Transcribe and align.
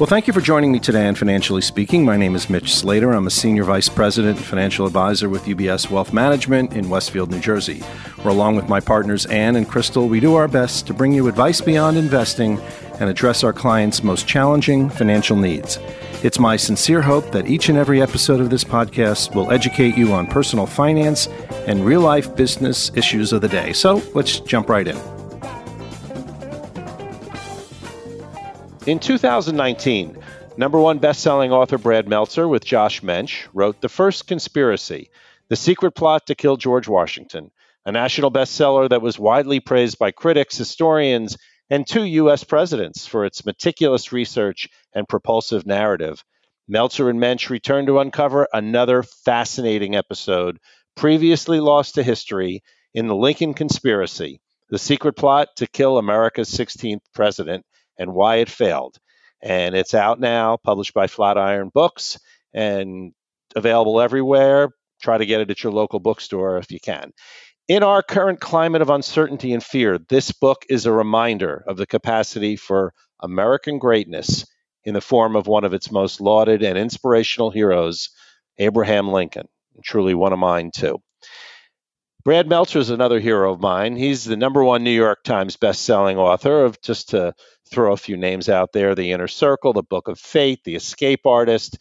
Well, 0.00 0.06
thank 0.06 0.26
you 0.26 0.32
for 0.32 0.40
joining 0.40 0.72
me 0.72 0.78
today 0.78 1.06
on 1.06 1.14
Financially 1.14 1.60
Speaking. 1.60 2.06
My 2.06 2.16
name 2.16 2.34
is 2.34 2.48
Mitch 2.48 2.74
Slater. 2.74 3.12
I'm 3.12 3.26
a 3.26 3.30
Senior 3.30 3.64
Vice 3.64 3.90
President 3.90 4.38
and 4.38 4.46
Financial 4.46 4.86
Advisor 4.86 5.28
with 5.28 5.44
UBS 5.44 5.90
Wealth 5.90 6.14
Management 6.14 6.72
in 6.72 6.88
Westfield, 6.88 7.30
New 7.30 7.38
Jersey, 7.38 7.80
where, 8.22 8.32
along 8.32 8.56
with 8.56 8.66
my 8.66 8.80
partners 8.80 9.26
Ann 9.26 9.56
and 9.56 9.68
Crystal, 9.68 10.08
we 10.08 10.18
do 10.18 10.36
our 10.36 10.48
best 10.48 10.86
to 10.86 10.94
bring 10.94 11.12
you 11.12 11.28
advice 11.28 11.60
beyond 11.60 11.98
investing 11.98 12.58
and 12.98 13.10
address 13.10 13.44
our 13.44 13.52
clients' 13.52 14.02
most 14.02 14.26
challenging 14.26 14.88
financial 14.88 15.36
needs. 15.36 15.78
It's 16.22 16.38
my 16.38 16.56
sincere 16.56 17.02
hope 17.02 17.30
that 17.32 17.48
each 17.48 17.68
and 17.68 17.76
every 17.76 18.00
episode 18.00 18.40
of 18.40 18.48
this 18.48 18.64
podcast 18.64 19.34
will 19.34 19.52
educate 19.52 19.98
you 19.98 20.14
on 20.14 20.26
personal 20.26 20.64
finance 20.64 21.26
and 21.66 21.84
real 21.84 22.00
life 22.00 22.34
business 22.34 22.90
issues 22.94 23.34
of 23.34 23.42
the 23.42 23.48
day. 23.48 23.74
So 23.74 24.02
let's 24.14 24.40
jump 24.40 24.70
right 24.70 24.88
in. 24.88 25.19
In 28.86 28.98
2019, 28.98 30.16
number 30.56 30.80
one 30.80 30.98
best-selling 30.98 31.52
author 31.52 31.76
Brad 31.76 32.08
Meltzer 32.08 32.48
with 32.48 32.64
Josh 32.64 33.02
Mensch 33.02 33.46
wrote 33.52 33.82
The 33.82 33.90
First 33.90 34.26
Conspiracy, 34.26 35.10
The 35.48 35.56
Secret 35.56 35.92
Plot 35.92 36.26
to 36.26 36.34
Kill 36.34 36.56
George 36.56 36.88
Washington, 36.88 37.50
a 37.84 37.92
national 37.92 38.30
bestseller 38.30 38.88
that 38.88 39.02
was 39.02 39.18
widely 39.18 39.60
praised 39.60 39.98
by 39.98 40.12
critics, 40.12 40.56
historians, 40.56 41.36
and 41.68 41.86
two 41.86 42.04
U.S. 42.04 42.42
presidents 42.42 43.06
for 43.06 43.26
its 43.26 43.44
meticulous 43.44 44.12
research 44.12 44.66
and 44.94 45.06
propulsive 45.06 45.66
narrative. 45.66 46.24
Meltzer 46.66 47.10
and 47.10 47.20
Mensch 47.20 47.50
returned 47.50 47.88
to 47.88 47.98
uncover 47.98 48.48
another 48.50 49.02
fascinating 49.02 49.94
episode 49.94 50.58
previously 50.96 51.60
lost 51.60 51.96
to 51.96 52.02
history 52.02 52.62
in 52.94 53.08
the 53.08 53.14
Lincoln 53.14 53.52
Conspiracy, 53.52 54.40
the 54.70 54.78
secret 54.78 55.16
plot 55.16 55.48
to 55.56 55.66
kill 55.66 55.98
America's 55.98 56.50
16th 56.50 57.02
president, 57.12 57.66
and 58.00 58.12
why 58.12 58.36
it 58.36 58.48
failed. 58.48 58.96
And 59.40 59.76
it's 59.76 59.94
out 59.94 60.18
now, 60.18 60.56
published 60.56 60.94
by 60.94 61.06
Flatiron 61.06 61.70
Books 61.72 62.18
and 62.52 63.12
available 63.54 64.00
everywhere. 64.00 64.70
Try 65.00 65.18
to 65.18 65.26
get 65.26 65.40
it 65.40 65.50
at 65.50 65.62
your 65.62 65.72
local 65.72 66.00
bookstore 66.00 66.58
if 66.58 66.72
you 66.72 66.80
can. 66.80 67.12
In 67.68 67.84
our 67.84 68.02
current 68.02 68.40
climate 68.40 68.82
of 68.82 68.90
uncertainty 68.90 69.52
and 69.52 69.62
fear, 69.62 69.98
this 70.08 70.32
book 70.32 70.66
is 70.68 70.86
a 70.86 70.92
reminder 70.92 71.62
of 71.68 71.76
the 71.76 71.86
capacity 71.86 72.56
for 72.56 72.92
American 73.20 73.78
greatness 73.78 74.44
in 74.82 74.94
the 74.94 75.00
form 75.00 75.36
of 75.36 75.46
one 75.46 75.64
of 75.64 75.74
its 75.74 75.92
most 75.92 76.20
lauded 76.20 76.62
and 76.62 76.76
inspirational 76.76 77.50
heroes, 77.50 78.10
Abraham 78.58 79.12
Lincoln. 79.12 79.46
Truly 79.84 80.14
one 80.14 80.32
of 80.32 80.38
mine, 80.38 80.70
too. 80.74 81.00
Brad 82.24 82.48
Meltzer 82.48 82.80
is 82.80 82.90
another 82.90 83.20
hero 83.20 83.52
of 83.52 83.60
mine. 83.60 83.96
He's 83.96 84.24
the 84.24 84.36
number 84.36 84.62
one 84.62 84.84
New 84.84 84.90
York 84.90 85.22
Times 85.24 85.56
best-selling 85.56 86.18
author 86.18 86.64
of 86.64 86.80
just 86.82 87.10
to 87.10 87.34
throw 87.70 87.92
a 87.92 87.96
few 87.96 88.16
names 88.16 88.48
out 88.48 88.72
there 88.72 88.94
The 88.94 89.12
Inner 89.12 89.28
Circle, 89.28 89.72
The 89.72 89.82
Book 89.82 90.08
of 90.08 90.18
Fate, 90.18 90.60
The 90.64 90.74
Escape 90.74 91.26
Artist, 91.26 91.78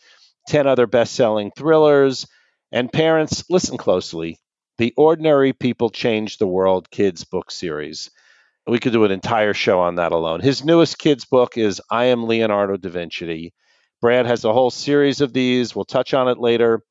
10 0.48 0.68
other 0.68 0.88
best 0.88 1.16
selling 1.16 1.52
thrillers. 1.52 2.28
And 2.72 2.92
parents, 2.92 3.44
listen 3.50 3.78
closely 3.78 4.40
The 4.78 4.94
Ordinary 4.96 5.54
People 5.54 5.90
Change 5.90 6.38
the 6.38 6.48
World 6.48 6.90
kids 6.92 7.24
book 7.24 7.52
series. 7.52 8.12
We 8.68 8.80
could 8.80 8.94
do 8.94 9.04
an 9.04 9.12
entire 9.12 9.54
show 9.54 9.80
on 9.80 9.96
that 9.96 10.12
alone. 10.12 10.42
His 10.42 10.64
newest 10.64 11.00
kids 11.00 11.26
book 11.26 11.58
is 11.58 11.82
I 11.90 12.06
Am 12.06 12.28
Leonardo 12.28 12.78
da 12.78 12.90
Vinci. 12.90 13.54
Brad 14.02 14.28
has 14.28 14.46
a 14.46 14.54
whole 14.54 14.70
series 14.70 15.22
of 15.22 15.34
these. 15.34 15.76
We'll 15.76 15.86
touch 15.86 16.14
on 16.14 16.28
it 16.28 16.38
later. 16.38 16.84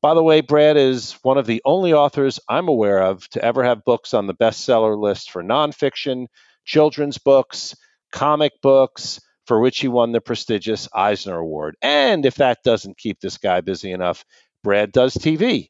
By 0.00 0.14
the 0.14 0.22
way, 0.22 0.42
Brad 0.42 0.76
is 0.76 1.12
one 1.22 1.38
of 1.38 1.46
the 1.46 1.62
only 1.64 1.92
authors 1.92 2.38
I'm 2.48 2.68
aware 2.68 3.02
of 3.02 3.28
to 3.30 3.44
ever 3.44 3.64
have 3.64 3.84
books 3.84 4.14
on 4.14 4.26
the 4.26 4.34
bestseller 4.34 4.98
list 4.98 5.30
for 5.30 5.42
nonfiction, 5.42 6.26
children's 6.64 7.18
books, 7.18 7.74
comic 8.14 8.52
books, 8.62 9.20
for 9.46 9.60
which 9.60 9.80
he 9.80 9.88
won 9.88 10.12
the 10.12 10.20
prestigious 10.20 10.88
Eisner 10.94 11.36
Award. 11.36 11.76
And 11.82 12.24
if 12.24 12.36
that 12.36 12.62
doesn't 12.64 12.96
keep 12.96 13.20
this 13.20 13.36
guy 13.38 13.60
busy 13.60 13.90
enough, 13.90 14.24
Brad 14.62 14.92
does 14.92 15.14
TV. 15.14 15.68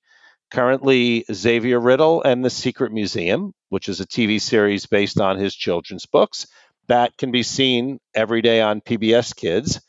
Currently, 0.52 1.24
Xavier 1.32 1.80
Riddle 1.80 2.22
and 2.22 2.44
the 2.44 2.50
Secret 2.50 2.92
Museum, 2.92 3.54
which 3.70 3.88
is 3.88 4.00
a 4.00 4.06
TV 4.06 4.40
series 4.40 4.84
based 4.86 5.18
on 5.18 5.38
his 5.38 5.54
children's 5.54 6.06
books, 6.06 6.46
that 6.86 7.16
can 7.16 7.32
be 7.32 7.42
seen 7.42 7.98
every 8.14 8.42
day 8.42 8.60
on 8.60 8.82
PBS 8.82 9.34
Kids. 9.34 9.80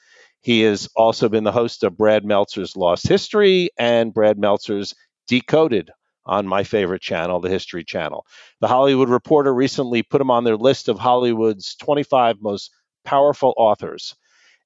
He 0.42 0.62
has 0.62 0.88
also 0.96 1.28
been 1.28 1.44
the 1.44 1.52
host 1.52 1.84
of 1.84 1.98
Brad 1.98 2.24
Meltzer's 2.24 2.78
Lost 2.78 3.08
History 3.08 3.70
and 3.78 4.14
Brad 4.14 4.40
Meltzer's 4.40 4.96
Decoded 5.28 5.92
on 6.26 6.48
my 6.48 6.64
favorite 6.64 7.02
channel, 7.02 7.40
the 7.40 7.50
History 7.50 7.84
Channel. 7.84 8.26
The 8.62 8.68
Hollywood 8.68 9.10
Reporter 9.10 9.54
recently 9.54 10.04
put 10.04 10.22
him 10.22 10.32
on 10.32 10.44
their 10.44 10.58
list 10.58 10.90
of 10.90 11.00
Hollywood's 11.00 11.76
25 11.76 12.38
most 12.42 12.72
powerful 13.04 13.54
authors. 13.58 14.16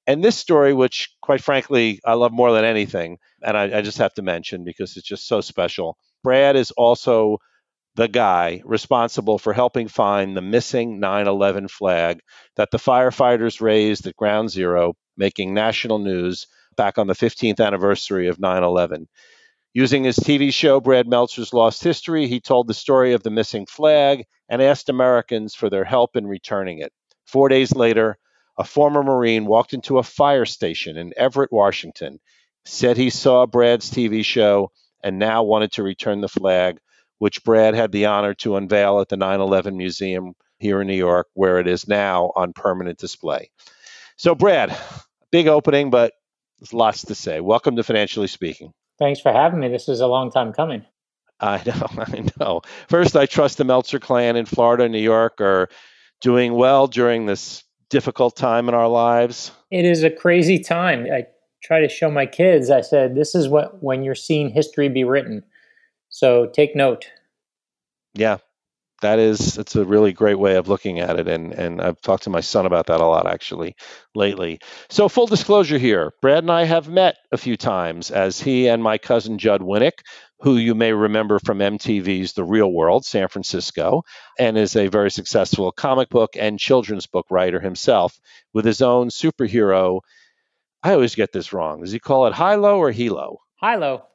And 0.06 0.24
this 0.24 0.36
story, 0.36 0.72
which 0.72 1.10
quite 1.20 1.42
frankly 1.42 2.00
I 2.04 2.14
love 2.14 2.32
more 2.32 2.52
than 2.52 2.64
anything, 2.64 3.18
and 3.42 3.56
I, 3.56 3.78
I 3.78 3.82
just 3.82 3.98
have 3.98 4.14
to 4.14 4.22
mention 4.22 4.64
because 4.64 4.96
it's 4.96 5.06
just 5.06 5.28
so 5.28 5.40
special, 5.40 5.96
Brad 6.24 6.56
is 6.56 6.70
also 6.72 7.38
the 7.96 8.08
guy 8.08 8.62
responsible 8.64 9.38
for 9.38 9.52
helping 9.52 9.88
find 9.88 10.36
the 10.36 10.42
missing 10.42 11.00
9 11.00 11.26
11 11.26 11.68
flag 11.68 12.20
that 12.56 12.70
the 12.70 12.78
firefighters 12.78 13.60
raised 13.60 14.06
at 14.06 14.16
Ground 14.16 14.50
Zero, 14.50 14.94
making 15.16 15.52
national 15.54 15.98
news 15.98 16.46
back 16.76 16.98
on 16.98 17.06
the 17.06 17.14
15th 17.14 17.60
anniversary 17.64 18.28
of 18.28 18.38
9 18.40 18.62
11. 18.62 19.06
Using 19.72 20.02
his 20.02 20.16
TV 20.16 20.52
show, 20.52 20.80
Brad 20.80 21.06
Meltzer's 21.06 21.52
Lost 21.52 21.84
History, 21.84 22.26
he 22.26 22.40
told 22.40 22.66
the 22.66 22.74
story 22.74 23.12
of 23.12 23.22
the 23.22 23.30
missing 23.30 23.66
flag 23.66 24.24
and 24.48 24.60
asked 24.60 24.88
Americans 24.88 25.54
for 25.54 25.70
their 25.70 25.84
help 25.84 26.16
in 26.16 26.26
returning 26.26 26.78
it. 26.78 26.92
Four 27.24 27.48
days 27.48 27.72
later, 27.72 28.18
a 28.58 28.64
former 28.64 29.04
Marine 29.04 29.46
walked 29.46 29.72
into 29.72 29.98
a 29.98 30.02
fire 30.02 30.44
station 30.44 30.96
in 30.96 31.14
Everett, 31.16 31.52
Washington, 31.52 32.18
said 32.64 32.96
he 32.96 33.10
saw 33.10 33.46
Brad's 33.46 33.92
TV 33.92 34.24
show, 34.24 34.72
and 35.04 35.20
now 35.20 35.44
wanted 35.44 35.70
to 35.72 35.84
return 35.84 36.20
the 36.20 36.28
flag, 36.28 36.80
which 37.18 37.44
Brad 37.44 37.74
had 37.76 37.92
the 37.92 38.06
honor 38.06 38.34
to 38.34 38.56
unveil 38.56 38.98
at 38.98 39.08
the 39.08 39.16
9 39.16 39.40
11 39.40 39.76
Museum 39.76 40.34
here 40.58 40.80
in 40.80 40.88
New 40.88 40.94
York, 40.94 41.28
where 41.34 41.60
it 41.60 41.68
is 41.68 41.86
now 41.86 42.32
on 42.34 42.52
permanent 42.52 42.98
display. 42.98 43.52
So, 44.16 44.34
Brad, 44.34 44.76
big 45.30 45.46
opening, 45.46 45.90
but 45.90 46.12
there's 46.58 46.74
lots 46.74 47.04
to 47.04 47.14
say. 47.14 47.40
Welcome 47.40 47.76
to 47.76 47.84
Financially 47.84 48.26
Speaking. 48.26 48.72
Thanks 49.00 49.18
for 49.18 49.32
having 49.32 49.58
me. 49.58 49.68
This 49.68 49.88
is 49.88 50.00
a 50.00 50.06
long 50.06 50.30
time 50.30 50.52
coming. 50.52 50.84
I 51.40 51.62
know, 51.66 51.86
I 51.96 52.24
know. 52.38 52.60
First, 52.88 53.16
I 53.16 53.26
trust 53.26 53.58
the 53.58 53.64
Meltzer 53.64 53.98
clan 53.98 54.36
in 54.36 54.46
Florida 54.46 54.88
New 54.88 55.00
York 55.00 55.40
are 55.40 55.68
doing 56.20 56.54
well 56.54 56.86
during 56.86 57.26
this 57.26 57.64
difficult 57.88 58.36
time 58.36 58.68
in 58.68 58.74
our 58.74 58.88
lives. 58.88 59.50
It 59.70 59.84
is 59.84 60.04
a 60.04 60.10
crazy 60.10 60.58
time. 60.58 61.06
I 61.12 61.24
try 61.62 61.80
to 61.80 61.88
show 61.88 62.10
my 62.10 62.26
kids, 62.26 62.70
I 62.70 62.82
said, 62.82 63.14
this 63.14 63.34
is 63.34 63.48
what 63.48 63.82
when 63.82 64.02
you're 64.02 64.14
seeing 64.14 64.50
history 64.50 64.88
be 64.88 65.04
written. 65.04 65.42
So 66.10 66.46
take 66.46 66.76
note. 66.76 67.06
Yeah, 68.14 68.38
that 69.00 69.18
is 69.18 69.58
it's 69.58 69.76
a 69.76 69.84
really 69.84 70.12
great 70.12 70.38
way 70.38 70.56
of 70.56 70.68
looking 70.68 71.00
at 71.00 71.18
it 71.18 71.28
and 71.28 71.52
and 71.52 71.80
I've 71.80 72.00
talked 72.00 72.24
to 72.24 72.30
my 72.30 72.40
son 72.40 72.66
about 72.66 72.86
that 72.86 73.00
a 73.00 73.06
lot 73.06 73.26
actually 73.26 73.74
lately. 74.14 74.60
So 74.88 75.08
full 75.08 75.26
disclosure 75.26 75.78
here, 75.78 76.12
Brad 76.22 76.44
and 76.44 76.50
I 76.50 76.64
have 76.64 76.88
met 76.88 77.16
a 77.32 77.36
few 77.36 77.56
times 77.56 78.10
as 78.10 78.40
he 78.40 78.68
and 78.68 78.82
my 78.82 78.98
cousin 78.98 79.38
Judd 79.38 79.60
Winick, 79.60 80.00
who 80.40 80.56
you 80.56 80.74
may 80.74 80.92
remember 80.92 81.38
from 81.38 81.58
MTV's 81.58 82.32
The 82.32 82.44
Real 82.44 82.72
World, 82.72 83.04
San 83.04 83.28
Francisco, 83.28 84.02
and 84.38 84.56
is 84.56 84.76
a 84.76 84.88
very 84.88 85.10
successful 85.10 85.72
comic 85.72 86.08
book 86.08 86.30
and 86.38 86.58
children's 86.58 87.06
book 87.06 87.26
writer 87.30 87.60
himself 87.60 88.18
with 88.52 88.64
his 88.64 88.82
own 88.82 89.08
superhero 89.08 90.00
I 90.82 90.94
always 90.94 91.14
get 91.14 91.32
this 91.32 91.52
wrong. 91.52 91.82
Does 91.82 91.92
he 91.92 91.98
call 91.98 92.26
it 92.26 92.34
Hilo 92.34 92.78
or 92.78 92.90
Hilo? 92.90 93.38
Hilo? 93.60 94.06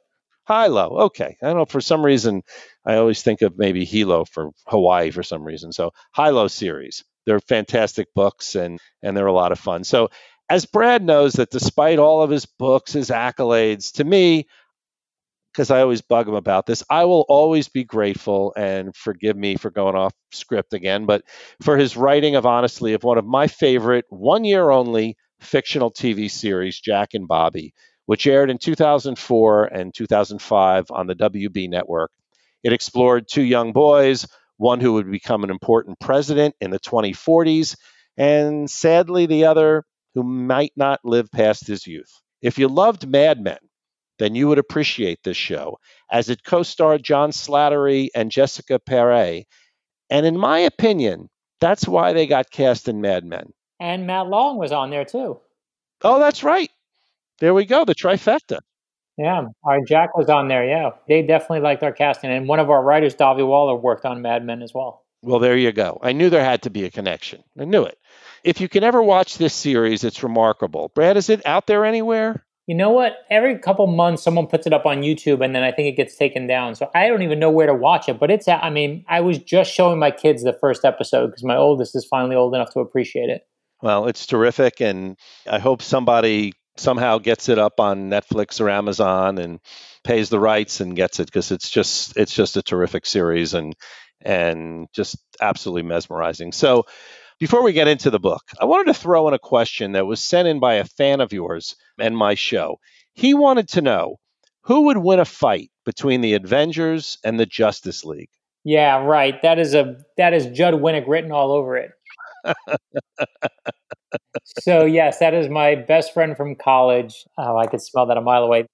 Hilo. 0.48 0.88
Hilo. 0.88 0.98
Okay. 1.06 1.36
I 1.42 1.46
don't 1.46 1.56
know. 1.56 1.64
For 1.64 1.80
some 1.80 2.04
reason, 2.04 2.42
I 2.84 2.96
always 2.96 3.22
think 3.22 3.42
of 3.42 3.58
maybe 3.58 3.84
Hilo 3.84 4.24
for 4.24 4.50
Hawaii 4.66 5.10
for 5.10 5.22
some 5.22 5.42
reason. 5.42 5.72
So 5.72 5.92
Hilo 6.14 6.48
series. 6.48 7.04
They're 7.24 7.40
fantastic 7.40 8.08
books 8.14 8.54
and 8.54 8.78
and 9.02 9.16
they're 9.16 9.26
a 9.26 9.32
lot 9.32 9.52
of 9.52 9.58
fun. 9.58 9.84
So 9.84 10.08
as 10.48 10.64
Brad 10.64 11.02
knows 11.02 11.34
that 11.34 11.50
despite 11.50 11.98
all 11.98 12.22
of 12.22 12.30
his 12.30 12.46
books, 12.46 12.92
his 12.92 13.10
accolades, 13.10 13.92
to 13.94 14.04
me, 14.04 14.46
because 15.52 15.70
I 15.70 15.80
always 15.80 16.02
bug 16.02 16.28
him 16.28 16.34
about 16.34 16.66
this, 16.66 16.84
I 16.90 17.06
will 17.06 17.24
always 17.28 17.68
be 17.68 17.82
grateful 17.82 18.52
and 18.56 18.94
forgive 18.94 19.36
me 19.36 19.56
for 19.56 19.70
going 19.70 19.96
off 19.96 20.12
script 20.30 20.74
again, 20.74 21.06
but 21.06 21.22
for 21.62 21.76
his 21.76 21.96
writing 21.96 22.36
of 22.36 22.44
honestly 22.46 22.92
of 22.92 23.02
one 23.02 23.18
of 23.18 23.24
my 23.24 23.46
favorite 23.46 24.04
one 24.10 24.44
year 24.44 24.70
only 24.70 25.16
fictional 25.40 25.90
TV 25.90 26.30
series, 26.30 26.78
Jack 26.78 27.14
and 27.14 27.26
Bobby 27.26 27.72
which 28.06 28.26
aired 28.26 28.50
in 28.50 28.58
2004 28.58 29.64
and 29.64 29.94
2005 29.94 30.86
on 30.90 31.06
the 31.06 31.14
WB 31.14 31.68
network. 31.68 32.10
It 32.64 32.72
explored 32.72 33.28
two 33.28 33.42
young 33.42 33.72
boys, 33.72 34.26
one 34.56 34.80
who 34.80 34.94
would 34.94 35.10
become 35.10 35.44
an 35.44 35.50
important 35.50 36.00
president 36.00 36.54
in 36.60 36.70
the 36.70 36.80
2040s, 36.80 37.76
and 38.16 38.70
sadly, 38.70 39.26
the 39.26 39.44
other 39.44 39.84
who 40.14 40.22
might 40.22 40.72
not 40.76 41.00
live 41.04 41.30
past 41.30 41.66
his 41.66 41.86
youth. 41.86 42.10
If 42.40 42.58
you 42.58 42.68
loved 42.68 43.08
Mad 43.08 43.40
Men, 43.40 43.58
then 44.18 44.34
you 44.34 44.48
would 44.48 44.58
appreciate 44.58 45.22
this 45.22 45.36
show, 45.36 45.78
as 46.10 46.30
it 46.30 46.42
co 46.42 46.62
starred 46.62 47.02
John 47.02 47.30
Slattery 47.30 48.08
and 48.14 48.30
Jessica 48.30 48.78
Paré. 48.78 49.44
And 50.08 50.24
in 50.24 50.38
my 50.38 50.60
opinion, 50.60 51.28
that's 51.60 51.86
why 51.86 52.12
they 52.12 52.26
got 52.26 52.50
cast 52.50 52.88
in 52.88 53.00
Mad 53.00 53.24
Men. 53.24 53.52
And 53.78 54.06
Matt 54.06 54.28
Long 54.28 54.56
was 54.56 54.72
on 54.72 54.90
there 54.90 55.04
too. 55.04 55.38
Oh, 56.02 56.18
that's 56.18 56.42
right. 56.42 56.70
There 57.38 57.54
we 57.54 57.64
go, 57.64 57.84
the 57.84 57.94
trifecta. 57.94 58.60
Yeah, 59.18 59.46
our 59.64 59.80
Jack 59.86 60.16
was 60.16 60.28
on 60.28 60.48
there. 60.48 60.66
Yeah, 60.66 60.90
they 61.08 61.22
definitely 61.22 61.60
liked 61.60 61.82
our 61.82 61.92
casting, 61.92 62.30
and 62.30 62.48
one 62.48 62.60
of 62.60 62.70
our 62.70 62.82
writers, 62.82 63.14
Dahvi 63.14 63.46
Waller, 63.46 63.74
worked 63.74 64.04
on 64.04 64.22
Mad 64.22 64.44
Men 64.44 64.62
as 64.62 64.74
well. 64.74 65.04
Well, 65.22 65.38
there 65.38 65.56
you 65.56 65.72
go. 65.72 65.98
I 66.02 66.12
knew 66.12 66.30
there 66.30 66.44
had 66.44 66.62
to 66.62 66.70
be 66.70 66.84
a 66.84 66.90
connection. 66.90 67.42
I 67.58 67.64
knew 67.64 67.84
it. 67.84 67.98
If 68.44 68.60
you 68.60 68.68
can 68.68 68.84
ever 68.84 69.02
watch 69.02 69.38
this 69.38 69.54
series, 69.54 70.04
it's 70.04 70.22
remarkable. 70.22 70.92
Brad, 70.94 71.16
is 71.16 71.30
it 71.30 71.44
out 71.46 71.66
there 71.66 71.84
anywhere? 71.84 72.44
You 72.66 72.76
know 72.76 72.90
what? 72.90 73.14
Every 73.30 73.58
couple 73.58 73.86
months, 73.86 74.22
someone 74.22 74.46
puts 74.48 74.66
it 74.66 74.72
up 74.72 74.86
on 74.86 74.98
YouTube, 74.98 75.42
and 75.42 75.54
then 75.54 75.62
I 75.62 75.72
think 75.72 75.88
it 75.88 75.96
gets 75.96 76.16
taken 76.16 76.46
down. 76.46 76.74
So 76.74 76.90
I 76.94 77.08
don't 77.08 77.22
even 77.22 77.38
know 77.38 77.50
where 77.50 77.66
to 77.66 77.74
watch 77.74 78.08
it. 78.08 78.18
But 78.18 78.30
it's, 78.30 78.48
I 78.48 78.70
mean, 78.70 79.04
I 79.08 79.20
was 79.20 79.38
just 79.38 79.72
showing 79.72 79.98
my 79.98 80.10
kids 80.10 80.42
the 80.42 80.52
first 80.52 80.84
episode 80.84 81.28
because 81.28 81.44
my 81.44 81.56
oldest 81.56 81.96
is 81.96 82.04
finally 82.04 82.36
old 82.36 82.54
enough 82.54 82.72
to 82.74 82.80
appreciate 82.80 83.30
it. 83.30 83.46
Well, 83.82 84.06
it's 84.06 84.26
terrific, 84.26 84.80
and 84.80 85.16
I 85.48 85.58
hope 85.58 85.80
somebody 85.80 86.52
somehow 86.76 87.18
gets 87.18 87.48
it 87.48 87.58
up 87.58 87.80
on 87.80 88.10
Netflix 88.10 88.60
or 88.60 88.70
Amazon 88.70 89.38
and 89.38 89.60
pays 90.04 90.28
the 90.28 90.40
rights 90.40 90.80
and 90.80 90.96
gets 90.96 91.20
it 91.20 91.26
because 91.26 91.50
it's 91.50 91.70
just 91.70 92.16
it's 92.16 92.34
just 92.34 92.56
a 92.56 92.62
terrific 92.62 93.06
series 93.06 93.54
and 93.54 93.74
and 94.20 94.88
just 94.94 95.16
absolutely 95.40 95.82
mesmerizing. 95.82 96.52
So 96.52 96.84
before 97.38 97.62
we 97.62 97.72
get 97.72 97.88
into 97.88 98.10
the 98.10 98.18
book, 98.18 98.42
I 98.58 98.64
wanted 98.64 98.86
to 98.86 98.94
throw 98.94 99.28
in 99.28 99.34
a 99.34 99.38
question 99.38 99.92
that 99.92 100.06
was 100.06 100.20
sent 100.20 100.48
in 100.48 100.58
by 100.58 100.74
a 100.74 100.84
fan 100.84 101.20
of 101.20 101.32
yours 101.32 101.76
and 101.98 102.16
my 102.16 102.34
show. 102.34 102.78
He 103.14 103.34
wanted 103.34 103.68
to 103.70 103.82
know 103.82 104.16
who 104.62 104.82
would 104.86 104.98
win 104.98 105.20
a 105.20 105.24
fight 105.24 105.70
between 105.84 106.20
the 106.20 106.34
Avengers 106.34 107.18
and 107.24 107.38
the 107.38 107.46
Justice 107.46 108.04
League. 108.04 108.30
Yeah, 108.64 109.04
right. 109.04 109.40
That 109.42 109.58
is 109.58 109.74
a 109.74 109.98
that 110.16 110.34
is 110.34 110.46
Judd 110.46 110.74
Winick 110.74 111.06
written 111.06 111.30
all 111.30 111.52
over 111.52 111.76
it. 111.76 111.90
so 114.44 114.84
yes, 114.84 115.18
that 115.18 115.34
is 115.34 115.48
my 115.48 115.74
best 115.74 116.12
friend 116.12 116.36
from 116.36 116.54
college. 116.54 117.24
Oh, 117.38 117.56
I 117.56 117.66
could 117.66 117.80
smell 117.80 118.06
that 118.06 118.16
a 118.16 118.20
mile 118.20 118.42
away. 118.42 118.66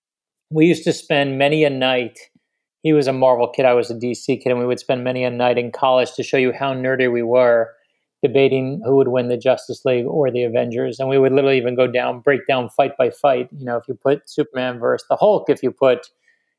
We 0.51 0.67
used 0.67 0.85
to 0.85 0.93
spend 0.93 1.39
many 1.39 1.65
a 1.65 1.71
night. 1.71 2.19
He 2.83 2.93
was 2.93 3.07
a 3.07 3.13
Marvel 3.13 3.49
kid, 3.49 3.65
I 3.65 3.75
was 3.75 3.91
a 3.91 3.95
DC 3.95 4.43
kid, 4.43 4.51
and 4.51 4.59
we 4.59 4.67
would 4.67 4.81
spend 4.81 5.05
many 5.05 5.25
a 5.25 5.31
night 5.31 5.57
in 5.57 5.71
college 5.71 6.15
to 6.15 6.23
show 6.23 6.37
you 6.37 6.53
how 6.53 6.75
nerdy 6.75 7.11
we 7.11 7.23
were, 7.23 7.71
debating 8.23 8.83
who 8.85 8.97
would 8.97 9.09
win 9.09 9.29
the 9.29 9.37
Justice 9.37 9.85
League 9.85 10.07
or 10.07 10.31
the 10.31 10.43
Avengers. 10.43 10.99
And 10.99 11.09
we 11.09 11.19
would 11.19 11.33
literally 11.33 11.59
even 11.59 11.77
go 11.77 11.87
down, 11.87 12.21
break 12.21 12.47
down 12.49 12.69
fight 12.71 12.97
by 12.99 13.11
fight. 13.11 13.49
You 13.57 13.65
know, 13.65 13.77
if 13.77 13.85
you 13.87 13.95
put 13.95 14.29
Superman 14.29 14.79
versus 14.81 15.07
the 15.09 15.17
Hulk, 15.17 15.49
if 15.49 15.63
you 15.63 15.71
put 15.71 16.09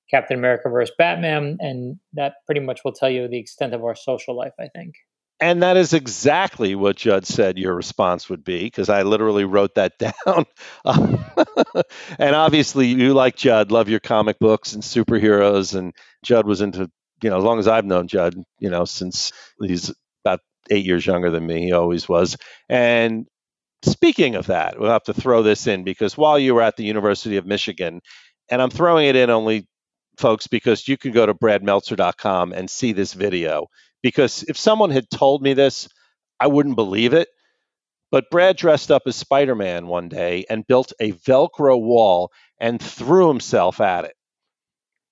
Captain 0.10 0.38
America 0.38 0.70
versus 0.70 0.96
Batman, 0.98 1.58
and 1.60 1.98
that 2.14 2.36
pretty 2.46 2.62
much 2.62 2.82
will 2.86 2.94
tell 2.94 3.10
you 3.10 3.28
the 3.28 3.40
extent 3.40 3.74
of 3.74 3.84
our 3.84 3.96
social 3.96 4.36
life, 4.36 4.54
I 4.60 4.68
think. 4.70 4.96
And 5.40 5.64
that 5.64 5.78
is 5.78 5.94
exactly 5.94 6.76
what 6.76 6.96
Judd 6.96 7.26
said 7.26 7.58
your 7.58 7.76
response 7.76 8.30
would 8.30 8.44
be, 8.44 8.64
because 8.64 8.90
I 8.90 9.04
literally 9.04 9.44
wrote 9.46 9.76
that 9.76 9.94
down. 10.26 10.46
and 12.18 12.36
obviously, 12.36 12.88
you, 12.88 13.14
like 13.14 13.36
Judd, 13.36 13.72
love 13.72 13.90
your 13.90 14.00
comic 14.00 14.40
books 14.40 14.74
and 14.74 14.84
superheroes. 14.84 15.76
And 15.76 15.94
Judd 16.24 16.48
was 16.48 16.62
into, 16.62 16.90
you 17.22 17.30
know, 17.30 17.38
as 17.38 17.44
long 17.44 17.60
as 17.60 17.68
I've 17.68 17.86
known 17.86 18.08
Judd, 18.08 18.36
you 18.60 18.70
know, 18.70 18.86
since 18.86 19.34
he's 19.60 19.94
about 20.24 20.40
eight 20.70 20.86
years 20.86 21.06
younger 21.06 21.30
than 21.30 21.46
me, 21.46 21.66
he 21.66 21.72
always 21.74 22.08
was. 22.08 22.38
And 22.70 23.28
speaking 23.84 24.36
of 24.36 24.48
that, 24.48 24.80
we'll 24.80 24.92
have 24.92 25.04
to 25.04 25.14
throw 25.14 25.44
this 25.44 25.68
in 25.68 25.84
because 25.84 26.18
while 26.18 26.40
you 26.40 26.56
were 26.56 26.62
at 26.62 26.78
the 26.78 26.86
University 26.86 27.38
of 27.38 27.46
Michigan, 27.46 28.02
and 28.50 28.62
I'm 28.62 28.70
throwing 28.70 29.08
it 29.08 29.16
in 29.16 29.30
only, 29.30 29.68
folks, 30.18 30.48
because 30.48 30.88
you 30.88 30.98
can 30.98 31.12
go 31.12 31.26
to 31.26 31.34
bradmeltzer.com 31.34 32.54
and 32.54 32.70
see 32.70 32.94
this 32.94 33.14
video 33.14 33.68
because 34.04 34.44
if 34.44 34.58
someone 34.58 34.92
had 34.92 35.10
told 35.10 35.42
me 35.42 35.54
this, 35.54 35.90
I 36.40 36.48
wouldn't 36.48 36.76
believe 36.76 37.14
it. 37.14 37.30
But 38.12 38.30
Brad 38.30 38.58
dressed 38.58 38.92
up 38.92 39.04
as 39.08 39.16
Spider 39.16 39.56
Man 39.56 39.88
one 39.88 40.10
day 40.10 40.46
and 40.48 40.68
built 40.68 40.94
a 41.00 41.14
Velcro 41.14 41.82
wall 41.82 42.32
and 42.60 42.80
threw 42.80 43.28
himself 43.28 43.82
at 43.82 44.06
it. 44.06 44.14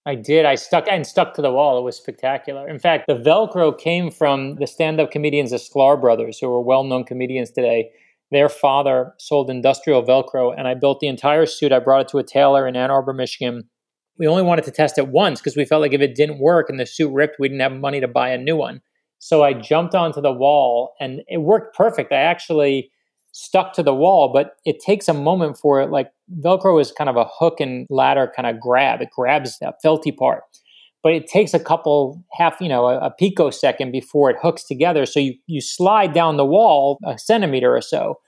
I 0.06 0.16
did. 0.16 0.46
I 0.46 0.56
stuck 0.56 0.88
and 0.88 1.06
stuck 1.06 1.34
to 1.36 1.42
the 1.42 1.52
wall. 1.52 1.80
It 1.80 1.84
was 1.84 1.98
spectacular. 1.98 2.68
In 2.68 2.80
fact, 2.80 3.06
the 3.08 3.16
Velcro 3.16 3.78
came 3.78 4.12
from 4.12 4.56
the 4.56 4.68
stand-up 4.68 5.12
comedians, 5.12 5.52
the 5.52 5.58
Sklar 5.58 6.00
brothers, 6.00 6.40
who 6.40 6.48
are 6.48 6.62
well-known 6.62 7.04
comedians 7.04 7.52
today. 7.52 7.92
Their 8.32 8.50
father 8.50 9.14
sold 9.18 9.50
industrial 9.50 10.04
Velcro, 10.04 10.54
and 10.58 10.68
I 10.68 10.74
built 10.74 11.02
the 11.02 11.08
entire 11.08 11.46
suit. 11.46 11.72
I 11.72 11.80
brought 11.80 12.02
it 12.02 12.08
to 12.10 12.18
a 12.18 12.24
tailor 12.24 12.68
in 12.68 12.76
Ann 12.76 12.90
Arbor, 12.90 13.14
Michigan. 13.14 13.70
We 14.22 14.28
only 14.28 14.44
wanted 14.44 14.66
to 14.66 14.72
test 14.72 15.00
it 15.00 15.08
once 15.08 15.40
because 15.40 15.58
we 15.58 15.66
felt 15.66 15.82
like 15.82 15.94
if 15.94 16.02
it 16.02 16.14
didn't 16.14 16.38
work 16.38 16.70
and 16.70 16.80
the 16.80 16.86
suit 16.86 17.12
ripped, 17.12 17.38
we 17.40 17.48
didn't 17.48 17.62
have 17.62 17.72
money 17.72 18.00
to 18.00 18.08
buy 18.08 18.30
a 18.30 18.38
new 18.38 18.56
one. 18.56 18.84
So 19.18 19.44
I 19.44 19.54
jumped 19.54 19.96
onto 19.96 20.22
the 20.22 20.32
wall 20.32 20.94
and 21.00 21.24
it 21.28 21.40
worked 21.40 21.76
perfect. 21.76 22.14
I 22.14 22.18
actually 22.18 22.92
stuck 23.32 23.74
to 23.74 23.82
the 23.82 23.96
wall, 23.96 24.32
but 24.32 24.58
it 24.64 24.80
takes 24.80 25.08
a 25.08 25.14
moment 25.16 25.58
for 25.58 25.82
it. 25.82 25.90
Like 25.90 26.12
Velcro 26.40 26.80
is 26.80 26.92
kind 26.92 27.10
of 27.10 27.16
a 27.18 27.26
hook 27.26 27.60
and 27.60 27.88
ladder 27.90 28.32
kind 28.36 28.46
of 28.46 28.60
grab. 28.60 29.02
It 29.02 29.10
grabs 29.10 29.58
that 29.58 29.78
felty 29.84 30.16
part, 30.16 30.44
but 31.02 31.14
it 31.14 31.26
takes 31.26 31.56
a 31.56 31.60
couple 31.60 32.24
half, 32.34 32.62
you 32.62 32.70
know, 32.70 32.86
a, 32.86 33.00
a 33.00 33.10
picosecond 33.10 33.92
before 33.92 34.30
it 34.30 34.38
hooks 34.40 34.64
together. 34.64 35.08
So 35.08 35.20
you, 35.20 35.34
you 35.48 35.62
slide 35.62 36.14
down 36.14 36.38
the 36.38 36.46
wall 36.46 37.00
a 37.04 37.18
centimeter 37.18 37.76
or 37.76 37.82
so 37.82 38.20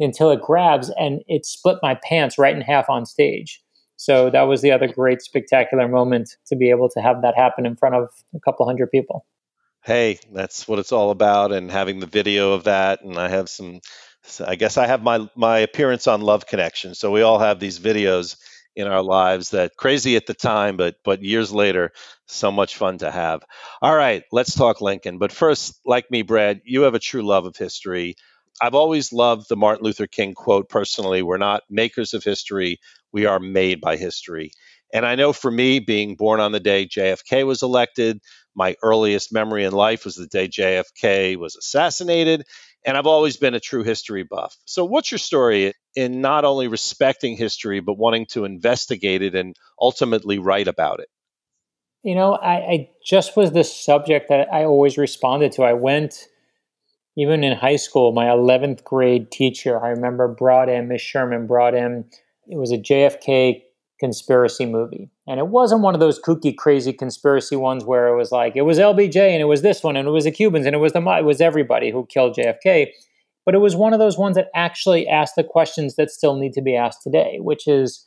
until 0.00 0.30
it 0.30 0.40
grabs 0.40 0.90
and 0.98 1.20
it 1.28 1.44
split 1.44 1.76
my 1.82 1.98
pants 2.02 2.38
right 2.38 2.56
in 2.56 2.62
half 2.62 2.88
on 2.88 3.04
stage. 3.04 3.60
So 3.96 4.30
that 4.30 4.42
was 4.42 4.60
the 4.62 4.70
other 4.72 4.88
great 4.88 5.22
spectacular 5.22 5.88
moment 5.88 6.36
to 6.46 6.56
be 6.56 6.70
able 6.70 6.88
to 6.90 7.00
have 7.00 7.22
that 7.22 7.34
happen 7.34 7.66
in 7.66 7.76
front 7.76 7.94
of 7.94 8.10
a 8.34 8.40
couple 8.40 8.66
hundred 8.66 8.90
people. 8.90 9.26
Hey, 9.82 10.18
that's 10.32 10.68
what 10.68 10.78
it's 10.78 10.92
all 10.92 11.10
about 11.10 11.52
and 11.52 11.70
having 11.70 12.00
the 12.00 12.06
video 12.06 12.52
of 12.52 12.64
that 12.64 13.02
and 13.02 13.16
I 13.16 13.28
have 13.28 13.48
some 13.48 13.80
I 14.44 14.56
guess 14.56 14.76
I 14.76 14.86
have 14.86 15.02
my 15.02 15.28
my 15.36 15.58
appearance 15.58 16.06
on 16.06 16.20
Love 16.20 16.46
Connection. 16.46 16.94
So 16.94 17.10
we 17.10 17.22
all 17.22 17.38
have 17.38 17.60
these 17.60 17.78
videos 17.78 18.36
in 18.74 18.86
our 18.86 19.02
lives 19.02 19.50
that 19.50 19.76
crazy 19.76 20.16
at 20.16 20.26
the 20.26 20.34
time 20.34 20.76
but 20.76 20.96
but 21.04 21.22
years 21.22 21.52
later 21.52 21.92
so 22.26 22.50
much 22.50 22.76
fun 22.76 22.98
to 22.98 23.10
have. 23.10 23.44
All 23.80 23.94
right, 23.94 24.24
let's 24.32 24.54
talk 24.54 24.80
Lincoln. 24.80 25.18
But 25.18 25.32
first, 25.32 25.80
like 25.86 26.10
me 26.10 26.22
Brad, 26.22 26.60
you 26.64 26.82
have 26.82 26.94
a 26.94 26.98
true 26.98 27.22
love 27.22 27.46
of 27.46 27.56
history. 27.56 28.16
I've 28.60 28.74
always 28.74 29.12
loved 29.12 29.48
the 29.48 29.56
Martin 29.56 29.84
Luther 29.84 30.06
King 30.06 30.34
quote 30.34 30.68
personally, 30.68 31.22
we're 31.22 31.36
not 31.36 31.62
makers 31.70 32.14
of 32.14 32.24
history, 32.24 32.80
we 33.16 33.24
are 33.24 33.40
made 33.40 33.80
by 33.80 33.96
history. 33.96 34.50
And 34.92 35.06
I 35.06 35.14
know 35.14 35.32
for 35.32 35.50
me, 35.50 35.78
being 35.78 36.16
born 36.16 36.38
on 36.38 36.52
the 36.52 36.60
day 36.60 36.84
JFK 36.86 37.46
was 37.46 37.62
elected, 37.62 38.20
my 38.54 38.76
earliest 38.82 39.32
memory 39.32 39.64
in 39.64 39.72
life 39.72 40.04
was 40.04 40.16
the 40.16 40.26
day 40.26 40.48
JFK 40.48 41.38
was 41.38 41.56
assassinated. 41.56 42.44
And 42.84 42.94
I've 42.94 43.06
always 43.06 43.38
been 43.38 43.54
a 43.54 43.60
true 43.60 43.84
history 43.84 44.22
buff. 44.22 44.54
So, 44.66 44.84
what's 44.84 45.10
your 45.10 45.18
story 45.18 45.72
in 45.94 46.20
not 46.20 46.44
only 46.44 46.68
respecting 46.68 47.38
history, 47.38 47.80
but 47.80 47.96
wanting 47.96 48.26
to 48.32 48.44
investigate 48.44 49.22
it 49.22 49.34
and 49.34 49.56
ultimately 49.80 50.38
write 50.38 50.68
about 50.68 51.00
it? 51.00 51.08
You 52.02 52.16
know, 52.16 52.34
I, 52.34 52.54
I 52.54 52.90
just 53.02 53.34
was 53.34 53.52
the 53.52 53.64
subject 53.64 54.28
that 54.28 54.52
I 54.52 54.64
always 54.64 54.98
responded 54.98 55.52
to. 55.52 55.62
I 55.62 55.72
went 55.72 56.28
even 57.16 57.42
in 57.42 57.56
high 57.56 57.76
school, 57.76 58.12
my 58.12 58.26
11th 58.26 58.84
grade 58.84 59.30
teacher, 59.30 59.82
I 59.82 59.88
remember 59.88 60.28
brought 60.28 60.68
in, 60.68 60.88
Miss 60.88 61.00
Sherman 61.00 61.46
brought 61.46 61.74
in 61.74 62.04
it 62.48 62.56
was 62.56 62.72
a 62.72 62.78
JFK 62.78 63.62
conspiracy 63.98 64.66
movie. 64.66 65.10
And 65.26 65.40
it 65.40 65.48
wasn't 65.48 65.80
one 65.80 65.94
of 65.94 66.00
those 66.00 66.20
kooky, 66.20 66.56
crazy 66.56 66.92
conspiracy 66.92 67.56
ones 67.56 67.84
where 67.84 68.08
it 68.08 68.16
was 68.16 68.30
like, 68.30 68.54
it 68.56 68.62
was 68.62 68.78
LBJ 68.78 69.16
and 69.16 69.40
it 69.40 69.46
was 69.46 69.62
this 69.62 69.82
one 69.82 69.96
and 69.96 70.06
it 70.06 70.10
was 70.10 70.24
the 70.24 70.30
Cubans 70.30 70.66
and 70.66 70.74
it 70.74 70.78
was 70.78 70.92
the, 70.92 71.00
it 71.00 71.24
was 71.24 71.40
everybody 71.40 71.90
who 71.90 72.06
killed 72.06 72.36
JFK. 72.36 72.88
But 73.44 73.54
it 73.54 73.58
was 73.58 73.76
one 73.76 73.92
of 73.92 73.98
those 73.98 74.18
ones 74.18 74.36
that 74.36 74.48
actually 74.54 75.06
asked 75.08 75.34
the 75.36 75.44
questions 75.44 75.96
that 75.96 76.10
still 76.10 76.36
need 76.36 76.52
to 76.54 76.62
be 76.62 76.76
asked 76.76 77.02
today, 77.02 77.38
which 77.40 77.66
is, 77.66 78.04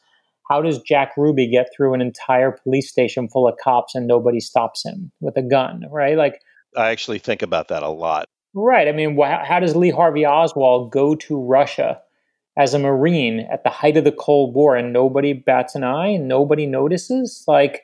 how 0.49 0.61
does 0.61 0.81
Jack 0.81 1.11
Ruby 1.15 1.47
get 1.47 1.69
through 1.75 1.93
an 1.93 2.01
entire 2.01 2.51
police 2.51 2.89
station 2.89 3.29
full 3.29 3.47
of 3.47 3.55
cops 3.63 3.93
and 3.93 4.07
nobody 4.07 4.39
stops 4.39 4.83
him 4.83 5.11
with 5.21 5.37
a 5.37 5.43
gun, 5.43 5.83
right? 5.91 6.17
Like, 6.17 6.41
I 6.75 6.89
actually 6.89 7.19
think 7.19 7.41
about 7.41 7.67
that 7.69 7.83
a 7.83 7.89
lot. 7.89 8.25
Right. 8.53 8.87
I 8.87 8.91
mean, 8.91 9.17
how 9.19 9.59
does 9.59 9.75
Lee 9.75 9.91
Harvey 9.91 10.25
Oswald 10.25 10.91
go 10.91 11.15
to 11.15 11.39
Russia 11.39 12.01
as 12.59 12.73
a 12.73 12.79
Marine 12.79 13.47
at 13.51 13.63
the 13.63 13.69
height 13.69 13.95
of 13.95 14.03
the 14.03 14.11
Cold 14.11 14.53
War 14.53 14.75
and 14.75 14.91
nobody 14.91 15.31
bats 15.31 15.75
an 15.75 15.83
eye 15.85 16.09
and 16.09 16.27
nobody 16.27 16.65
notices? 16.65 17.43
Like, 17.47 17.83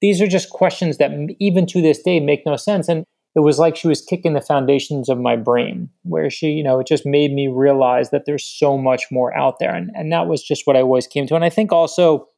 these 0.00 0.22
are 0.22 0.28
just 0.28 0.48
questions 0.48 0.96
that 0.98 1.10
even 1.40 1.66
to 1.66 1.82
this 1.82 2.00
day 2.00 2.20
make 2.20 2.46
no 2.46 2.56
sense. 2.56 2.88
And 2.88 3.04
it 3.34 3.40
was 3.40 3.58
like 3.58 3.76
she 3.76 3.88
was 3.88 4.00
kicking 4.00 4.32
the 4.32 4.40
foundations 4.40 5.08
of 5.08 5.18
my 5.18 5.36
brain, 5.36 5.90
where 6.02 6.30
she, 6.30 6.50
you 6.50 6.62
know, 6.62 6.80
it 6.80 6.86
just 6.86 7.04
made 7.04 7.32
me 7.32 7.48
realize 7.48 8.10
that 8.10 8.26
there's 8.26 8.44
so 8.44 8.78
much 8.78 9.06
more 9.10 9.36
out 9.36 9.58
there. 9.58 9.74
And, 9.74 9.90
and 9.94 10.12
that 10.12 10.26
was 10.26 10.42
just 10.42 10.66
what 10.66 10.76
I 10.76 10.82
always 10.82 11.06
came 11.06 11.26
to. 11.26 11.34
And 11.34 11.44
I 11.44 11.50
think 11.50 11.72
also 11.72 12.28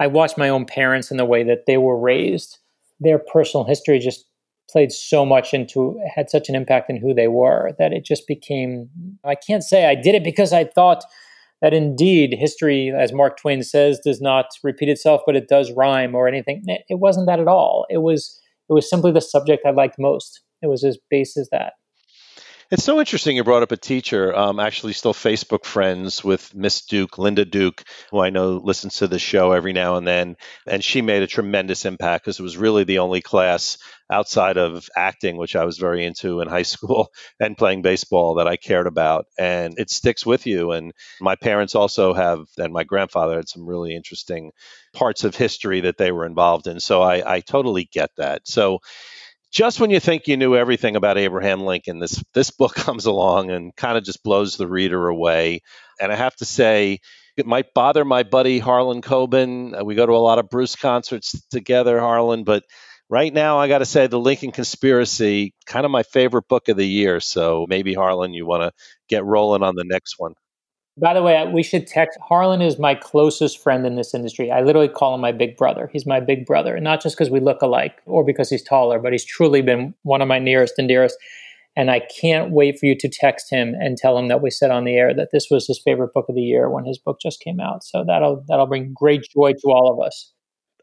I 0.00 0.08
watched 0.08 0.38
my 0.38 0.48
own 0.48 0.66
parents 0.66 1.10
and 1.10 1.18
the 1.18 1.24
way 1.24 1.42
that 1.44 1.66
they 1.66 1.78
were 1.78 1.98
raised. 1.98 2.58
Their 2.98 3.18
personal 3.18 3.64
history 3.64 3.98
just 3.98 4.24
played 4.70 4.92
so 4.92 5.24
much 5.24 5.52
into 5.52 6.00
had 6.14 6.30
such 6.30 6.48
an 6.48 6.54
impact 6.54 6.90
in 6.90 6.96
who 6.96 7.14
they 7.14 7.28
were 7.28 7.72
that 7.78 7.92
it 7.92 8.04
just 8.04 8.26
became 8.26 8.88
I 9.24 9.34
can't 9.34 9.64
say 9.64 9.86
I 9.86 9.94
did 9.94 10.14
it 10.14 10.24
because 10.24 10.52
I 10.52 10.64
thought 10.64 11.04
that 11.62 11.74
indeed 11.74 12.34
history 12.38 12.92
as 12.96 13.12
Mark 13.12 13.38
Twain 13.38 13.62
says 13.62 14.00
does 14.00 14.20
not 14.20 14.46
repeat 14.62 14.88
itself 14.88 15.22
but 15.26 15.36
it 15.36 15.48
does 15.48 15.72
rhyme 15.72 16.14
or 16.14 16.28
anything. 16.28 16.62
It 16.66 16.98
wasn't 16.98 17.26
that 17.26 17.40
at 17.40 17.48
all. 17.48 17.86
It 17.90 17.98
was 17.98 18.40
it 18.68 18.72
was 18.72 18.88
simply 18.88 19.12
the 19.12 19.20
subject 19.20 19.66
I 19.66 19.70
liked 19.70 19.96
most. 19.98 20.40
It 20.62 20.68
was 20.68 20.84
as 20.84 20.98
base 21.10 21.36
as 21.36 21.48
that 21.50 21.74
It's 22.70 22.84
so 22.84 23.00
interesting 23.00 23.34
you 23.34 23.42
brought 23.42 23.64
up 23.64 23.72
a 23.72 23.76
teacher. 23.76 24.32
Um, 24.32 24.60
actually, 24.60 24.92
still 24.92 25.12
Facebook 25.12 25.64
friends 25.64 26.22
with 26.22 26.54
Miss 26.54 26.82
Duke, 26.82 27.18
Linda 27.18 27.44
Duke, 27.44 27.82
who 28.12 28.20
I 28.20 28.30
know 28.30 28.60
listens 28.62 28.98
to 28.98 29.08
the 29.08 29.18
show 29.18 29.50
every 29.50 29.72
now 29.72 29.96
and 29.96 30.06
then. 30.06 30.36
And 30.68 30.84
she 30.84 31.02
made 31.02 31.22
a 31.24 31.26
tremendous 31.26 31.84
impact 31.84 32.24
because 32.24 32.38
it 32.38 32.44
was 32.44 32.56
really 32.56 32.84
the 32.84 33.00
only 33.00 33.22
class 33.22 33.78
outside 34.08 34.56
of 34.56 34.88
acting, 34.96 35.36
which 35.36 35.56
I 35.56 35.64
was 35.64 35.78
very 35.78 36.04
into 36.04 36.40
in 36.40 36.48
high 36.48 36.62
school 36.74 37.08
and 37.40 37.58
playing 37.58 37.82
baseball 37.82 38.36
that 38.36 38.46
I 38.46 38.56
cared 38.56 38.86
about. 38.86 39.26
And 39.36 39.74
it 39.76 39.90
sticks 39.90 40.24
with 40.24 40.46
you. 40.46 40.70
And 40.70 40.92
my 41.20 41.34
parents 41.34 41.74
also 41.74 42.14
have, 42.14 42.46
and 42.56 42.72
my 42.72 42.84
grandfather 42.84 43.34
had 43.34 43.48
some 43.48 43.66
really 43.66 43.96
interesting 43.96 44.52
parts 44.94 45.24
of 45.24 45.34
history 45.34 45.80
that 45.80 45.98
they 45.98 46.12
were 46.12 46.24
involved 46.24 46.68
in. 46.68 46.78
So 46.78 47.02
I, 47.02 47.34
I 47.34 47.40
totally 47.40 47.88
get 47.90 48.10
that. 48.16 48.46
So 48.46 48.78
just 49.50 49.80
when 49.80 49.90
you 49.90 50.00
think 50.00 50.26
you 50.28 50.36
knew 50.36 50.56
everything 50.56 50.96
about 50.96 51.18
Abraham 51.18 51.62
Lincoln, 51.62 51.98
this 51.98 52.22
this 52.34 52.50
book 52.50 52.74
comes 52.76 53.06
along 53.06 53.50
and 53.50 53.74
kind 53.74 53.98
of 53.98 54.04
just 54.04 54.22
blows 54.22 54.56
the 54.56 54.68
reader 54.68 55.08
away. 55.08 55.60
And 56.00 56.12
I 56.12 56.16
have 56.16 56.36
to 56.36 56.44
say, 56.44 57.00
it 57.36 57.46
might 57.46 57.74
bother 57.74 58.04
my 58.04 58.22
buddy 58.22 58.58
Harlan 58.58 59.02
Coben. 59.02 59.78
Uh, 59.78 59.84
we 59.84 59.94
go 59.94 60.06
to 60.06 60.12
a 60.12 60.18
lot 60.18 60.38
of 60.38 60.50
Bruce 60.50 60.76
concerts 60.76 61.40
together, 61.50 62.00
Harlan, 62.00 62.44
but 62.44 62.64
right 63.08 63.32
now 63.32 63.58
I 63.58 63.68
got 63.68 63.78
to 63.78 63.86
say 63.86 64.06
the 64.06 64.18
Lincoln 64.18 64.52
Conspiracy, 64.52 65.54
kind 65.66 65.84
of 65.84 65.90
my 65.90 66.02
favorite 66.04 66.48
book 66.48 66.68
of 66.68 66.76
the 66.76 66.86
year. 66.86 67.20
So 67.20 67.66
maybe 67.68 67.94
Harlan, 67.94 68.34
you 68.34 68.46
want 68.46 68.62
to 68.62 68.72
get 69.08 69.24
rolling 69.24 69.62
on 69.62 69.74
the 69.74 69.84
next 69.84 70.14
one. 70.18 70.34
By 71.00 71.14
the 71.14 71.22
way, 71.22 71.50
we 71.52 71.62
should 71.62 71.86
text. 71.86 72.18
Harlan 72.20 72.60
is 72.60 72.78
my 72.78 72.94
closest 72.94 73.62
friend 73.62 73.86
in 73.86 73.96
this 73.96 74.12
industry. 74.12 74.50
I 74.50 74.60
literally 74.60 74.88
call 74.88 75.14
him 75.14 75.22
my 75.22 75.32
big 75.32 75.56
brother. 75.56 75.88
He's 75.92 76.06
my 76.06 76.20
big 76.20 76.44
brother, 76.44 76.78
not 76.78 77.02
just 77.02 77.16
because 77.16 77.30
we 77.30 77.40
look 77.40 77.62
alike 77.62 78.02
or 78.04 78.22
because 78.22 78.50
he's 78.50 78.62
taller, 78.62 78.98
but 78.98 79.12
he's 79.12 79.24
truly 79.24 79.62
been 79.62 79.94
one 80.02 80.20
of 80.20 80.28
my 80.28 80.38
nearest 80.38 80.74
and 80.76 80.88
dearest. 80.88 81.16
And 81.74 81.90
I 81.90 82.00
can't 82.20 82.50
wait 82.50 82.78
for 82.78 82.84
you 82.84 82.94
to 82.98 83.08
text 83.08 83.48
him 83.50 83.74
and 83.80 83.96
tell 83.96 84.18
him 84.18 84.28
that 84.28 84.42
we 84.42 84.50
said 84.50 84.70
on 84.70 84.84
the 84.84 84.96
air 84.96 85.14
that 85.14 85.30
this 85.32 85.46
was 85.50 85.66
his 85.66 85.80
favorite 85.82 86.12
book 86.12 86.26
of 86.28 86.34
the 86.34 86.42
year 86.42 86.68
when 86.68 86.84
his 86.84 86.98
book 86.98 87.18
just 87.22 87.40
came 87.40 87.60
out. 87.60 87.82
So 87.82 88.04
that'll 88.06 88.44
that'll 88.48 88.66
bring 88.66 88.92
great 88.92 89.22
joy 89.34 89.52
to 89.52 89.70
all 89.70 89.90
of 89.90 90.04
us. 90.04 90.32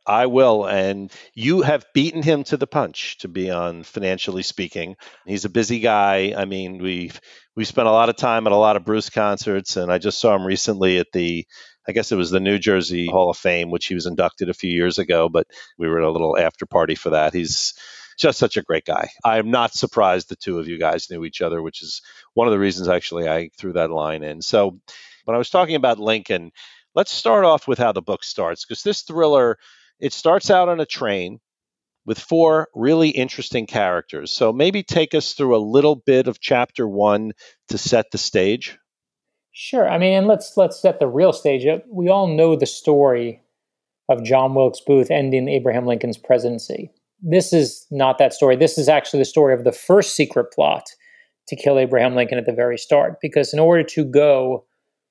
I 0.07 0.27
will. 0.27 0.65
And 0.65 1.11
you 1.33 1.61
have 1.61 1.85
beaten 1.93 2.23
him 2.23 2.45
to 2.45 2.57
the 2.57 2.65
punch, 2.65 3.17
to 3.19 3.27
be 3.27 3.51
on 3.51 3.83
financially 3.83 4.43
speaking. 4.43 4.95
He's 5.25 5.45
a 5.45 5.49
busy 5.49 5.79
guy. 5.79 6.33
I 6.35 6.45
mean, 6.45 6.81
we've 6.81 7.19
we 7.55 7.65
spent 7.65 7.87
a 7.87 7.91
lot 7.91 8.09
of 8.09 8.15
time 8.15 8.47
at 8.47 8.53
a 8.53 8.57
lot 8.57 8.77
of 8.77 8.85
Bruce 8.85 9.09
concerts, 9.09 9.75
and 9.75 9.91
I 9.91 9.97
just 9.97 10.19
saw 10.19 10.35
him 10.35 10.45
recently 10.45 10.97
at 10.97 11.11
the 11.11 11.45
I 11.87 11.93
guess 11.93 12.11
it 12.11 12.17
was 12.17 12.31
the 12.31 12.39
New 12.39 12.57
Jersey 12.57 13.07
Hall 13.07 13.29
of 13.29 13.37
Fame, 13.37 13.69
which 13.71 13.85
he 13.85 13.95
was 13.95 14.05
inducted 14.05 14.49
a 14.49 14.53
few 14.53 14.71
years 14.71 14.99
ago, 14.99 15.29
but 15.29 15.47
we 15.77 15.87
were 15.87 15.99
at 15.99 16.07
a 16.07 16.11
little 16.11 16.37
after 16.37 16.65
party 16.65 16.95
for 16.95 17.11
that. 17.11 17.33
He's 17.33 17.73
just 18.17 18.39
such 18.39 18.57
a 18.57 18.61
great 18.63 18.83
guy. 18.83 19.09
I 19.23 19.37
am 19.37 19.51
not 19.51 19.73
surprised 19.73 20.27
the 20.27 20.35
two 20.35 20.59
of 20.59 20.67
you 20.67 20.79
guys 20.79 21.09
knew 21.09 21.23
each 21.23 21.41
other, 21.41 21.61
which 21.61 21.81
is 21.81 22.01
one 22.33 22.47
of 22.47 22.51
the 22.51 22.59
reasons 22.59 22.87
actually 22.89 23.29
I 23.29 23.49
threw 23.57 23.73
that 23.73 23.91
line 23.91 24.23
in. 24.23 24.41
So 24.41 24.79
when 25.25 25.35
I 25.35 25.37
was 25.37 25.49
talking 25.49 25.75
about 25.75 25.99
Lincoln, 25.99 26.51
let's 26.95 27.11
start 27.11 27.45
off 27.45 27.67
with 27.67 27.77
how 27.77 27.91
the 27.91 28.01
book 28.01 28.23
starts 28.23 28.65
because 28.65 28.83
this 28.83 29.03
thriller 29.03 29.57
it 29.99 30.13
starts 30.13 30.49
out 30.49 30.69
on 30.69 30.79
a 30.79 30.85
train 30.85 31.39
with 32.05 32.17
four 32.17 32.69
really 32.73 33.09
interesting 33.09 33.67
characters. 33.67 34.31
So 34.31 34.53
maybe 34.53 34.81
take 34.81 35.13
us 35.13 35.33
through 35.33 35.55
a 35.55 35.59
little 35.59 35.95
bit 35.95 36.27
of 36.27 36.39
chapter 36.39 36.87
one 36.87 37.33
to 37.67 37.77
set 37.77 38.11
the 38.11 38.17
stage. 38.17 38.77
Sure. 39.51 39.89
I 39.89 39.97
mean, 39.97 40.13
and 40.13 40.27
let's 40.27 40.55
let's 40.55 40.79
set 40.79 40.99
the 40.99 41.07
real 41.07 41.33
stage. 41.33 41.65
Up. 41.65 41.83
We 41.89 42.09
all 42.09 42.27
know 42.27 42.55
the 42.55 42.65
story 42.65 43.41
of 44.07 44.23
John 44.23 44.55
Wilkes 44.55 44.79
Booth 44.79 45.11
ending 45.11 45.49
Abraham 45.49 45.85
Lincoln's 45.85 46.17
presidency. 46.17 46.91
This 47.21 47.51
is 47.51 47.85
not 47.91 48.19
that 48.19 48.33
story. 48.33 48.55
This 48.55 48.77
is 48.77 48.87
actually 48.87 49.19
the 49.19 49.25
story 49.25 49.53
of 49.53 49.63
the 49.63 49.71
first 49.71 50.15
secret 50.15 50.53
plot 50.53 50.91
to 51.47 51.55
kill 51.55 51.79
Abraham 51.79 52.15
Lincoln 52.15 52.37
at 52.37 52.45
the 52.45 52.53
very 52.53 52.77
start. 52.77 53.15
Because 53.21 53.53
in 53.53 53.59
order 53.59 53.83
to 53.83 54.05
go 54.05 54.63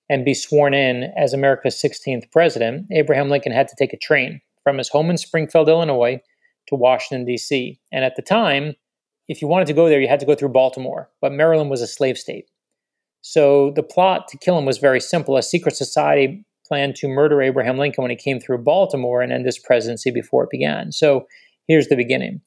and 0.09 0.25
be 0.25 0.33
sworn 0.33 0.73
in 0.73 1.13
as 1.17 1.33
America's 1.33 1.75
16th 1.75 2.31
president, 2.31 2.87
Abraham 2.93 3.29
Lincoln 3.29 3.53
had 3.53 3.69
to 3.69 3.75
take 3.77 3.93
a 3.93 3.99
train 3.99 4.41
from 4.67 4.79
his 4.79 4.89
home 4.89 5.11
in 5.11 5.17
Springfield, 5.17 5.69
Illinois, 5.69 6.21
to 6.67 6.75
Washington, 6.75 7.25
D.C. 7.25 7.79
And 7.93 8.05
at 8.05 8.17
the 8.17 8.23
time, 8.23 8.75
if 9.29 9.41
you 9.41 9.47
wanted 9.47 9.69
to 9.69 9.75
go 9.75 9.89
there, 9.89 10.01
you 10.01 10.09
had 10.09 10.19
to 10.19 10.27
go 10.27 10.35
through 10.35 10.49
Baltimore, 10.49 11.09
but 11.21 11.31
Maryland 11.31 11.71
was 11.71 11.83
a 11.83 11.87
slave 11.87 12.19
state. 12.19 12.51
So 13.21 13.71
the 13.77 13.85
plot 13.85 14.27
to 14.27 14.39
kill 14.39 14.59
him 14.59 14.65
was 14.65 14.79
very 14.79 14.99
simple. 14.99 15.37
A 15.37 15.43
secret 15.45 15.77
society 15.77 16.45
planned 16.67 16.97
to 16.97 17.07
murder 17.07 17.41
Abraham 17.41 17.79
Lincoln 17.79 18.03
when 18.03 18.11
he 18.11 18.17
came 18.17 18.41
through 18.41 18.59
Baltimore 18.59 19.23
and 19.23 19.33
end 19.33 19.47
his 19.47 19.57
presidency 19.57 20.11
before 20.11 20.43
it 20.43 20.51
began. 20.51 20.91
So 20.91 21.29
here's 21.69 21.87
the 21.87 21.95
beginning. 21.95 22.41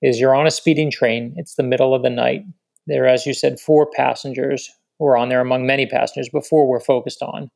Is 0.00 0.20
you're 0.20 0.36
on 0.36 0.46
a 0.46 0.52
speeding 0.52 0.92
train, 0.92 1.34
it's 1.36 1.56
the 1.56 1.64
middle 1.64 1.92
of 1.92 2.04
the 2.04 2.10
night. 2.10 2.42
There, 2.86 3.08
as 3.08 3.26
you 3.26 3.34
said, 3.34 3.58
four 3.58 3.90
passengers 3.96 4.70
who 5.00 5.06
are 5.06 5.16
on 5.16 5.28
there 5.28 5.40
among 5.40 5.66
many 5.66 5.86
passengers 5.86 6.28
before 6.28 6.68
we're 6.68 6.78
focused 6.78 7.20
on. 7.20 7.50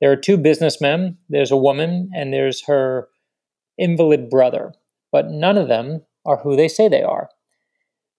There 0.00 0.10
are 0.10 0.16
two 0.16 0.38
businessmen, 0.38 1.18
there's 1.28 1.52
a 1.52 1.56
woman, 1.56 2.10
and 2.16 2.32
there's 2.32 2.64
her 2.66 3.06
invalid 3.78 4.28
brother, 4.28 4.74
but 5.12 5.30
none 5.30 5.58
of 5.58 5.68
them 5.68 6.02
are 6.24 6.38
who 6.38 6.56
they 6.56 6.68
say 6.68 6.88
they 6.88 7.02
are. 7.02 7.28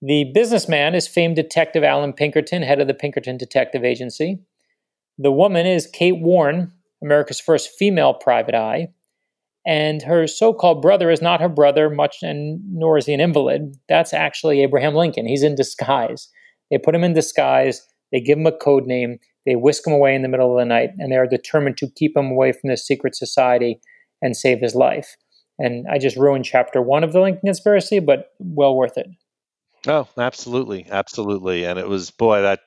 The 0.01 0.31
businessman 0.33 0.93
is 0.93 1.07
famed 1.07 1.35
detective 1.35 1.83
Allan 1.83 2.13
Pinkerton, 2.13 2.61
head 2.61 2.79
of 2.79 2.87
the 2.87 2.93
Pinkerton 2.93 3.37
Detective 3.37 3.83
Agency. 3.83 4.39
The 5.17 5.31
woman 5.31 5.65
is 5.65 5.87
Kate 5.87 6.19
Warne, 6.19 6.71
America's 7.01 7.39
first 7.39 7.69
female 7.77 8.13
private 8.13 8.55
eye. 8.55 8.89
And 9.65 10.03
her 10.03 10.27
so 10.27 10.53
called 10.53 10.81
brother 10.81 11.09
is 11.09 11.21
not 11.21 11.41
her 11.41 11.49
brother, 11.49 11.89
much, 11.89 12.17
and 12.21 12.59
nor 12.71 12.97
is 12.97 13.07
he 13.07 13.13
an 13.13 13.19
invalid. 13.19 13.75
That's 13.89 14.13
actually 14.13 14.61
Abraham 14.61 14.93
Lincoln. 14.93 15.25
He's 15.25 15.41
in 15.41 15.55
disguise. 15.55 16.29
They 16.69 16.77
put 16.77 16.93
him 16.93 17.03
in 17.03 17.13
disguise, 17.13 17.81
they 18.11 18.19
give 18.19 18.37
him 18.37 18.47
a 18.47 18.51
code 18.51 18.85
name, 18.85 19.19
they 19.45 19.55
whisk 19.55 19.85
him 19.87 19.93
away 19.93 20.15
in 20.15 20.21
the 20.21 20.27
middle 20.27 20.51
of 20.51 20.59
the 20.59 20.65
night, 20.65 20.91
and 20.97 21.11
they 21.11 21.17
are 21.17 21.27
determined 21.27 21.77
to 21.77 21.89
keep 21.95 22.15
him 22.15 22.31
away 22.31 22.51
from 22.51 22.69
this 22.69 22.85
secret 22.85 23.15
society 23.15 23.79
and 24.21 24.35
save 24.35 24.59
his 24.61 24.75
life. 24.75 25.15
And 25.57 25.85
I 25.87 25.99
just 25.99 26.17
ruined 26.17 26.45
chapter 26.45 26.81
one 26.81 27.03
of 27.03 27.13
the 27.13 27.21
Lincoln 27.21 27.41
conspiracy, 27.45 27.99
but 27.99 28.31
well 28.39 28.75
worth 28.75 28.97
it. 28.97 29.07
Oh, 29.87 30.07
absolutely. 30.17 30.87
Absolutely. 30.89 31.65
And 31.65 31.79
it 31.79 31.87
was, 31.87 32.11
boy, 32.11 32.41
that 32.41 32.61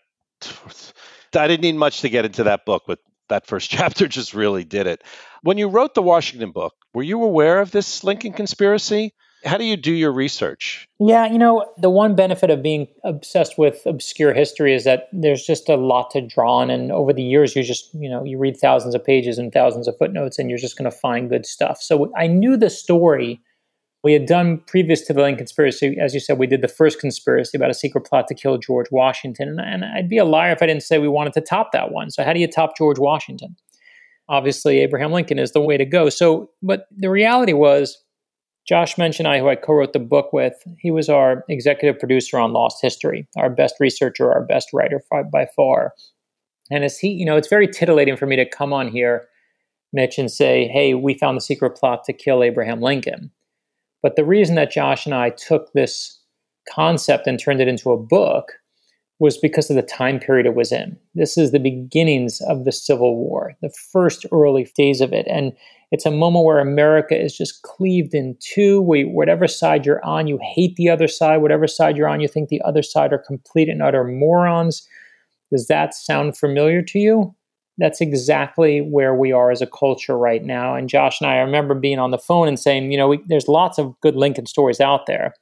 I 1.34 1.46
didn't 1.48 1.62
need 1.62 1.76
much 1.76 2.00
to 2.02 2.08
get 2.08 2.24
into 2.24 2.44
that 2.44 2.64
book, 2.64 2.84
but 2.86 3.00
that 3.28 3.46
first 3.46 3.70
chapter 3.70 4.08
just 4.08 4.34
really 4.34 4.64
did 4.64 4.86
it. 4.86 5.02
When 5.42 5.58
you 5.58 5.68
wrote 5.68 5.94
the 5.94 6.02
Washington 6.02 6.52
book, 6.52 6.74
were 6.94 7.02
you 7.02 7.22
aware 7.22 7.60
of 7.60 7.70
this 7.70 8.02
Lincoln 8.04 8.32
conspiracy? 8.32 9.14
How 9.48 9.56
do 9.56 9.64
you 9.64 9.76
do 9.76 9.92
your 9.92 10.12
research? 10.12 10.86
Yeah, 11.00 11.26
you 11.26 11.38
know, 11.38 11.64
the 11.78 11.88
one 11.88 12.14
benefit 12.14 12.50
of 12.50 12.62
being 12.62 12.86
obsessed 13.02 13.56
with 13.56 13.80
obscure 13.86 14.34
history 14.34 14.74
is 14.74 14.84
that 14.84 15.08
there's 15.12 15.44
just 15.44 15.68
a 15.68 15.76
lot 15.76 16.10
to 16.10 16.20
draw 16.20 16.58
on. 16.58 16.70
And 16.70 16.92
over 16.92 17.14
the 17.14 17.22
years, 17.22 17.56
you 17.56 17.62
just, 17.62 17.92
you 17.94 18.10
know, 18.10 18.24
you 18.24 18.38
read 18.38 18.58
thousands 18.58 18.94
of 18.94 19.02
pages 19.02 19.38
and 19.38 19.50
thousands 19.50 19.88
of 19.88 19.96
footnotes, 19.96 20.38
and 20.38 20.50
you're 20.50 20.58
just 20.58 20.76
going 20.76 20.90
to 20.90 20.96
find 20.96 21.30
good 21.30 21.46
stuff. 21.46 21.80
So 21.80 22.12
I 22.16 22.26
knew 22.26 22.58
the 22.58 22.68
story 22.68 23.40
we 24.04 24.12
had 24.12 24.26
done 24.26 24.58
previous 24.66 25.00
to 25.06 25.12
the 25.12 25.22
Lincoln 25.22 25.38
conspiracy. 25.38 25.96
As 26.00 26.14
you 26.14 26.20
said, 26.20 26.38
we 26.38 26.46
did 26.46 26.62
the 26.62 26.68
first 26.68 27.00
conspiracy 27.00 27.56
about 27.56 27.70
a 27.70 27.74
secret 27.74 28.02
plot 28.02 28.28
to 28.28 28.34
kill 28.34 28.58
George 28.58 28.86
Washington. 28.92 29.58
And, 29.58 29.84
I'd 29.84 30.08
be 30.08 30.18
a 30.18 30.24
liar 30.24 30.52
if 30.52 30.62
I 30.62 30.66
didn't 30.66 30.82
say 30.82 30.98
we 30.98 31.08
wanted 31.08 31.32
to 31.32 31.40
top 31.40 31.72
that 31.72 31.90
one. 31.90 32.10
So, 32.10 32.22
how 32.22 32.32
do 32.32 32.40
you 32.40 32.48
top 32.48 32.76
George 32.76 32.98
Washington? 32.98 33.56
Obviously, 34.28 34.80
Abraham 34.80 35.10
Lincoln 35.10 35.38
is 35.38 35.52
the 35.52 35.60
way 35.60 35.78
to 35.78 35.86
go. 35.86 36.10
So, 36.10 36.50
but 36.62 36.86
the 36.96 37.08
reality 37.10 37.54
was, 37.54 37.98
Josh 38.68 38.98
and 38.98 39.26
I, 39.26 39.38
who 39.38 39.48
I 39.48 39.56
co 39.56 39.72
wrote 39.72 39.94
the 39.94 39.98
book 39.98 40.30
with, 40.30 40.62
he 40.78 40.90
was 40.90 41.08
our 41.08 41.42
executive 41.48 41.98
producer 41.98 42.38
on 42.38 42.52
Lost 42.52 42.82
History, 42.82 43.26
our 43.38 43.48
best 43.48 43.76
researcher, 43.80 44.30
our 44.30 44.44
best 44.44 44.68
writer 44.74 45.02
by 45.32 45.48
far. 45.56 45.94
And 46.70 46.84
as 46.84 46.98
he, 46.98 47.08
you 47.08 47.24
know, 47.24 47.38
it's 47.38 47.48
very 47.48 47.66
titillating 47.66 48.18
for 48.18 48.26
me 48.26 48.36
to 48.36 48.44
come 48.44 48.74
on 48.74 48.88
here, 48.88 49.26
Mitch, 49.94 50.18
and 50.18 50.30
say, 50.30 50.68
hey, 50.68 50.92
we 50.92 51.14
found 51.14 51.38
the 51.38 51.40
secret 51.40 51.78
plot 51.78 52.04
to 52.04 52.12
kill 52.12 52.42
Abraham 52.42 52.82
Lincoln. 52.82 53.30
But 54.02 54.16
the 54.16 54.24
reason 54.24 54.54
that 54.56 54.70
Josh 54.70 55.06
and 55.06 55.14
I 55.14 55.30
took 55.30 55.72
this 55.72 56.20
concept 56.70 57.26
and 57.26 57.40
turned 57.40 57.62
it 57.62 57.68
into 57.68 57.90
a 57.90 57.96
book 57.96 58.52
was 59.20 59.36
because 59.36 59.68
of 59.68 59.76
the 59.76 59.82
time 59.82 60.20
period 60.20 60.46
it 60.46 60.54
was 60.54 60.70
in. 60.70 60.96
This 61.14 61.36
is 61.36 61.50
the 61.50 61.58
beginnings 61.58 62.40
of 62.42 62.64
the 62.64 62.72
Civil 62.72 63.16
War, 63.16 63.54
the 63.62 63.72
first 63.92 64.24
early 64.30 64.70
days 64.76 65.00
of 65.00 65.12
it. 65.12 65.26
And 65.28 65.52
it's 65.90 66.06
a 66.06 66.10
moment 66.10 66.44
where 66.44 66.60
America 66.60 67.20
is 67.20 67.36
just 67.36 67.62
cleaved 67.62 68.14
in 68.14 68.36
two. 68.40 68.80
We, 68.82 69.04
whatever 69.04 69.48
side 69.48 69.86
you're 69.86 70.04
on, 70.04 70.28
you 70.28 70.38
hate 70.42 70.76
the 70.76 70.88
other 70.88 71.08
side. 71.08 71.38
Whatever 71.38 71.66
side 71.66 71.96
you're 71.96 72.08
on, 72.08 72.20
you 72.20 72.28
think 72.28 72.48
the 72.48 72.62
other 72.62 72.82
side 72.82 73.12
are 73.12 73.18
complete 73.18 73.68
and 73.68 73.82
utter 73.82 74.04
morons. 74.04 74.86
Does 75.50 75.66
that 75.66 75.94
sound 75.94 76.36
familiar 76.36 76.82
to 76.82 76.98
you? 76.98 77.34
That's 77.78 78.00
exactly 78.00 78.80
where 78.80 79.14
we 79.14 79.32
are 79.32 79.50
as 79.50 79.62
a 79.62 79.66
culture 79.66 80.18
right 80.18 80.44
now. 80.44 80.74
And 80.74 80.88
Josh 80.88 81.20
and 81.20 81.30
I, 81.30 81.36
I 81.36 81.40
remember 81.40 81.74
being 81.74 81.98
on 81.98 82.10
the 82.10 82.18
phone 82.18 82.48
and 82.48 82.58
saying, 82.58 82.92
you 82.92 82.98
know, 82.98 83.08
we, 83.08 83.20
there's 83.26 83.48
lots 83.48 83.78
of 83.78 83.98
good 84.00 84.14
Lincoln 84.14 84.46
stories 84.46 84.80
out 84.80 85.06
there 85.06 85.32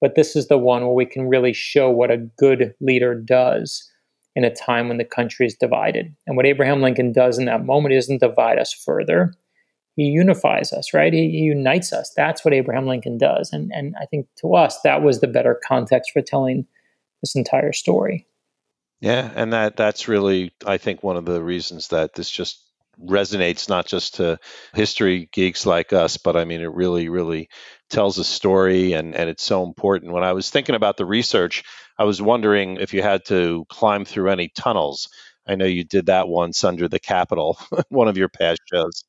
but 0.00 0.14
this 0.14 0.34
is 0.34 0.48
the 0.48 0.58
one 0.58 0.82
where 0.82 0.94
we 0.94 1.06
can 1.06 1.28
really 1.28 1.52
show 1.52 1.90
what 1.90 2.10
a 2.10 2.16
good 2.16 2.74
leader 2.80 3.14
does 3.14 3.88
in 4.34 4.44
a 4.44 4.54
time 4.54 4.88
when 4.88 4.98
the 4.98 5.04
country 5.04 5.46
is 5.46 5.54
divided. 5.54 6.14
And 6.26 6.36
what 6.36 6.46
Abraham 6.46 6.82
Lincoln 6.82 7.12
does 7.12 7.38
in 7.38 7.46
that 7.46 7.64
moment 7.64 7.94
isn't 7.94 8.20
divide 8.20 8.58
us 8.58 8.72
further. 8.72 9.34
He 9.96 10.04
unifies 10.04 10.72
us, 10.72 10.94
right? 10.94 11.12
He, 11.12 11.30
he 11.30 11.38
unites 11.38 11.92
us. 11.92 12.12
That's 12.16 12.44
what 12.44 12.54
Abraham 12.54 12.86
Lincoln 12.86 13.18
does. 13.18 13.52
And, 13.52 13.70
and 13.74 13.94
I 14.00 14.06
think 14.06 14.28
to 14.40 14.54
us, 14.54 14.80
that 14.82 15.02
was 15.02 15.20
the 15.20 15.26
better 15.26 15.60
context 15.66 16.12
for 16.12 16.22
telling 16.22 16.66
this 17.22 17.34
entire 17.34 17.72
story. 17.72 18.26
Yeah, 19.00 19.30
and 19.34 19.52
that 19.52 19.76
that's 19.76 20.08
really 20.08 20.52
I 20.66 20.76
think 20.76 21.02
one 21.02 21.16
of 21.16 21.24
the 21.24 21.42
reasons 21.42 21.88
that 21.88 22.14
this 22.14 22.30
just 22.30 22.60
resonates 23.04 23.68
not 23.68 23.86
just 23.86 24.16
to 24.16 24.38
history 24.74 25.28
geeks 25.32 25.66
like 25.66 25.92
us, 25.92 26.16
but 26.16 26.36
I 26.36 26.44
mean 26.44 26.60
it 26.60 26.72
really 26.72 27.08
really 27.08 27.48
tells 27.88 28.18
a 28.18 28.24
story 28.24 28.92
and 28.92 29.14
and 29.14 29.28
it's 29.28 29.42
so 29.42 29.64
important. 29.64 30.12
When 30.12 30.24
I 30.24 30.32
was 30.32 30.50
thinking 30.50 30.74
about 30.74 30.96
the 30.96 31.06
research, 31.06 31.64
I 31.98 32.04
was 32.04 32.22
wondering 32.22 32.76
if 32.76 32.94
you 32.94 33.02
had 33.02 33.24
to 33.26 33.64
climb 33.68 34.04
through 34.04 34.30
any 34.30 34.48
tunnels. 34.48 35.08
I 35.46 35.54
know 35.56 35.66
you 35.66 35.84
did 35.84 36.06
that 36.06 36.28
once 36.28 36.62
under 36.64 36.88
the 36.88 37.00
Capitol, 37.00 37.58
one 37.88 38.08
of 38.08 38.16
your 38.16 38.28
past 38.28 38.60
shows. 38.72 39.04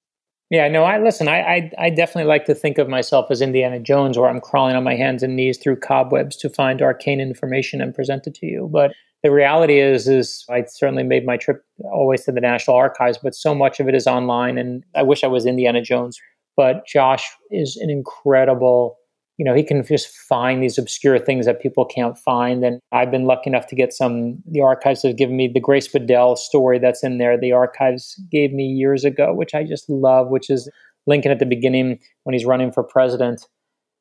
Yeah, 0.50 0.68
no, 0.68 0.84
I 0.84 1.00
listen. 1.02 1.30
I, 1.30 1.40
I, 1.40 1.72
I 1.78 1.90
definitely 1.90 2.28
like 2.28 2.44
to 2.46 2.56
think 2.56 2.78
of 2.78 2.90
myself 2.90 3.32
as 3.32 3.42
Indiana 3.42 3.80
Jones, 3.80 4.18
where 4.18 4.30
I'm 4.30 4.42
crawling 4.42 4.76
on 4.76 4.84
my 4.84 4.96
hands 4.96 5.24
and 5.24 5.38
knees 5.38 5.58
through 5.58 5.78
cobwebs 5.78 6.36
to 6.38 6.50
find 6.50 6.82
arcane 6.82 7.22
information 7.22 7.80
and 7.80 7.96
present 7.96 8.28
it 8.28 8.36
to 8.36 8.46
you. 8.46 8.70
But 8.70 8.92
the 9.24 9.32
reality 9.32 9.80
is, 9.80 10.08
is 10.08 10.46
I 10.50 10.64
certainly 10.68 11.04
made 11.04 11.26
my 11.26 11.38
trip 11.38 11.64
always 11.92 12.24
to 12.26 12.32
the 12.32 12.42
National 12.42 12.76
Archives, 12.76 13.20
but 13.22 13.36
so 13.36 13.54
much 13.54 13.80
of 13.80 13.88
it 13.88 13.96
is 13.96 14.08
online, 14.08 14.58
and 14.58 14.84
I 14.96 15.04
wish 15.04 15.24
I 15.24 15.28
was 15.28 15.46
Indiana 15.46 15.82
Jones. 15.82 16.20
But 16.58 16.86
Josh 16.86 17.30
is 17.50 17.78
an 17.78 17.90
incredible 17.90 18.98
you 19.42 19.46
know, 19.46 19.56
he 19.56 19.64
can 19.64 19.84
just 19.84 20.16
find 20.16 20.62
these 20.62 20.78
obscure 20.78 21.18
things 21.18 21.48
that 21.48 21.64
people 21.64 21.84
can't 21.84 22.16
find. 22.16 22.64
And 22.64 22.80
I've 22.92 23.10
been 23.10 23.26
lucky 23.26 23.50
enough 23.50 23.66
to 23.68 23.76
get 23.76 23.92
some, 23.92 24.36
the 24.46 24.62
archives 24.62 25.02
have 25.02 25.18
given 25.18 25.36
me 25.36 25.48
the 25.52 25.60
Grace 25.60 25.88
Bedell 25.88 26.36
story 26.36 26.78
that's 26.78 27.04
in 27.04 27.18
there. 27.18 27.40
The 27.40 27.52
archives 27.52 28.22
gave 28.32 28.54
me 28.54 28.66
years 28.66 29.04
ago, 29.04 29.34
which 29.34 29.56
I 29.56 29.64
just 29.64 29.90
love, 29.90 30.28
which 30.28 30.52
is 30.52 30.70
Lincoln 31.08 31.32
at 31.32 31.40
the 31.40 31.48
beginning 31.48 32.00
when 32.24 32.34
he's 32.34 32.46
running 32.46 32.72
for 32.72 32.84
president. 32.84 33.48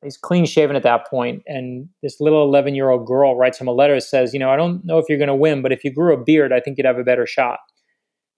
He's 0.03 0.17
clean 0.17 0.45
shaven 0.45 0.75
at 0.75 0.83
that 0.83 1.07
point, 1.07 1.43
and 1.45 1.87
this 2.01 2.19
little 2.19 2.43
11 2.43 2.75
year 2.75 2.89
old 2.89 3.05
girl 3.05 3.35
writes 3.35 3.59
him 3.59 3.67
a 3.67 3.71
letter 3.71 3.99
says, 3.99 4.33
You 4.33 4.39
know, 4.39 4.49
I 4.49 4.55
don't 4.55 4.83
know 4.83 4.97
if 4.97 5.05
you're 5.07 5.17
going 5.17 5.27
to 5.27 5.35
win, 5.35 5.61
but 5.61 5.71
if 5.71 5.83
you 5.83 5.91
grew 5.93 6.13
a 6.13 6.23
beard, 6.23 6.51
I 6.51 6.59
think 6.59 6.77
you'd 6.77 6.87
have 6.87 6.97
a 6.97 7.03
better 7.03 7.27
shot. 7.27 7.59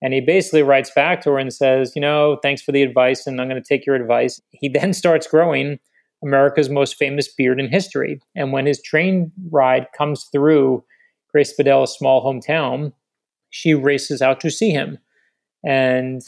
And 0.02 0.14
he 0.14 0.20
basically 0.20 0.64
writes 0.64 0.92
back 0.92 1.22
to 1.22 1.32
her 1.32 1.40
and 1.40 1.54
says, 1.54 1.94
You 1.96 2.02
know, 2.02 2.38
thanks 2.44 2.62
for 2.62 2.72
the 2.72 2.84
advice, 2.84 3.26
and 3.26 3.40
I'm 3.40 3.48
going 3.48 3.62
to 3.62 3.68
take 3.68 3.86
your 3.86 3.96
advice. 3.96 4.42
He 4.52 4.68
then 4.68 4.94
starts 4.94 5.28
growing 5.28 5.80
America's 6.24 6.70
most 6.70 6.96
famous 6.96 7.34
beard 7.34 7.60
in 7.60 7.70
history. 7.70 8.20
And 8.36 8.52
when 8.52 8.66
his 8.66 8.82
train 8.82 9.32
ride 9.52 9.88
comes 9.98 10.26
through 10.32 10.84
Grace 11.32 11.54
Bedell's 11.54 11.98
small 11.98 12.24
hometown, 12.24 12.94
she 13.50 13.74
races 13.74 14.22
out 14.22 14.40
to 14.42 14.50
see 14.50 14.72
him 14.72 14.98
and 15.64 16.22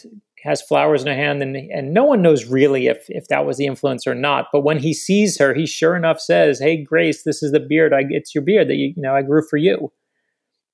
has 0.45 0.61
flowers 0.61 1.01
in 1.01 1.07
her 1.07 1.15
hand. 1.15 1.41
And, 1.41 1.55
and 1.55 1.93
no 1.93 2.03
one 2.05 2.21
knows 2.21 2.45
really 2.45 2.87
if, 2.87 3.05
if 3.09 3.27
that 3.29 3.45
was 3.45 3.57
the 3.57 3.65
influence 3.65 4.05
or 4.05 4.15
not. 4.15 4.47
But 4.53 4.61
when 4.61 4.79
he 4.79 4.93
sees 4.93 5.37
her, 5.39 5.53
he 5.53 5.65
sure 5.65 5.95
enough 5.95 6.19
says, 6.19 6.59
Hey, 6.59 6.83
Grace, 6.83 7.23
this 7.23 7.41
is 7.41 7.51
the 7.51 7.59
beard. 7.59 7.93
I, 7.93 8.03
it's 8.09 8.33
your 8.33 8.43
beard 8.43 8.69
that 8.69 8.75
you, 8.75 8.93
you 8.95 9.01
know, 9.01 9.15
I 9.15 9.23
grew 9.23 9.41
for 9.49 9.57
you. 9.57 9.91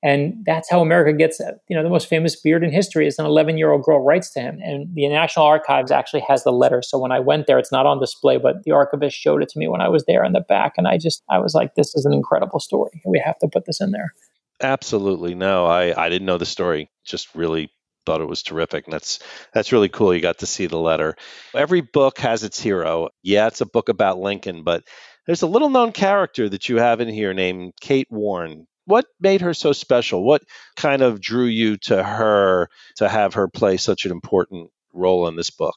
And 0.04 0.34
that's 0.46 0.70
how 0.70 0.82
America 0.82 1.14
gets, 1.16 1.40
uh, 1.40 1.52
you 1.70 1.76
know, 1.76 1.84
the 1.84 1.90
most 1.90 2.08
famous 2.08 2.40
beard 2.40 2.64
in 2.64 2.72
history 2.72 3.06
is 3.06 3.20
an 3.20 3.26
11 3.26 3.58
year 3.58 3.72
old 3.72 3.84
girl 3.84 4.04
writes 4.04 4.32
to 4.34 4.40
him. 4.40 4.60
And 4.64 4.88
the 4.96 5.08
National 5.08 5.46
Archives 5.46 5.92
actually 5.92 6.24
has 6.28 6.44
the 6.44 6.52
letter. 6.52 6.82
So 6.82 6.98
when 6.98 7.12
I 7.12 7.20
went 7.20 7.46
there, 7.46 7.60
it's 7.60 7.72
not 7.72 7.86
on 7.86 8.00
display, 8.00 8.38
but 8.38 8.64
the 8.64 8.72
archivist 8.72 9.16
showed 9.16 9.44
it 9.44 9.50
to 9.50 9.60
me 9.60 9.68
when 9.68 9.80
I 9.80 9.90
was 9.90 10.04
there 10.06 10.24
in 10.24 10.34
the 10.34 10.42
back. 10.42 10.74
And 10.76 10.88
I 10.88 10.98
just, 10.98 11.22
I 11.30 11.38
was 11.38 11.54
like, 11.54 11.76
this 11.76 11.94
is 11.94 12.06
an 12.06 12.14
incredible 12.14 12.60
story. 12.60 13.02
We 13.06 13.22
have 13.24 13.38
to 13.40 13.48
put 13.48 13.66
this 13.66 13.80
in 13.80 13.92
there. 13.92 14.12
Absolutely. 14.60 15.36
No, 15.36 15.68
I, 15.68 15.94
I 16.06 16.10
didn't 16.10 16.26
know 16.26 16.38
the 16.38 16.46
story. 16.46 16.90
Just 17.06 17.34
really 17.36 17.70
thought 18.06 18.22
it 18.22 18.28
was 18.28 18.44
terrific. 18.44 18.86
And 18.86 18.94
that's, 18.94 19.20
that's 19.54 19.72
really 19.72 19.90
cool. 19.90 20.14
You 20.14 20.22
got 20.22 20.40
to 20.40 20.46
see 20.46 20.68
the 20.68 20.78
letter. 20.78 21.16
Every 21.56 21.82
book 21.82 22.20
has 22.20 22.44
its 22.44 22.60
hero. 22.60 23.10
Yeah, 23.24 23.48
it's 23.48 23.62
a 23.62 23.66
book 23.66 23.90
about 23.90 24.20
Lincoln, 24.20 24.64
but 24.64 24.84
there's 25.26 25.44
a 25.44 25.48
little 25.48 25.70
known 25.70 25.92
character 25.92 26.50
that 26.50 26.70
you 26.70 26.78
have 26.78 27.02
in 27.02 27.10
here 27.10 27.34
named 27.34 27.74
Kate 27.80 28.08
Warne 28.10 28.68
what 28.86 29.06
made 29.20 29.42
her 29.42 29.54
so 29.54 29.74
special? 29.74 30.24
What 30.24 30.44
kind 30.76 31.02
of 31.02 31.22
drew 31.22 31.46
you 31.46 31.78
to 31.78 32.04
her 32.04 32.70
to 32.98 33.08
have 33.08 33.34
her 33.36 33.48
play 33.48 33.78
such 33.78 34.06
an 34.06 34.12
important 34.12 34.70
role 34.94 35.28
in 35.28 35.36
this 35.36 35.50
book? 35.50 35.76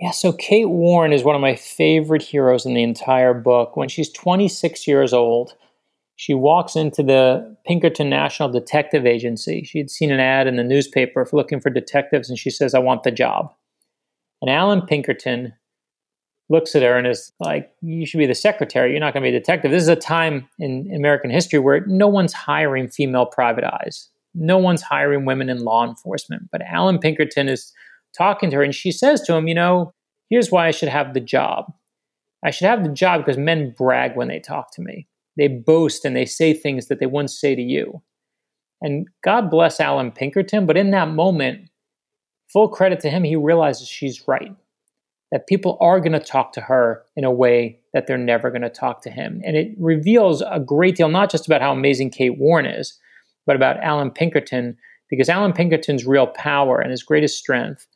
Yeah, 0.00 0.10
so 0.10 0.32
Kate 0.32 0.68
Warne 0.68 1.12
is 1.12 1.22
one 1.22 1.36
of 1.36 1.40
my 1.40 1.54
favorite 1.54 2.22
heroes 2.22 2.66
in 2.66 2.74
the 2.74 2.82
entire 2.82 3.34
book. 3.34 3.76
When 3.76 3.88
she's 3.88 4.10
26 4.10 4.88
years 4.88 5.12
old, 5.12 5.54
she 6.22 6.34
walks 6.34 6.76
into 6.76 7.02
the 7.02 7.56
Pinkerton 7.66 8.08
National 8.08 8.48
Detective 8.48 9.04
Agency. 9.04 9.64
She 9.64 9.78
had 9.78 9.90
seen 9.90 10.12
an 10.12 10.20
ad 10.20 10.46
in 10.46 10.54
the 10.54 10.62
newspaper 10.62 11.24
for 11.24 11.36
looking 11.36 11.58
for 11.58 11.68
detectives, 11.68 12.30
and 12.30 12.38
she 12.38 12.48
says, 12.48 12.74
I 12.74 12.78
want 12.78 13.02
the 13.02 13.10
job. 13.10 13.52
And 14.40 14.48
Allan 14.48 14.82
Pinkerton, 14.82 15.52
looks 16.48 16.76
at 16.76 16.82
her 16.82 16.96
and 16.96 17.08
is 17.08 17.32
like, 17.40 17.72
You 17.80 18.06
should 18.06 18.18
be 18.18 18.26
the 18.26 18.36
secretary. 18.36 18.92
You're 18.92 19.00
not 19.00 19.14
going 19.14 19.24
to 19.24 19.30
be 19.30 19.34
a 19.34 19.40
detective. 19.40 19.72
This 19.72 19.82
is 19.82 19.88
a 19.88 19.96
time 19.96 20.48
in 20.60 20.92
American 20.94 21.30
history 21.30 21.58
where 21.58 21.84
no 21.86 22.06
one's 22.06 22.32
hiring 22.32 22.88
female 22.88 23.26
private 23.26 23.64
eyes, 23.64 24.08
no 24.32 24.58
one's 24.58 24.82
hiring 24.82 25.24
women 25.24 25.48
in 25.48 25.64
law 25.64 25.84
enforcement. 25.84 26.50
But 26.52 26.62
Allan 26.62 27.00
Pinkerton 27.00 27.48
is 27.48 27.72
talking 28.16 28.48
to 28.50 28.56
her 28.56 28.62
and 28.62 28.74
she 28.74 28.92
says 28.92 29.22
to 29.22 29.34
him, 29.34 29.48
You 29.48 29.56
know, 29.56 29.92
here's 30.30 30.52
why 30.52 30.68
I 30.68 30.70
should 30.70 30.90
have 30.90 31.14
the 31.14 31.20
job. 31.20 31.72
I 32.44 32.52
should 32.52 32.68
have 32.68 32.84
the 32.84 32.90
job 32.90 33.24
because 33.24 33.38
men 33.38 33.74
brag 33.76 34.14
when 34.14 34.28
they 34.28 34.38
talk 34.38 34.72
to 34.74 34.82
me. 34.82 35.08
They 35.36 35.48
boast 35.48 36.04
and 36.04 36.14
they 36.14 36.26
say 36.26 36.52
things 36.52 36.88
that 36.88 37.00
they 37.00 37.06
wouldn't 37.06 37.30
say 37.30 37.54
to 37.54 37.62
you. 37.62 38.02
And 38.80 39.06
God 39.24 39.50
bless 39.50 39.80
Allan 39.80 40.10
Pinkerton, 40.10 40.66
but 40.66 40.76
in 40.76 40.90
that 40.90 41.08
moment, 41.08 41.70
full 42.52 42.68
credit 42.68 43.00
to 43.00 43.10
him, 43.10 43.24
he 43.24 43.36
realizes 43.36 43.88
she's 43.88 44.26
right 44.26 44.54
that 45.30 45.46
people 45.46 45.78
are 45.80 45.98
going 45.98 46.12
to 46.12 46.20
talk 46.20 46.52
to 46.52 46.60
her 46.60 47.02
in 47.16 47.24
a 47.24 47.30
way 47.30 47.80
that 47.94 48.06
they're 48.06 48.18
never 48.18 48.50
going 48.50 48.62
to 48.62 48.68
talk 48.68 49.02
to 49.02 49.10
him. 49.10 49.40
And 49.44 49.56
it 49.56 49.74
reveals 49.78 50.42
a 50.42 50.60
great 50.60 50.96
deal, 50.96 51.08
not 51.08 51.30
just 51.30 51.46
about 51.46 51.62
how 51.62 51.72
amazing 51.72 52.10
Kate 52.10 52.38
Warne 52.38 52.66
is, 52.66 52.98
but 53.46 53.56
about 53.56 53.82
Allan 53.82 54.10
Pinkerton, 54.10 54.76
because 55.08 55.30
Allan 55.30 55.54
Pinkerton's 55.54 56.06
real 56.06 56.26
power 56.26 56.80
and 56.80 56.90
his 56.90 57.02
greatest 57.02 57.38
strength 57.38 57.86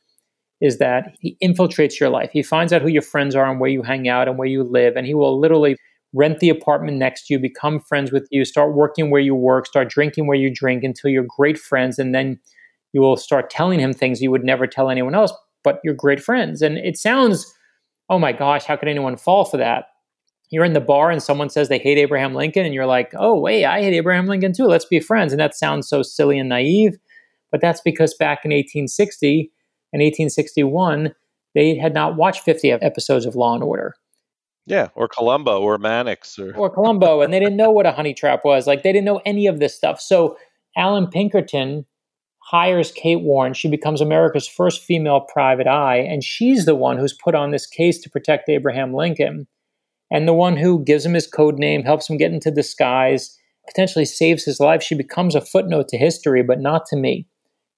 is 0.62 0.78
that 0.78 1.14
he 1.20 1.36
infiltrates 1.44 2.00
your 2.00 2.08
life. 2.08 2.30
He 2.32 2.42
finds 2.42 2.72
out 2.72 2.80
who 2.80 2.88
your 2.88 3.02
friends 3.02 3.34
are 3.34 3.50
and 3.50 3.60
where 3.60 3.70
you 3.70 3.82
hang 3.82 4.08
out 4.08 4.28
and 4.28 4.38
where 4.38 4.48
you 4.48 4.62
live, 4.62 4.96
and 4.96 5.06
he 5.06 5.14
will 5.14 5.38
literally 5.38 5.76
rent 6.16 6.40
the 6.40 6.48
apartment 6.48 6.96
next 6.96 7.26
to 7.26 7.34
you, 7.34 7.38
become 7.38 7.78
friends 7.78 8.10
with 8.10 8.26
you, 8.30 8.44
start 8.44 8.74
working 8.74 9.10
where 9.10 9.20
you 9.20 9.34
work, 9.34 9.66
start 9.66 9.90
drinking 9.90 10.26
where 10.26 10.36
you 10.36 10.52
drink 10.52 10.82
until 10.82 11.10
you're 11.10 11.26
great 11.28 11.58
friends, 11.58 11.98
and 11.98 12.14
then 12.14 12.38
you 12.92 13.00
will 13.00 13.16
start 13.16 13.50
telling 13.50 13.78
him 13.78 13.92
things 13.92 14.22
you 14.22 14.30
would 14.30 14.44
never 14.44 14.66
tell 14.66 14.88
anyone 14.88 15.14
else 15.14 15.32
but 15.66 15.80
you're 15.82 15.94
great 15.94 16.22
friends. 16.22 16.62
And 16.62 16.78
it 16.78 16.96
sounds, 16.96 17.52
oh 18.08 18.20
my 18.20 18.30
gosh, 18.30 18.64
how 18.64 18.76
could 18.76 18.88
anyone 18.88 19.16
fall 19.16 19.44
for 19.44 19.56
that? 19.56 19.86
You're 20.48 20.64
in 20.64 20.74
the 20.74 20.80
bar 20.80 21.10
and 21.10 21.20
someone 21.20 21.50
says 21.50 21.68
they 21.68 21.80
hate 21.80 21.98
Abraham 21.98 22.34
Lincoln, 22.34 22.64
and 22.64 22.72
you're 22.72 22.86
like, 22.86 23.10
oh, 23.18 23.38
wait, 23.38 23.64
I 23.64 23.82
hate 23.82 23.94
Abraham 23.94 24.28
Lincoln 24.28 24.52
too. 24.52 24.66
Let's 24.66 24.84
be 24.84 25.00
friends. 25.00 25.32
And 25.32 25.40
that 25.40 25.56
sounds 25.56 25.88
so 25.88 26.02
silly 26.02 26.38
and 26.38 26.48
naive. 26.48 26.96
But 27.50 27.60
that's 27.60 27.80
because 27.80 28.14
back 28.14 28.44
in 28.44 28.52
1860 28.52 29.50
and 29.92 30.00
1861, 30.00 31.12
they 31.56 31.76
had 31.76 31.94
not 31.94 32.14
watched 32.14 32.44
50 32.44 32.70
episodes 32.70 33.26
of 33.26 33.34
Law 33.34 33.54
and 33.54 33.64
Order. 33.64 33.94
Yeah, 34.66 34.88
or 34.94 35.06
Columbo 35.08 35.60
or 35.60 35.78
Mannix 35.78 36.38
or 36.38 36.54
or 36.56 36.68
Columbo, 36.68 37.20
and 37.20 37.32
they 37.32 37.38
didn't 37.38 37.56
know 37.56 37.70
what 37.70 37.86
a 37.86 37.92
honey 37.92 38.14
trap 38.14 38.44
was. 38.44 38.66
Like 38.66 38.82
they 38.82 38.92
didn't 38.92 39.04
know 39.04 39.22
any 39.24 39.46
of 39.46 39.60
this 39.60 39.74
stuff. 39.74 40.00
So 40.00 40.36
Allan 40.76 41.06
Pinkerton 41.06 41.86
hires 42.42 42.92
Kate 42.92 43.22
Warne. 43.22 43.54
She 43.54 43.68
becomes 43.68 44.00
America's 44.00 44.46
first 44.46 44.82
female 44.82 45.20
private 45.20 45.66
eye, 45.66 45.98
and 45.98 46.22
she's 46.22 46.64
the 46.64 46.74
one 46.74 46.98
who's 46.98 47.12
put 47.12 47.34
on 47.34 47.50
this 47.50 47.66
case 47.66 47.98
to 48.00 48.10
protect 48.10 48.48
Abraham 48.48 48.92
Lincoln, 48.92 49.46
and 50.10 50.26
the 50.26 50.34
one 50.34 50.56
who 50.56 50.84
gives 50.84 51.06
him 51.06 51.14
his 51.14 51.26
code 51.26 51.58
name, 51.58 51.82
helps 51.82 52.08
him 52.08 52.16
get 52.16 52.32
into 52.32 52.50
disguise, 52.50 53.36
potentially 53.66 54.04
saves 54.04 54.44
his 54.44 54.60
life. 54.60 54.82
She 54.82 54.94
becomes 54.94 55.34
a 55.34 55.40
footnote 55.40 55.88
to 55.88 55.98
history, 55.98 56.42
but 56.42 56.60
not 56.60 56.86
to 56.86 56.96
me. 56.96 57.26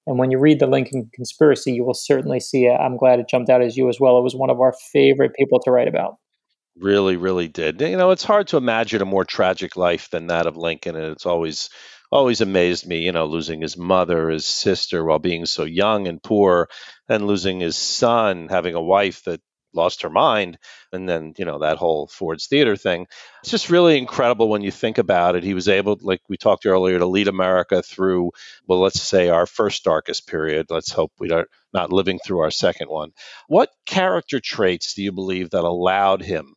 And 0.05 0.17
when 0.17 0.31
you 0.31 0.39
read 0.39 0.59
the 0.59 0.67
Lincoln 0.67 1.09
conspiracy, 1.13 1.71
you 1.71 1.83
will 1.83 1.93
certainly 1.93 2.39
see 2.39 2.65
it. 2.65 2.79
I'm 2.79 2.97
glad 2.97 3.19
it 3.19 3.29
jumped 3.29 3.49
out 3.49 3.61
as 3.61 3.77
you 3.77 3.89
as 3.89 3.99
well. 3.99 4.17
It 4.17 4.23
was 4.23 4.35
one 4.35 4.49
of 4.49 4.59
our 4.59 4.73
favorite 4.91 5.35
people 5.35 5.59
to 5.61 5.71
write 5.71 5.87
about. 5.87 6.17
Really, 6.79 7.17
really 7.17 7.47
did. 7.47 7.81
You 7.81 7.97
know, 7.97 8.11
it's 8.11 8.23
hard 8.23 8.47
to 8.47 8.57
imagine 8.57 9.01
a 9.01 9.05
more 9.05 9.25
tragic 9.25 9.75
life 9.75 10.09
than 10.09 10.27
that 10.27 10.47
of 10.47 10.55
Lincoln, 10.55 10.95
and 10.95 11.11
it's 11.11 11.25
always 11.25 11.69
always 12.11 12.41
amazed 12.41 12.87
me, 12.87 12.99
you 13.05 13.11
know, 13.11 13.25
losing 13.25 13.61
his 13.61 13.77
mother, 13.77 14.29
his 14.29 14.45
sister 14.45 15.03
while 15.03 15.19
being 15.19 15.45
so 15.45 15.63
young 15.63 16.07
and 16.07 16.23
poor, 16.23 16.69
and 17.09 17.27
losing 17.27 17.59
his 17.59 17.75
son, 17.75 18.47
having 18.49 18.73
a 18.75 18.81
wife 18.81 19.23
that 19.25 19.41
lost 19.73 20.01
her 20.01 20.09
mind, 20.09 20.57
and 20.91 21.07
then, 21.07 21.33
you 21.37 21.45
know, 21.45 21.59
that 21.59 21.77
whole 21.77 22.07
Ford's 22.07 22.47
Theater 22.47 22.75
thing. 22.75 23.05
It's 23.43 23.51
just 23.51 23.69
really 23.69 23.97
incredible 23.97 24.49
when 24.49 24.61
you 24.63 24.71
think 24.71 24.97
about 24.97 25.35
it. 25.35 25.43
He 25.43 25.53
was 25.53 25.67
able, 25.67 25.97
like 26.01 26.21
we 26.29 26.37
talked 26.37 26.65
earlier, 26.65 26.97
to 26.97 27.05
lead 27.05 27.27
America 27.27 27.83
through, 27.83 28.31
well, 28.67 28.79
let's 28.79 29.01
say 29.01 29.29
our 29.29 29.45
first 29.45 29.83
darkest 29.83 30.27
period. 30.27 30.67
Let's 30.69 30.91
hope 30.91 31.11
we 31.19 31.29
are 31.31 31.45
not 31.73 31.91
living 31.93 32.19
through 32.25 32.39
our 32.39 32.51
second 32.51 32.89
one. 32.89 33.11
What 33.47 33.69
character 33.85 34.39
traits 34.39 34.93
do 34.95 35.03
you 35.03 35.11
believe 35.11 35.51
that 35.51 35.63
allowed 35.63 36.23
him 36.23 36.55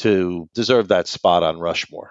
to 0.00 0.48
deserve 0.54 0.88
that 0.88 1.08
spot 1.08 1.42
on 1.42 1.58
Rushmore? 1.58 2.10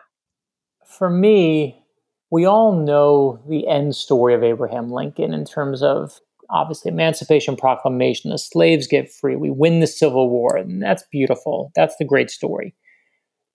For 0.86 1.10
me, 1.10 1.84
we 2.32 2.46
all 2.46 2.76
know 2.76 3.40
the 3.48 3.68
end 3.68 3.96
story 3.96 4.34
of 4.34 4.44
Abraham 4.44 4.92
Lincoln 4.92 5.34
in 5.34 5.46
terms 5.46 5.82
of 5.82 6.20
obviously 6.50 6.92
Emancipation 6.92 7.56
Proclamation, 7.56 8.32
the 8.32 8.38
slaves 8.38 8.88
get 8.88 9.12
free, 9.12 9.36
we 9.36 9.52
win 9.52 9.80
the 9.80 9.88
Civil 9.88 10.30
War, 10.30 10.58
and 10.58 10.82
that's 10.82 11.04
beautiful. 11.12 11.72
That's 11.76 11.96
the 11.98 12.06
great 12.06 12.30
story. 12.30 12.76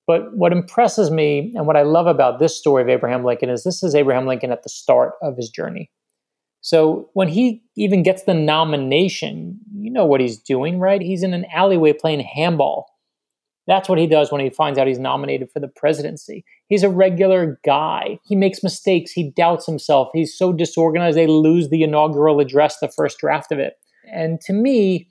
But 0.07 0.37
what 0.37 0.53
impresses 0.53 1.11
me 1.11 1.53
and 1.57 1.67
what 1.67 1.77
I 1.77 1.83
love 1.83 2.07
about 2.07 2.39
this 2.39 2.57
story 2.57 2.83
of 2.83 2.89
Abraham 2.89 3.25
Lincoln 3.25 3.49
is 3.49 3.65
this 3.65 3.83
is 3.83 3.95
Abraham 3.95 4.27
Lincoln 4.27 4.53
at 4.53 4.63
the 4.63 4.69
start 4.69 5.15
of 5.23 5.37
his 5.37 5.49
journey. 5.49 5.91
So 6.61 7.11
when 7.15 7.29
he 7.29 7.63
even 7.77 8.03
gets 8.03 8.23
the 8.25 8.35
nomination, 8.35 9.59
you 9.77 9.91
know 9.91 10.07
what 10.07 10.21
he's 10.21 10.39
doing, 10.39 10.79
right? 10.79 11.01
He's 11.01 11.23
in 11.23 11.35
an 11.35 11.47
alleyway 11.53 11.93
playing 11.93 12.21
handball. 12.21 12.87
That's 13.67 13.89
what 13.89 13.99
he 13.99 14.07
does 14.07 14.31
when 14.31 14.43
he 14.43 14.51
finds 14.51 14.79
out 14.79 14.87
he's 14.87 14.99
nominated 14.99 15.51
for 15.51 15.61
the 15.61 15.69
presidency. 15.69 16.45
He's 16.69 16.83
a 16.83 16.91
regular 16.91 17.59
guy. 17.65 18.19
He 18.25 18.37
makes 18.37 18.63
mistakes. 18.63 19.13
He 19.13 19.31
doubts 19.31 19.65
himself. 19.67 20.11
He's 20.13 20.37
so 20.37 20.53
disorganized, 20.53 21.17
they 21.17 21.27
lose 21.27 21.71
the 21.71 21.83
inaugural 21.83 22.41
address, 22.41 22.79
the 22.79 22.89
first 22.89 23.19
draft 23.19 23.53
of 23.53 23.59
it. 23.59 23.75
And 24.13 24.41
to 24.43 24.53
me, 24.53 25.09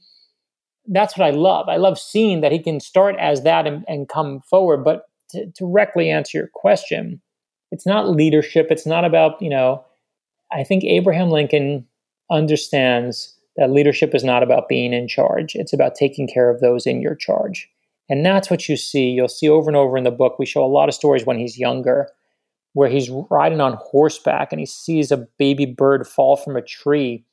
that's 0.87 1.17
what 1.17 1.25
I 1.25 1.31
love. 1.31 1.67
I 1.69 1.77
love 1.77 1.97
seeing 1.97 2.41
that 2.41 2.51
he 2.51 2.59
can 2.59 2.79
start 2.79 3.15
as 3.19 3.43
that 3.43 3.65
and, 3.65 3.85
and 3.87 4.09
come 4.09 4.41
forward. 4.41 4.83
But 4.83 5.05
to, 5.29 5.45
to 5.45 5.65
directly 5.65 6.09
answer 6.09 6.37
your 6.37 6.49
question, 6.53 7.21
it's 7.71 7.87
not 7.87 8.09
leadership. 8.09 8.67
It's 8.69 8.85
not 8.85 9.05
about, 9.05 9.41
you 9.41 9.49
know, 9.49 9.83
I 10.51 10.63
think 10.63 10.83
Abraham 10.83 11.29
Lincoln 11.29 11.87
understands 12.31 13.35
that 13.55 13.71
leadership 13.71 14.13
is 14.13 14.23
not 14.23 14.43
about 14.43 14.67
being 14.67 14.93
in 14.93 15.07
charge, 15.07 15.55
it's 15.55 15.73
about 15.73 15.95
taking 15.95 16.27
care 16.27 16.49
of 16.49 16.59
those 16.59 16.85
in 16.85 17.01
your 17.01 17.15
charge. 17.15 17.69
And 18.09 18.25
that's 18.25 18.49
what 18.49 18.67
you 18.67 18.75
see. 18.75 19.09
You'll 19.09 19.27
see 19.27 19.49
over 19.49 19.69
and 19.69 19.77
over 19.77 19.97
in 19.97 20.03
the 20.03 20.11
book. 20.11 20.37
We 20.37 20.45
show 20.45 20.63
a 20.63 20.67
lot 20.67 20.89
of 20.89 20.95
stories 20.95 21.25
when 21.25 21.39
he's 21.39 21.57
younger 21.57 22.09
where 22.73 22.89
he's 22.89 23.09
riding 23.29 23.61
on 23.61 23.77
horseback 23.79 24.51
and 24.51 24.59
he 24.59 24.65
sees 24.65 25.11
a 25.11 25.27
baby 25.37 25.65
bird 25.65 26.07
fall 26.07 26.35
from 26.35 26.55
a 26.55 26.61
tree. 26.61 27.23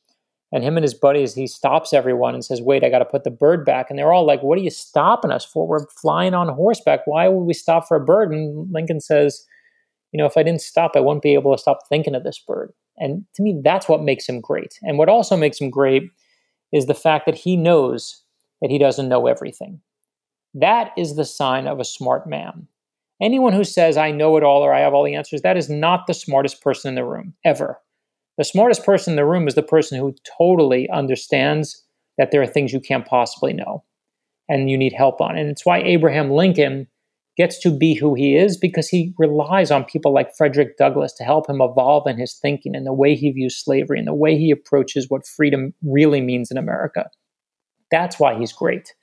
And 0.53 0.65
him 0.65 0.77
and 0.77 0.85
his 0.85 0.95
buddies, 0.95 1.35
he 1.35 1.47
stops 1.47 1.93
everyone 1.93 2.35
and 2.35 2.45
says, 2.45 2.61
Wait, 2.61 2.85
I 2.85 2.91
got 2.91 2.99
to 2.99 3.05
put 3.05 3.25
the 3.25 3.31
bird 3.31 3.65
back. 3.65 3.89
And 3.89 3.99
they're 3.99 4.13
all 4.13 4.27
like, 4.27 4.43
What 4.43 4.59
are 4.59 4.63
you 4.63 4.71
stopping 4.71 5.31
us 5.31 5.45
for? 5.45 5.67
We're 5.67 5.87
flying 6.01 6.35
on 6.35 6.49
horseback. 6.49 7.07
Why 7.07 7.29
would 7.29 7.45
we 7.45 7.55
stop 7.55 7.87
for 7.87 7.97
a 7.97 8.05
bird? 8.05 8.33
And 8.33 8.71
Lincoln 8.73 9.01
says, 9.01 9.47
You 10.13 10.19
know, 10.19 10.27
if 10.27 10.37
I 10.37 10.43
didn't 10.43 10.61
stop, 10.61 10.93
I 10.95 11.01
wouldn't 11.01 11.23
be 11.23 11.35
able 11.35 11.55
to 11.55 11.61
stop 11.61 11.89
thinking 11.89 12.15
of 12.15 12.25
this 12.25 12.39
bird. 12.39 12.73
And 12.99 13.25
to 13.35 13.43
me, 13.43 13.61
that's 13.63 13.89
what 13.89 14.03
makes 14.03 14.29
him 14.29 14.41
great. 14.41 14.79
And 14.83 14.99
what 14.99 15.09
also 15.09 15.37
makes 15.37 15.59
him 15.59 15.71
great 15.71 16.11
is 16.73 16.87
the 16.87 16.95
fact 16.95 17.27
that 17.27 17.37
he 17.37 17.57
knows 17.57 18.23
that 18.61 18.71
he 18.71 18.79
doesn't 18.79 19.09
know 19.09 19.27
everything. 19.27 19.81
That 20.55 20.93
is 20.97 21.17
the 21.17 21.25
sign 21.25 21.67
of 21.67 21.81
a 21.81 21.85
smart 21.85 22.27
man. 22.27 22.67
Anyone 23.21 23.53
who 23.53 23.65
says, 23.65 23.97
I 23.97 24.11
know 24.11 24.37
it 24.37 24.43
all 24.43 24.63
or 24.63 24.73
I 24.73 24.81
have 24.81 24.95
all 24.95 25.05
the 25.05 25.15
answers, 25.15 25.43
that 25.43 25.57
is 25.57 25.69
not 25.69 26.07
the 26.07 26.15
smartest 26.15 26.63
person 26.63 26.89
in 26.91 26.95
the 26.95 27.05
room, 27.05 27.35
ever. 27.45 27.79
The 28.39 28.45
smartest 28.45 28.85
person 28.85 29.13
in 29.13 29.17
the 29.17 29.27
room 29.27 29.47
is 29.47 29.55
the 29.55 29.63
person 29.63 29.99
who 29.99 30.15
totally 30.39 30.89
understands 30.89 31.85
that 32.17 32.31
there 32.31 32.41
are 32.41 32.47
things 32.47 32.73
you 32.73 32.81
can't 32.81 33.07
possibly 33.07 33.53
know 33.53 33.85
and 34.49 34.71
you 34.71 34.79
need 34.79 34.95
help 34.95 35.21
on. 35.21 35.37
And 35.37 35.51
it's 35.51 35.67
why 35.67 35.81
Abraham 35.83 36.31
Lincoln 36.31 36.87
gets 37.37 37.59
to 37.61 37.71
be 37.71 37.95
who 37.95 38.15
he 38.15 38.37
is 38.37 38.57
because 38.57 38.89
he 38.89 39.15
relies 39.19 39.71
on 39.71 39.85
people 39.85 40.13
like 40.13 40.37
Frederick 40.37 40.77
Douglass 40.77 41.13
to 41.15 41.25
help 41.25 41.49
him 41.49 41.61
evolve 41.61 42.07
in 42.07 42.19
his 42.19 42.35
thinking 42.35 42.75
and 42.75 42.87
the 42.87 42.93
way 42.93 43.15
he 43.15 43.31
views 43.31 43.57
slavery 43.57 43.99
and 43.99 44.09
the 44.09 44.15
way 44.15 44.37
he 44.37 44.51
approaches 44.51 45.09
what 45.09 45.27
freedom 45.27 45.73
really 45.83 46.21
means 46.21 46.51
in 46.51 46.57
America. 46.57 47.09
That's 47.91 48.19
why 48.19 48.39
he's 48.39 48.53
great. 48.53 48.95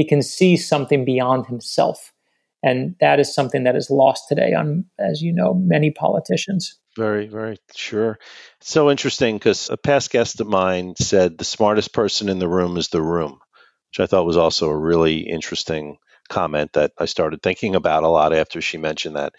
He 0.00 0.06
can 0.06 0.22
see 0.22 0.56
something 0.56 1.04
beyond 1.04 1.44
himself. 1.44 2.14
And 2.62 2.94
that 3.00 3.20
is 3.20 3.34
something 3.34 3.64
that 3.64 3.76
is 3.76 3.90
lost 3.90 4.28
today 4.30 4.54
on, 4.54 4.86
as 4.98 5.20
you 5.20 5.30
know, 5.30 5.52
many 5.52 5.90
politicians. 5.90 6.78
Very, 6.96 7.28
very 7.28 7.58
sure. 7.76 8.18
so 8.62 8.90
interesting 8.90 9.36
because 9.36 9.68
a 9.68 9.76
past 9.76 10.10
guest 10.10 10.40
of 10.40 10.46
mine 10.46 10.94
said 10.98 11.36
the 11.36 11.44
smartest 11.44 11.92
person 11.92 12.30
in 12.30 12.38
the 12.38 12.48
room 12.48 12.78
is 12.78 12.88
the 12.88 13.02
room, 13.02 13.40
which 13.90 14.00
I 14.00 14.06
thought 14.06 14.24
was 14.24 14.38
also 14.38 14.70
a 14.70 14.78
really 14.78 15.18
interesting 15.18 15.98
comment 16.30 16.72
that 16.72 16.92
I 16.98 17.04
started 17.04 17.42
thinking 17.42 17.74
about 17.74 18.02
a 18.02 18.08
lot 18.08 18.32
after 18.32 18.62
she 18.62 18.78
mentioned 18.78 19.16
that. 19.16 19.34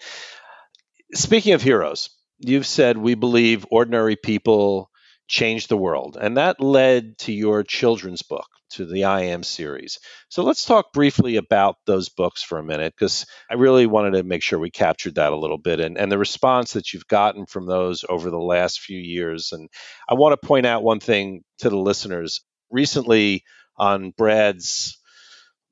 Speaking 1.12 1.54
of 1.54 1.62
heroes, 1.62 2.10
you've 2.38 2.68
said 2.68 2.96
we 2.96 3.16
believe 3.16 3.66
ordinary 3.68 4.14
people 4.14 4.92
change 5.26 5.66
the 5.66 5.76
world, 5.76 6.16
and 6.20 6.36
that 6.36 6.60
led 6.60 7.18
to 7.18 7.32
your 7.32 7.64
children's 7.64 8.22
book, 8.22 8.46
to 8.72 8.86
the 8.86 9.04
I 9.04 9.22
Am 9.22 9.42
series. 9.42 9.98
So 10.28 10.42
let's 10.42 10.64
talk 10.64 10.92
briefly 10.92 11.36
about 11.36 11.76
those 11.86 12.08
books 12.08 12.42
for 12.42 12.58
a 12.58 12.64
minute, 12.64 12.94
because 12.96 13.26
I 13.50 13.54
really 13.54 13.86
wanted 13.86 14.12
to 14.12 14.22
make 14.22 14.42
sure 14.42 14.58
we 14.58 14.70
captured 14.70 15.16
that 15.16 15.32
a 15.32 15.38
little 15.38 15.58
bit 15.58 15.80
and, 15.80 15.98
and 15.98 16.10
the 16.10 16.18
response 16.18 16.72
that 16.72 16.92
you've 16.92 17.06
gotten 17.06 17.46
from 17.46 17.66
those 17.66 18.04
over 18.08 18.30
the 18.30 18.38
last 18.38 18.80
few 18.80 18.98
years. 18.98 19.52
And 19.52 19.68
I 20.08 20.14
want 20.14 20.40
to 20.40 20.46
point 20.46 20.66
out 20.66 20.82
one 20.82 21.00
thing 21.00 21.42
to 21.58 21.70
the 21.70 21.78
listeners. 21.78 22.40
Recently 22.70 23.44
on 23.76 24.12
Brad's 24.16 24.98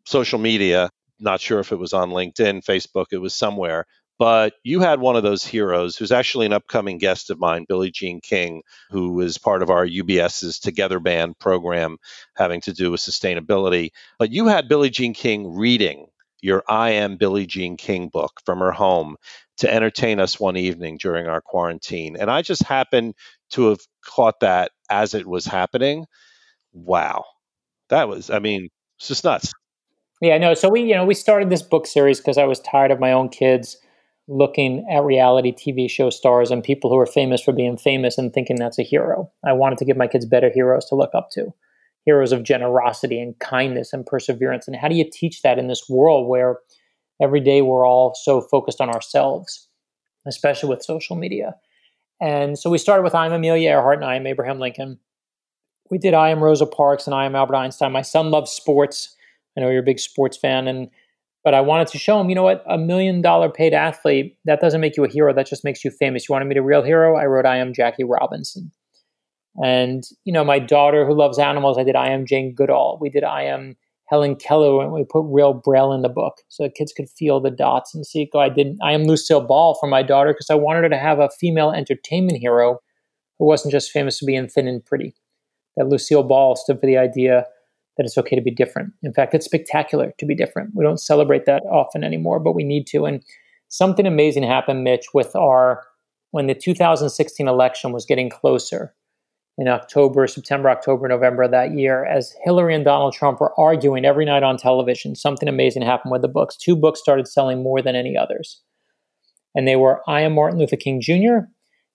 social 0.06 0.38
media, 0.38 0.90
not 1.18 1.40
sure 1.40 1.60
if 1.60 1.72
it 1.72 1.78
was 1.78 1.92
on 1.92 2.10
LinkedIn, 2.10 2.64
Facebook, 2.64 3.06
it 3.12 3.18
was 3.18 3.34
somewhere. 3.34 3.86
But 4.20 4.52
you 4.64 4.80
had 4.80 5.00
one 5.00 5.16
of 5.16 5.22
those 5.22 5.46
heroes 5.46 5.96
who's 5.96 6.12
actually 6.12 6.44
an 6.44 6.52
upcoming 6.52 6.98
guest 6.98 7.30
of 7.30 7.40
mine, 7.40 7.64
Billie 7.66 7.90
Jean 7.90 8.20
King, 8.20 8.62
who 8.90 9.18
is 9.22 9.38
part 9.38 9.62
of 9.62 9.70
our 9.70 9.86
UBS's 9.86 10.58
Together 10.58 11.00
Band 11.00 11.38
program 11.38 11.96
having 12.36 12.60
to 12.60 12.74
do 12.74 12.90
with 12.90 13.00
sustainability. 13.00 13.92
But 14.18 14.30
you 14.30 14.46
had 14.46 14.68
Billie 14.68 14.90
Jean 14.90 15.14
King 15.14 15.54
reading 15.54 16.08
your 16.42 16.62
I 16.68 16.90
Am 16.90 17.16
Billie 17.16 17.46
Jean 17.46 17.78
King 17.78 18.08
book 18.08 18.42
from 18.44 18.58
her 18.58 18.72
home 18.72 19.16
to 19.56 19.72
entertain 19.72 20.20
us 20.20 20.38
one 20.38 20.58
evening 20.58 20.98
during 21.00 21.26
our 21.26 21.40
quarantine. 21.40 22.18
And 22.20 22.30
I 22.30 22.42
just 22.42 22.62
happened 22.62 23.14
to 23.52 23.70
have 23.70 23.80
caught 24.04 24.40
that 24.40 24.70
as 24.90 25.14
it 25.14 25.26
was 25.26 25.46
happening. 25.46 26.04
Wow. 26.74 27.24
That 27.88 28.06
was, 28.06 28.28
I 28.28 28.38
mean, 28.38 28.68
it's 28.98 29.08
just 29.08 29.24
nuts. 29.24 29.54
Yeah, 30.20 30.36
no. 30.36 30.52
So 30.52 30.68
we, 30.68 30.82
you 30.82 30.94
know, 30.94 31.06
we 31.06 31.14
started 31.14 31.48
this 31.48 31.62
book 31.62 31.86
series 31.86 32.18
because 32.18 32.36
I 32.36 32.44
was 32.44 32.60
tired 32.60 32.90
of 32.90 33.00
my 33.00 33.12
own 33.12 33.30
kids 33.30 33.78
looking 34.30 34.86
at 34.90 35.02
reality 35.02 35.52
TV 35.52 35.90
show 35.90 36.08
stars 36.08 36.50
and 36.50 36.62
people 36.62 36.88
who 36.88 36.98
are 36.98 37.06
famous 37.06 37.42
for 37.42 37.52
being 37.52 37.76
famous 37.76 38.16
and 38.16 38.32
thinking 38.32 38.56
that's 38.56 38.78
a 38.78 38.84
hero. 38.84 39.30
I 39.44 39.52
wanted 39.52 39.78
to 39.78 39.84
give 39.84 39.96
my 39.96 40.06
kids 40.06 40.24
better 40.24 40.50
heroes 40.50 40.86
to 40.86 40.94
look 40.94 41.10
up 41.14 41.30
to, 41.32 41.52
heroes 42.04 42.32
of 42.32 42.44
generosity 42.44 43.20
and 43.20 43.38
kindness 43.40 43.92
and 43.92 44.06
perseverance. 44.06 44.66
And 44.66 44.76
how 44.76 44.88
do 44.88 44.94
you 44.94 45.08
teach 45.10 45.42
that 45.42 45.58
in 45.58 45.68
this 45.68 45.88
world 45.88 46.28
where 46.28 46.58
every 47.20 47.40
day 47.40 47.60
we're 47.60 47.86
all 47.86 48.14
so 48.14 48.40
focused 48.40 48.80
on 48.80 48.88
ourselves, 48.88 49.68
especially 50.26 50.68
with 50.68 50.84
social 50.84 51.16
media? 51.16 51.56
And 52.22 52.58
so 52.58 52.70
we 52.70 52.78
started 52.78 53.02
with 53.02 53.14
I 53.14 53.26
am 53.26 53.32
Amelia 53.32 53.70
Earhart 53.70 53.96
and 53.96 54.04
I 54.04 54.16
am 54.16 54.26
Abraham 54.26 54.60
Lincoln. 54.60 54.98
We 55.90 55.98
did 55.98 56.14
I 56.14 56.30
am 56.30 56.42
Rosa 56.42 56.66
Parks 56.66 57.06
and 57.06 57.14
I 57.14 57.24
am 57.24 57.34
Albert 57.34 57.56
Einstein. 57.56 57.90
My 57.90 58.02
son 58.02 58.30
loves 58.30 58.52
sports 58.52 59.16
I 59.56 59.60
know 59.60 59.70
you're 59.70 59.80
a 59.80 59.84
big 59.84 59.98
sports 59.98 60.36
fan, 60.36 60.68
and 60.68 60.88
but 61.42 61.54
I 61.54 61.60
wanted 61.60 61.88
to 61.88 61.98
show 61.98 62.20
him, 62.20 62.28
you 62.28 62.34
know 62.34 62.42
what, 62.42 62.62
a 62.68 62.76
million 62.76 63.22
dollar 63.22 63.48
paid 63.50 63.72
athlete 63.72 64.36
that 64.44 64.60
doesn't 64.60 64.80
make 64.80 64.96
you 64.96 65.04
a 65.04 65.08
hero. 65.08 65.32
That 65.32 65.46
just 65.46 65.64
makes 65.64 65.84
you 65.84 65.90
famous. 65.90 66.28
You 66.28 66.32
want 66.32 66.42
to 66.42 66.46
meet 66.46 66.58
a 66.58 66.62
real 66.62 66.82
hero? 66.82 67.16
I 67.16 67.24
wrote 67.26 67.46
I 67.46 67.56
am 67.56 67.72
Jackie 67.72 68.04
Robinson, 68.04 68.70
and 69.62 70.04
you 70.24 70.32
know 70.32 70.44
my 70.44 70.58
daughter 70.58 71.06
who 71.06 71.14
loves 71.14 71.38
animals. 71.38 71.78
I 71.78 71.84
did 71.84 71.96
I 71.96 72.10
am 72.10 72.26
Jane 72.26 72.54
Goodall. 72.54 72.98
We 73.00 73.10
did 73.10 73.24
I 73.24 73.44
am 73.44 73.76
Helen 74.08 74.36
Keller, 74.36 74.82
and 74.82 74.92
we 74.92 75.04
put 75.04 75.22
real 75.22 75.54
braille 75.54 75.92
in 75.92 76.02
the 76.02 76.08
book 76.08 76.38
so 76.48 76.64
the 76.64 76.70
kids 76.70 76.92
could 76.92 77.08
feel 77.08 77.40
the 77.40 77.50
dots 77.50 77.94
and 77.94 78.04
see. 78.04 78.28
Go, 78.30 78.40
I 78.40 78.48
did 78.48 78.76
I 78.82 78.92
am 78.92 79.04
Lucille 79.04 79.40
Ball 79.46 79.76
for 79.80 79.86
my 79.86 80.02
daughter 80.02 80.32
because 80.32 80.50
I 80.50 80.56
wanted 80.56 80.82
her 80.82 80.88
to 80.90 80.98
have 80.98 81.20
a 81.20 81.30
female 81.38 81.70
entertainment 81.70 82.38
hero 82.38 82.80
who 83.38 83.46
wasn't 83.46 83.72
just 83.72 83.90
famous 83.90 84.18
for 84.18 84.26
being 84.26 84.48
thin 84.48 84.68
and 84.68 84.84
pretty. 84.84 85.14
That 85.76 85.86
Lucille 85.86 86.24
Ball 86.24 86.56
stood 86.56 86.80
for 86.80 86.86
the 86.86 86.98
idea 86.98 87.46
that 87.96 88.04
it's 88.04 88.18
okay 88.18 88.36
to 88.36 88.42
be 88.42 88.50
different. 88.50 88.92
In 89.02 89.12
fact, 89.12 89.34
it's 89.34 89.44
spectacular 89.44 90.12
to 90.18 90.26
be 90.26 90.34
different. 90.34 90.70
We 90.74 90.84
don't 90.84 91.00
celebrate 91.00 91.44
that 91.46 91.62
often 91.64 92.04
anymore, 92.04 92.40
but 92.40 92.54
we 92.54 92.64
need 92.64 92.86
to. 92.88 93.04
And 93.04 93.22
something 93.68 94.06
amazing 94.06 94.42
happened, 94.42 94.84
Mitch, 94.84 95.08
with 95.12 95.34
our 95.36 95.84
when 96.32 96.46
the 96.46 96.54
2016 96.54 97.48
election 97.48 97.92
was 97.92 98.06
getting 98.06 98.30
closer 98.30 98.94
in 99.58 99.68
October, 99.68 100.26
September, 100.26 100.70
October, 100.70 101.08
November 101.08 101.42
of 101.42 101.50
that 101.50 101.72
year, 101.72 102.06
as 102.06 102.34
Hillary 102.44 102.74
and 102.74 102.84
Donald 102.84 103.12
Trump 103.12 103.40
were 103.40 103.58
arguing 103.60 104.04
every 104.04 104.24
night 104.24 104.42
on 104.42 104.56
television, 104.56 105.14
something 105.14 105.48
amazing 105.48 105.82
happened 105.82 106.12
with 106.12 106.22
the 106.22 106.28
books. 106.28 106.56
Two 106.56 106.76
books 106.76 107.00
started 107.00 107.28
selling 107.28 107.62
more 107.62 107.82
than 107.82 107.94
any 107.94 108.16
others. 108.16 108.62
And 109.54 109.68
they 109.68 109.76
were 109.76 110.00
I 110.08 110.22
Am 110.22 110.34
Martin 110.34 110.58
Luther 110.58 110.76
King 110.76 111.00
Jr. 111.00 111.46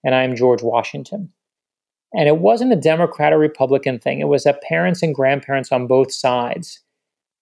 and 0.04 0.14
I 0.14 0.24
Am 0.24 0.36
George 0.36 0.62
Washington. 0.62 1.32
And 2.16 2.28
it 2.28 2.38
wasn't 2.38 2.72
a 2.72 2.78
Democrat 2.78 3.34
or 3.34 3.38
Republican 3.38 4.00
thing. 4.00 4.20
It 4.20 4.28
was 4.28 4.46
that 4.46 4.62
parents 4.62 5.04
and 5.04 5.14
grandparents 5.14 5.72
on 5.72 5.88
both 5.88 6.14
sides 6.14 6.80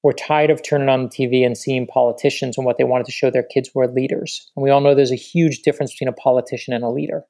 were 0.02 0.14
tired 0.14 0.50
of 0.50 0.64
turning 0.64 0.90
on 0.90 1.04
the 1.04 1.10
TV 1.10 1.46
and 1.46 1.58
seeing 1.58 1.88
politicians 1.88 2.58
and 2.58 2.66
what 2.66 2.78
they 2.78 2.84
wanted 2.84 3.06
to 3.06 3.12
show 3.12 3.30
their 3.30 3.44
kids 3.44 3.70
were 3.74 3.88
leaders. 3.88 4.52
And 4.56 4.64
we 4.64 4.70
all 4.70 4.82
know 4.82 4.94
there's 4.94 5.12
a 5.12 5.16
huge 5.16 5.62
difference 5.62 5.94
between 5.94 6.10
a 6.10 6.14
politician 6.14 6.74
and 6.74 6.84
a 6.84 6.90
leader. 6.90 7.24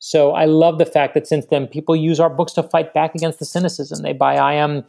So 0.00 0.32
I 0.32 0.46
love 0.46 0.78
the 0.78 0.86
fact 0.86 1.14
that 1.14 1.26
since 1.26 1.46
then, 1.46 1.66
people 1.66 1.94
use 1.94 2.18
our 2.18 2.30
books 2.30 2.52
to 2.54 2.62
fight 2.62 2.94
back 2.94 3.14
against 3.14 3.38
the 3.38 3.44
cynicism. 3.44 4.02
They 4.02 4.14
buy 4.14 4.36
I 4.36 4.54
Am 4.54 4.82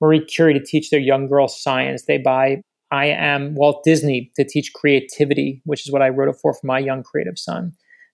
Marie 0.00 0.24
Curie 0.24 0.54
to 0.54 0.64
teach 0.64 0.90
their 0.90 1.00
young 1.00 1.28
girls 1.28 1.60
science. 1.60 2.04
They 2.06 2.18
buy 2.18 2.60
I 2.90 3.06
Am 3.06 3.54
Walt 3.54 3.84
Disney 3.84 4.30
to 4.34 4.44
teach 4.44 4.72
creativity, 4.72 5.62
which 5.64 5.86
is 5.86 5.92
what 5.92 6.02
I 6.02 6.08
wrote 6.08 6.28
it 6.28 6.36
for 6.42 6.52
for 6.52 6.66
my 6.66 6.80
young 6.80 7.04
creative 7.04 7.38
son. 7.38 7.72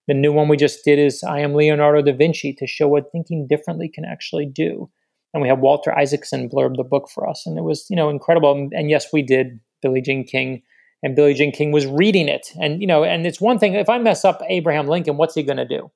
The 0.09 0.15
new 0.15 0.33
one 0.33 0.49
we 0.49 0.57
just 0.57 0.85
did 0.85 0.99
is 0.99 1.23
I 1.23 1.41
Am 1.41 1.55
Leonardo 1.55 2.03
da 2.03 2.17
Vinci 2.17 2.53
to 2.55 2.67
show 2.67 2.89
what 2.89 3.13
thinking 3.13 3.47
differently 3.49 3.89
can 3.89 4.05
actually 4.05 4.47
do. 4.47 4.91
And 5.33 5.43
we 5.43 5.49
have 5.49 5.61
Walter 5.61 5.97
Isaacson 5.97 6.49
blurb 6.49 6.77
the 6.77 6.85
book 6.85 7.09
for 7.09 7.29
us. 7.29 7.45
And 7.47 7.57
it 7.57 7.63
was, 7.63 7.87
you 7.89 7.97
know, 7.97 8.11
incredible. 8.11 8.69
And 8.73 8.91
yes, 8.91 9.07
we 9.13 9.23
did 9.23 9.61
Billie 9.81 10.03
Jean 10.03 10.25
King 10.25 10.63
and 11.03 11.17
Billie 11.17 11.35
Jean 11.35 11.53
King 11.53 11.73
was 11.73 11.87
reading 11.87 12.29
it. 12.29 12.49
And, 12.61 12.81
you 12.81 12.87
know, 12.87 13.05
and 13.05 13.27
it's 13.27 13.41
one 13.41 13.59
thing, 13.59 13.75
if 13.75 13.89
I 13.89 13.99
mess 13.99 14.25
up 14.25 14.43
Abraham 14.49 14.87
Lincoln, 14.87 15.17
what's 15.17 15.35
he 15.35 15.43
going 15.43 15.57
to 15.57 15.67
do? 15.67 15.91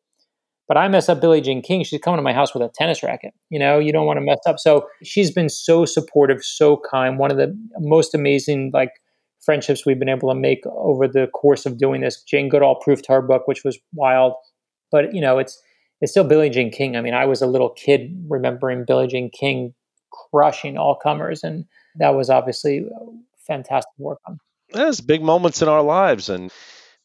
But 0.69 0.77
I 0.77 0.89
mess 0.89 1.09
up 1.09 1.21
Billie 1.21 1.41
Jean 1.41 1.63
King, 1.63 1.85
she's 1.85 2.01
coming 2.01 2.19
to 2.19 2.23
my 2.23 2.33
house 2.33 2.53
with 2.53 2.63
a 2.63 2.71
tennis 2.75 3.03
racket. 3.03 3.33
You 3.51 3.59
know, 3.59 3.79
you 3.79 3.93
don't 3.93 4.07
want 4.07 4.17
to 4.17 4.25
mess 4.25 4.41
up. 4.47 4.59
So 4.59 4.87
she's 5.03 5.31
been 5.31 5.49
so 5.49 5.85
supportive, 5.85 6.43
so 6.43 6.81
kind. 6.91 7.19
One 7.19 7.31
of 7.31 7.37
the 7.37 7.57
most 7.79 8.15
amazing, 8.15 8.71
like, 8.75 8.91
friendships 9.47 9.87
we've 9.87 9.99
been 9.99 10.11
able 10.11 10.29
to 10.29 10.39
make 10.39 10.63
over 10.67 11.09
the 11.09 11.29
course 11.29 11.65
of 11.65 11.79
doing 11.79 12.03
this. 12.03 12.23
Jane 12.23 12.51
Goodall 12.51 12.75
proofed 12.75 13.07
her 13.07 13.23
book, 13.23 13.49
which 13.49 13.65
was 13.65 13.79
wild. 13.95 14.35
But, 14.93 15.15
you 15.15 15.23
know, 15.23 15.39
it's, 15.39 15.63
it's 16.03 16.13
still 16.13 16.25
Billie 16.25 16.51
Jean 16.51 16.71
King. 16.71 16.97
I 16.97 17.01
mean, 17.01 17.15
I 17.15 17.25
was 17.25 17.41
a 17.41 17.47
little 17.47 17.71
kid 17.71 18.27
remembering 18.29 18.85
Billie 18.87 19.07
Jean 19.07 19.31
King 19.31 19.73
crushing 20.31 20.77
all 20.77 20.97
comers, 20.97 21.43
and 21.43 21.65
that 21.97 22.15
was 22.15 22.29
obviously 22.29 22.87
fantastic 23.47 23.93
work 23.99 24.19
on. 24.27 24.39
There's 24.71 25.01
big 25.01 25.23
moments 25.23 25.63
in 25.63 25.69
our 25.69 25.83
lives, 25.83 26.29
and 26.29 26.53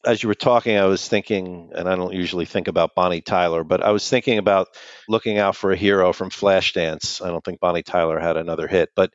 as 0.04 0.22
you 0.22 0.28
were 0.28 0.34
talking, 0.34 0.76
I 0.76 0.84
was 0.86 1.06
thinking, 1.06 1.70
and 1.74 1.88
I 1.88 1.94
don't 1.94 2.12
usually 2.12 2.44
think 2.44 2.68
about 2.68 2.94
Bonnie 2.94 3.20
Tyler, 3.20 3.62
but 3.62 3.82
I 3.82 3.92
was 3.92 4.08
thinking 4.08 4.38
about 4.38 4.68
looking 5.08 5.38
out 5.38 5.54
for 5.54 5.70
a 5.70 5.76
hero 5.76 6.12
from 6.12 6.30
Flashdance. 6.30 7.24
I 7.24 7.28
don't 7.28 7.44
think 7.44 7.60
Bonnie 7.60 7.84
Tyler 7.84 8.18
had 8.18 8.36
another 8.36 8.66
hit, 8.66 8.90
but 8.96 9.12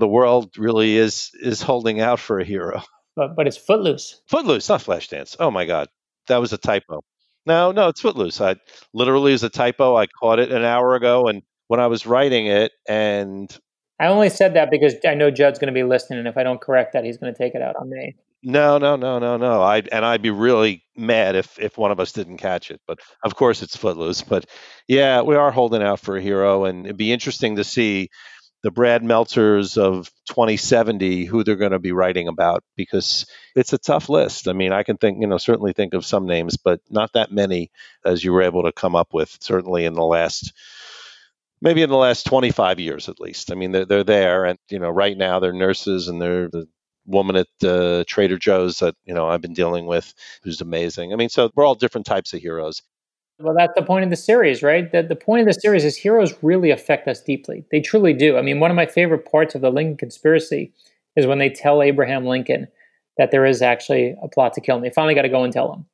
the 0.00 0.08
world 0.08 0.56
really 0.58 0.96
is 0.96 1.30
is 1.40 1.62
holding 1.62 2.00
out 2.00 2.18
for 2.18 2.40
a 2.40 2.44
hero. 2.44 2.82
But 3.16 3.36
but 3.36 3.46
it's 3.46 3.56
Footloose. 3.56 4.20
Footloose, 4.28 4.68
not 4.68 4.82
Flashdance. 4.82 5.36
Oh 5.38 5.50
my 5.50 5.66
God, 5.66 5.88
that 6.28 6.38
was 6.38 6.52
a 6.52 6.58
typo. 6.58 7.02
No, 7.46 7.72
no, 7.72 7.88
it's 7.88 8.00
Footloose. 8.00 8.40
I 8.40 8.56
literally 8.94 9.32
is 9.32 9.42
a 9.42 9.50
typo. 9.50 9.96
I 9.96 10.06
caught 10.06 10.38
it 10.38 10.52
an 10.52 10.64
hour 10.64 10.94
ago, 10.94 11.26
and 11.28 11.42
when 11.68 11.80
I 11.80 11.86
was 11.86 12.06
writing 12.06 12.46
it, 12.46 12.72
and 12.88 13.50
I 14.00 14.06
only 14.06 14.30
said 14.30 14.54
that 14.54 14.70
because 14.70 14.94
I 15.06 15.14
know 15.14 15.30
Judd's 15.30 15.58
going 15.58 15.72
to 15.72 15.78
be 15.78 15.82
listening, 15.82 16.20
and 16.20 16.28
if 16.28 16.36
I 16.36 16.42
don't 16.42 16.60
correct 16.60 16.92
that, 16.94 17.04
he's 17.04 17.18
going 17.18 17.32
to 17.32 17.38
take 17.38 17.54
it 17.54 17.62
out 17.62 17.76
on 17.76 17.90
me. 17.90 18.16
No, 18.42 18.78
no, 18.78 18.96
no, 18.96 19.18
no, 19.18 19.36
no. 19.36 19.60
I 19.60 19.82
and 19.92 20.04
I'd 20.04 20.22
be 20.22 20.30
really 20.30 20.82
mad 20.96 21.36
if 21.36 21.58
if 21.58 21.76
one 21.76 21.90
of 21.90 22.00
us 22.00 22.12
didn't 22.12 22.38
catch 22.38 22.70
it. 22.70 22.80
But 22.86 23.00
of 23.22 23.34
course, 23.34 23.62
it's 23.62 23.76
Footloose. 23.76 24.22
But 24.22 24.46
yeah, 24.88 25.20
we 25.22 25.36
are 25.36 25.50
holding 25.50 25.82
out 25.82 26.00
for 26.00 26.16
a 26.16 26.22
hero, 26.22 26.64
and 26.64 26.86
it'd 26.86 26.96
be 26.96 27.12
interesting 27.12 27.56
to 27.56 27.64
see 27.64 28.08
the 28.62 28.70
Brad 28.70 29.02
Meltzers 29.02 29.78
of 29.78 30.10
2070 30.28 31.24
who 31.24 31.42
they're 31.44 31.56
going 31.56 31.72
to 31.72 31.78
be 31.78 31.92
writing 31.92 32.28
about 32.28 32.62
because 32.76 33.26
it's 33.56 33.72
a 33.72 33.78
tough 33.78 34.08
list. 34.08 34.48
I 34.48 34.52
mean, 34.52 34.72
I 34.72 34.82
can 34.82 34.96
think, 34.98 35.18
you 35.20 35.26
know, 35.26 35.38
certainly 35.38 35.72
think 35.72 35.94
of 35.94 36.04
some 36.04 36.26
names, 36.26 36.56
but 36.56 36.80
not 36.90 37.14
that 37.14 37.32
many 37.32 37.70
as 38.04 38.22
you 38.22 38.32
were 38.32 38.42
able 38.42 38.64
to 38.64 38.72
come 38.72 38.94
up 38.94 39.14
with. 39.14 39.36
Certainly 39.40 39.84
in 39.86 39.94
the 39.94 40.04
last 40.04 40.52
maybe 41.60 41.82
in 41.82 41.90
the 41.90 41.96
last 41.96 42.26
25 42.26 42.80
years 42.80 43.08
at 43.08 43.20
least. 43.20 43.52
I 43.52 43.54
mean, 43.54 43.72
they're, 43.72 43.84
they're 43.84 44.04
there, 44.04 44.44
and 44.44 44.58
you 44.70 44.78
know, 44.78 44.90
right 44.90 45.16
now 45.16 45.40
they're 45.40 45.52
nurses, 45.52 46.08
and 46.08 46.20
they're 46.20 46.48
the 46.48 46.66
woman 47.06 47.36
at 47.36 47.48
uh, 47.64 48.04
Trader 48.06 48.38
Joe's 48.38 48.78
that 48.78 48.94
you 49.04 49.14
know 49.14 49.28
I've 49.28 49.40
been 49.40 49.54
dealing 49.54 49.86
with, 49.86 50.12
who's 50.42 50.60
amazing. 50.60 51.12
I 51.12 51.16
mean, 51.16 51.28
so 51.28 51.50
we're 51.54 51.64
all 51.64 51.74
different 51.74 52.06
types 52.06 52.32
of 52.32 52.40
heroes. 52.40 52.82
Well, 53.40 53.54
that's 53.54 53.72
the 53.74 53.82
point 53.82 54.04
of 54.04 54.10
the 54.10 54.16
series, 54.16 54.62
right? 54.62 54.90
The, 54.92 55.02
the 55.02 55.16
point 55.16 55.40
of 55.40 55.46
the 55.46 55.58
series 55.58 55.84
is 55.84 55.96
heroes 55.96 56.34
really 56.42 56.70
affect 56.70 57.08
us 57.08 57.20
deeply. 57.22 57.64
They 57.70 57.80
truly 57.80 58.12
do. 58.12 58.36
I 58.36 58.42
mean, 58.42 58.60
one 58.60 58.70
of 58.70 58.76
my 58.76 58.86
favorite 58.86 59.30
parts 59.30 59.54
of 59.54 59.62
the 59.62 59.70
Lincoln 59.70 59.96
conspiracy 59.96 60.72
is 61.16 61.26
when 61.26 61.38
they 61.38 61.48
tell 61.48 61.82
Abraham 61.82 62.26
Lincoln 62.26 62.68
that 63.16 63.30
there 63.30 63.46
is 63.46 63.62
actually 63.62 64.14
a 64.22 64.28
plot 64.28 64.52
to 64.54 64.60
kill 64.60 64.76
him. 64.76 64.82
They 64.82 64.90
finally 64.90 65.14
got 65.14 65.22
to 65.22 65.30
go 65.30 65.42
and 65.42 65.52
tell 65.52 65.72
him. 65.72 65.86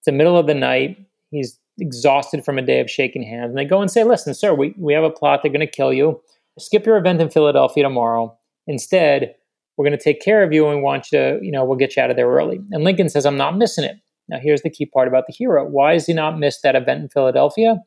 It's 0.00 0.06
the 0.06 0.12
middle 0.12 0.36
of 0.36 0.46
the 0.46 0.54
night. 0.54 0.98
He's 1.30 1.58
exhausted 1.78 2.44
from 2.44 2.58
a 2.58 2.62
day 2.62 2.80
of 2.80 2.90
shaking 2.90 3.22
hands. 3.22 3.50
And 3.50 3.58
they 3.58 3.64
go 3.64 3.80
and 3.80 3.90
say, 3.90 4.04
listen, 4.04 4.34
sir, 4.34 4.52
we, 4.54 4.74
we 4.76 4.92
have 4.92 5.04
a 5.04 5.10
plot. 5.10 5.40
They're 5.42 5.52
going 5.52 5.60
to 5.60 5.66
kill 5.66 5.94
you. 5.94 6.20
Skip 6.58 6.84
your 6.84 6.98
event 6.98 7.22
in 7.22 7.30
Philadelphia 7.30 7.84
tomorrow. 7.84 8.36
Instead, 8.66 9.34
we're 9.76 9.86
going 9.86 9.96
to 9.96 10.04
take 10.04 10.20
care 10.20 10.42
of 10.42 10.52
you 10.52 10.66
and 10.66 10.76
we 10.76 10.82
want 10.82 11.10
you 11.10 11.18
to, 11.18 11.38
you 11.42 11.50
know, 11.50 11.64
we'll 11.64 11.78
get 11.78 11.96
you 11.96 12.02
out 12.02 12.10
of 12.10 12.16
there 12.16 12.28
early. 12.28 12.60
And 12.70 12.84
Lincoln 12.84 13.08
says, 13.08 13.24
I'm 13.24 13.38
not 13.38 13.56
missing 13.56 13.84
it. 13.84 13.96
Now, 14.32 14.38
here's 14.42 14.62
the 14.62 14.70
key 14.70 14.86
part 14.86 15.08
about 15.08 15.26
the 15.26 15.34
hero. 15.34 15.68
Why 15.68 15.92
does 15.92 16.06
he 16.06 16.14
not 16.14 16.38
miss 16.38 16.62
that 16.62 16.74
event 16.74 17.02
in 17.02 17.08
Philadelphia? 17.10 17.82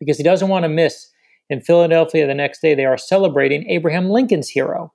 Because 0.00 0.16
he 0.16 0.24
doesn't 0.24 0.48
want 0.48 0.64
to 0.64 0.68
miss 0.68 1.10
in 1.50 1.60
Philadelphia 1.60 2.26
the 2.26 2.34
next 2.34 2.62
day, 2.62 2.74
they 2.74 2.84
are 2.84 2.96
celebrating 2.96 3.68
Abraham 3.68 4.08
Lincoln's 4.08 4.48
hero, 4.48 4.92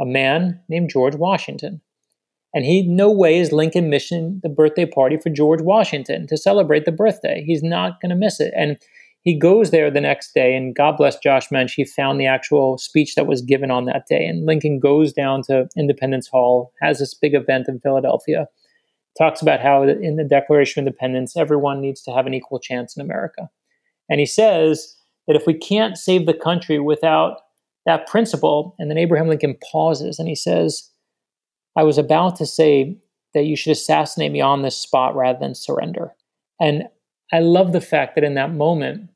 a 0.00 0.06
man 0.06 0.58
named 0.68 0.90
George 0.90 1.14
Washington. 1.14 1.82
And 2.54 2.64
he, 2.64 2.82
no 2.82 3.10
way, 3.10 3.38
is 3.38 3.52
Lincoln 3.52 3.88
missing 3.90 4.40
the 4.42 4.48
birthday 4.48 4.86
party 4.86 5.18
for 5.18 5.30
George 5.30 5.62
Washington 5.62 6.26
to 6.28 6.36
celebrate 6.36 6.86
the 6.86 6.92
birthday. 6.92 7.44
He's 7.46 7.62
not 7.62 8.00
going 8.00 8.10
to 8.10 8.16
miss 8.16 8.40
it. 8.40 8.52
And 8.56 8.78
he 9.22 9.38
goes 9.38 9.70
there 9.70 9.90
the 9.90 10.00
next 10.00 10.34
day, 10.34 10.56
and 10.56 10.74
God 10.74 10.96
bless 10.96 11.18
Josh 11.18 11.50
Mensch, 11.50 11.74
he 11.74 11.84
found 11.84 12.18
the 12.18 12.26
actual 12.26 12.76
speech 12.76 13.14
that 13.14 13.26
was 13.26 13.40
given 13.40 13.70
on 13.70 13.84
that 13.84 14.06
day. 14.08 14.26
And 14.26 14.46
Lincoln 14.46 14.80
goes 14.80 15.12
down 15.12 15.42
to 15.44 15.68
Independence 15.76 16.26
Hall, 16.26 16.72
has 16.80 16.98
this 16.98 17.14
big 17.14 17.34
event 17.34 17.68
in 17.68 17.80
Philadelphia, 17.80 18.48
talks 19.18 19.42
about 19.42 19.60
how 19.60 19.82
in 19.82 20.16
the 20.16 20.24
Declaration 20.24 20.80
of 20.80 20.86
Independence, 20.86 21.36
everyone 21.36 21.80
needs 21.80 22.02
to 22.02 22.12
have 22.12 22.26
an 22.26 22.34
equal 22.34 22.58
chance 22.58 22.96
in 22.96 23.02
America. 23.02 23.48
And 24.08 24.20
he 24.20 24.26
says 24.26 24.96
that 25.26 25.36
if 25.36 25.46
we 25.46 25.54
can't 25.54 25.96
save 25.96 26.26
the 26.26 26.34
country 26.34 26.78
without 26.78 27.38
that 27.86 28.06
principle, 28.06 28.74
and 28.78 28.90
then 28.90 28.98
Abraham 28.98 29.28
Lincoln 29.28 29.56
pauses 29.70 30.18
and 30.18 30.28
he 30.28 30.34
says, 30.34 30.90
I 31.76 31.82
was 31.82 31.98
about 31.98 32.36
to 32.36 32.46
say 32.46 32.96
that 33.34 33.44
you 33.44 33.56
should 33.56 33.72
assassinate 33.72 34.32
me 34.32 34.40
on 34.40 34.62
this 34.62 34.76
spot 34.76 35.16
rather 35.16 35.38
than 35.38 35.54
surrender. 35.54 36.12
And 36.60 36.84
I 37.32 37.40
love 37.40 37.72
the 37.72 37.80
fact 37.80 38.14
that 38.14 38.24
in 38.24 38.34
that 38.34 38.52
moment, 38.52 39.08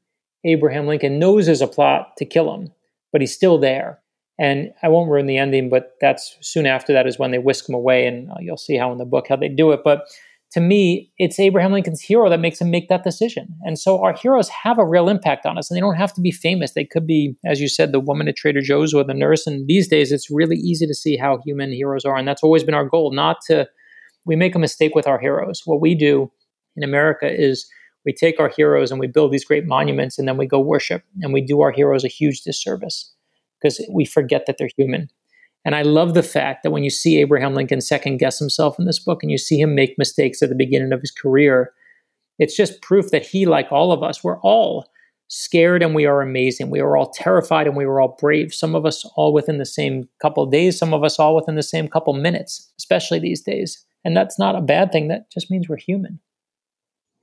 Abraham 0.44 0.86
Lincoln 0.86 1.18
knows 1.18 1.46
there's 1.46 1.60
a 1.60 1.66
plot 1.66 2.16
to 2.18 2.24
kill 2.24 2.54
him, 2.54 2.72
but 3.12 3.20
he's 3.20 3.34
still 3.34 3.58
there. 3.58 4.00
And 4.38 4.70
I 4.82 4.88
won't 4.88 5.10
ruin 5.10 5.26
the 5.26 5.38
ending, 5.38 5.70
but 5.70 5.92
that's 6.00 6.36
soon 6.42 6.66
after 6.66 6.92
that 6.92 7.06
is 7.06 7.18
when 7.18 7.30
they 7.30 7.38
whisk 7.38 7.68
him 7.68 7.74
away, 7.74 8.06
and 8.06 8.30
uh, 8.30 8.34
you'll 8.40 8.58
see 8.58 8.76
how 8.76 8.92
in 8.92 8.98
the 8.98 9.06
book 9.06 9.26
how 9.28 9.36
they 9.36 9.48
do 9.48 9.72
it. 9.72 9.80
But 9.82 10.06
to 10.52 10.60
me, 10.60 11.10
it's 11.18 11.40
Abraham 11.40 11.72
Lincoln's 11.72 12.02
hero 12.02 12.28
that 12.28 12.38
makes 12.38 12.60
him 12.60 12.70
make 12.70 12.88
that 12.88 13.02
decision. 13.02 13.48
And 13.62 13.78
so 13.78 14.02
our 14.02 14.14
heroes 14.14 14.48
have 14.48 14.78
a 14.78 14.86
real 14.86 15.08
impact 15.08 15.46
on 15.46 15.56
us, 15.56 15.70
and 15.70 15.76
they 15.76 15.80
don't 15.80 15.96
have 15.96 16.12
to 16.14 16.20
be 16.20 16.30
famous. 16.30 16.72
They 16.72 16.84
could 16.84 17.06
be, 17.06 17.34
as 17.44 17.60
you 17.60 17.68
said, 17.68 17.92
the 17.92 18.00
woman 18.00 18.28
at 18.28 18.36
Trader 18.36 18.60
Joe's 18.60 18.94
or 18.94 19.04
the 19.04 19.14
nurse. 19.14 19.46
And 19.46 19.66
these 19.66 19.88
days, 19.88 20.12
it's 20.12 20.30
really 20.30 20.56
easy 20.56 20.86
to 20.86 20.94
see 20.94 21.16
how 21.16 21.40
human 21.44 21.72
heroes 21.72 22.04
are. 22.04 22.16
And 22.16 22.28
that's 22.28 22.42
always 22.42 22.62
been 22.62 22.74
our 22.74 22.88
goal, 22.88 23.12
not 23.12 23.38
to, 23.46 23.66
we 24.26 24.36
make 24.36 24.54
a 24.54 24.60
mistake 24.60 24.94
with 24.94 25.06
our 25.06 25.18
heroes. 25.18 25.62
What 25.64 25.80
we 25.80 25.94
do 25.94 26.30
in 26.76 26.82
America 26.82 27.28
is 27.28 27.66
we 28.04 28.12
take 28.12 28.38
our 28.38 28.50
heroes 28.50 28.90
and 28.90 29.00
we 29.00 29.08
build 29.08 29.32
these 29.32 29.44
great 29.44 29.66
monuments, 29.66 30.18
and 30.18 30.28
then 30.28 30.36
we 30.36 30.46
go 30.46 30.60
worship, 30.60 31.02
and 31.22 31.32
we 31.32 31.40
do 31.40 31.62
our 31.62 31.72
heroes 31.72 32.04
a 32.04 32.08
huge 32.08 32.42
disservice 32.42 33.12
because 33.60 33.84
we 33.90 34.04
forget 34.04 34.46
that 34.46 34.56
they're 34.58 34.70
human. 34.76 35.08
And 35.64 35.74
I 35.74 35.82
love 35.82 36.14
the 36.14 36.22
fact 36.22 36.62
that 36.62 36.70
when 36.70 36.84
you 36.84 36.90
see 36.90 37.18
Abraham 37.18 37.54
Lincoln 37.54 37.80
second 37.80 38.18
guess 38.18 38.38
himself 38.38 38.78
in 38.78 38.84
this 38.84 39.00
book 39.00 39.22
and 39.22 39.32
you 39.32 39.38
see 39.38 39.60
him 39.60 39.74
make 39.74 39.98
mistakes 39.98 40.40
at 40.40 40.48
the 40.48 40.54
beginning 40.54 40.92
of 40.92 41.00
his 41.00 41.10
career, 41.10 41.72
it's 42.38 42.56
just 42.56 42.82
proof 42.82 43.10
that 43.10 43.26
he, 43.26 43.46
like 43.46 43.72
all 43.72 43.90
of 43.90 44.02
us, 44.02 44.22
we're 44.22 44.40
all 44.40 44.86
scared 45.28 45.82
and 45.82 45.94
we 45.94 46.06
are 46.06 46.22
amazing. 46.22 46.70
We 46.70 46.80
are 46.80 46.96
all 46.96 47.10
terrified 47.10 47.66
and 47.66 47.76
we 47.76 47.86
were 47.86 48.00
all 48.00 48.16
brave. 48.20 48.54
Some 48.54 48.74
of 48.74 48.86
us 48.86 49.04
all 49.16 49.32
within 49.32 49.58
the 49.58 49.66
same 49.66 50.08
couple 50.22 50.46
days, 50.46 50.78
some 50.78 50.94
of 50.94 51.02
us 51.02 51.18
all 51.18 51.34
within 51.34 51.56
the 51.56 51.62
same 51.62 51.88
couple 51.88 52.12
minutes, 52.12 52.72
especially 52.78 53.18
these 53.18 53.42
days. 53.42 53.84
And 54.04 54.16
that's 54.16 54.38
not 54.38 54.54
a 54.54 54.60
bad 54.60 54.92
thing. 54.92 55.08
That 55.08 55.30
just 55.32 55.50
means 55.50 55.68
we're 55.68 55.78
human. 55.78 56.20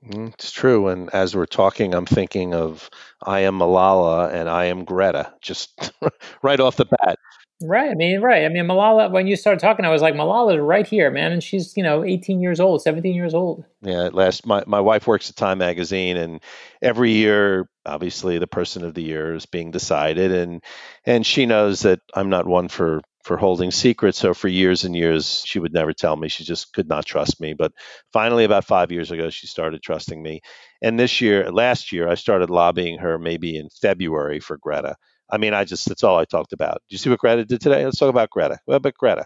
Mm, 0.08 0.34
it's 0.34 0.52
true. 0.52 0.88
And 0.88 1.08
as 1.14 1.34
we're 1.34 1.46
talking, 1.46 1.94
I'm 1.94 2.06
thinking 2.06 2.54
of 2.54 2.90
I 3.22 3.40
am 3.40 3.58
Malala 3.58 4.32
and 4.32 4.48
I 4.48 4.66
am 4.66 4.84
Greta, 4.84 5.32
just 5.40 5.92
right 6.42 6.60
off 6.60 6.76
the 6.76 6.86
bat. 6.86 7.18
Right. 7.62 7.90
I 7.90 7.94
mean, 7.94 8.20
right. 8.20 8.44
I 8.44 8.48
mean, 8.48 8.64
Malala, 8.64 9.10
when 9.10 9.26
you 9.26 9.36
started 9.36 9.60
talking, 9.60 9.84
I 9.84 9.90
was 9.90 10.02
like, 10.02 10.14
Malala's 10.14 10.60
right 10.60 10.86
here, 10.86 11.10
man. 11.10 11.32
And 11.32 11.42
she's, 11.42 11.76
you 11.76 11.82
know, 11.82 12.04
18 12.04 12.40
years 12.40 12.60
old, 12.60 12.82
17 12.82 13.14
years 13.14 13.32
old. 13.32 13.64
Yeah. 13.80 14.10
Last, 14.12 14.44
my, 14.44 14.64
my 14.66 14.80
wife 14.80 15.06
works 15.06 15.30
at 15.30 15.36
Time 15.36 15.58
Magazine, 15.58 16.16
and 16.16 16.40
every 16.82 17.12
year, 17.12 17.68
obviously, 17.86 18.38
the 18.38 18.46
person 18.46 18.84
of 18.84 18.94
the 18.94 19.02
year 19.02 19.34
is 19.34 19.46
being 19.46 19.70
decided. 19.70 20.32
And, 20.32 20.62
and 21.06 21.24
she 21.24 21.46
knows 21.46 21.80
that 21.80 22.00
I'm 22.12 22.28
not 22.28 22.46
one 22.46 22.68
for, 22.68 23.00
for 23.24 23.36
holding 23.36 23.70
secrets. 23.70 24.18
So 24.18 24.34
for 24.34 24.48
years 24.48 24.84
and 24.84 24.94
years, 24.94 25.42
she 25.46 25.58
would 25.58 25.72
never 25.72 25.92
tell 25.92 26.16
me. 26.16 26.28
She 26.28 26.44
just 26.44 26.72
could 26.72 26.88
not 26.88 27.06
trust 27.06 27.40
me. 27.40 27.54
But 27.54 27.72
finally, 28.12 28.44
about 28.44 28.64
five 28.64 28.92
years 28.92 29.10
ago, 29.10 29.30
she 29.30 29.46
started 29.46 29.82
trusting 29.82 30.22
me. 30.22 30.40
And 30.82 30.98
this 31.00 31.20
year, 31.20 31.50
last 31.50 31.92
year, 31.92 32.08
I 32.08 32.14
started 32.14 32.50
lobbying 32.50 32.98
her 32.98 33.18
maybe 33.18 33.56
in 33.56 33.68
February 33.80 34.40
for 34.40 34.58
Greta 34.58 34.96
I 35.30 35.38
mean, 35.38 35.54
I 35.54 35.64
just, 35.64 35.88
that's 35.88 36.04
all 36.04 36.18
I 36.18 36.26
talked 36.26 36.52
about. 36.52 36.82
Do 36.88 36.94
you 36.94 36.98
see 36.98 37.08
what 37.08 37.18
Greta 37.18 37.44
did 37.46 37.60
today? 37.60 37.84
Let's 37.84 37.98
talk 37.98 38.10
about 38.10 38.30
Greta. 38.30 38.58
What 38.66 38.76
about 38.76 38.94
Greta? 38.94 39.24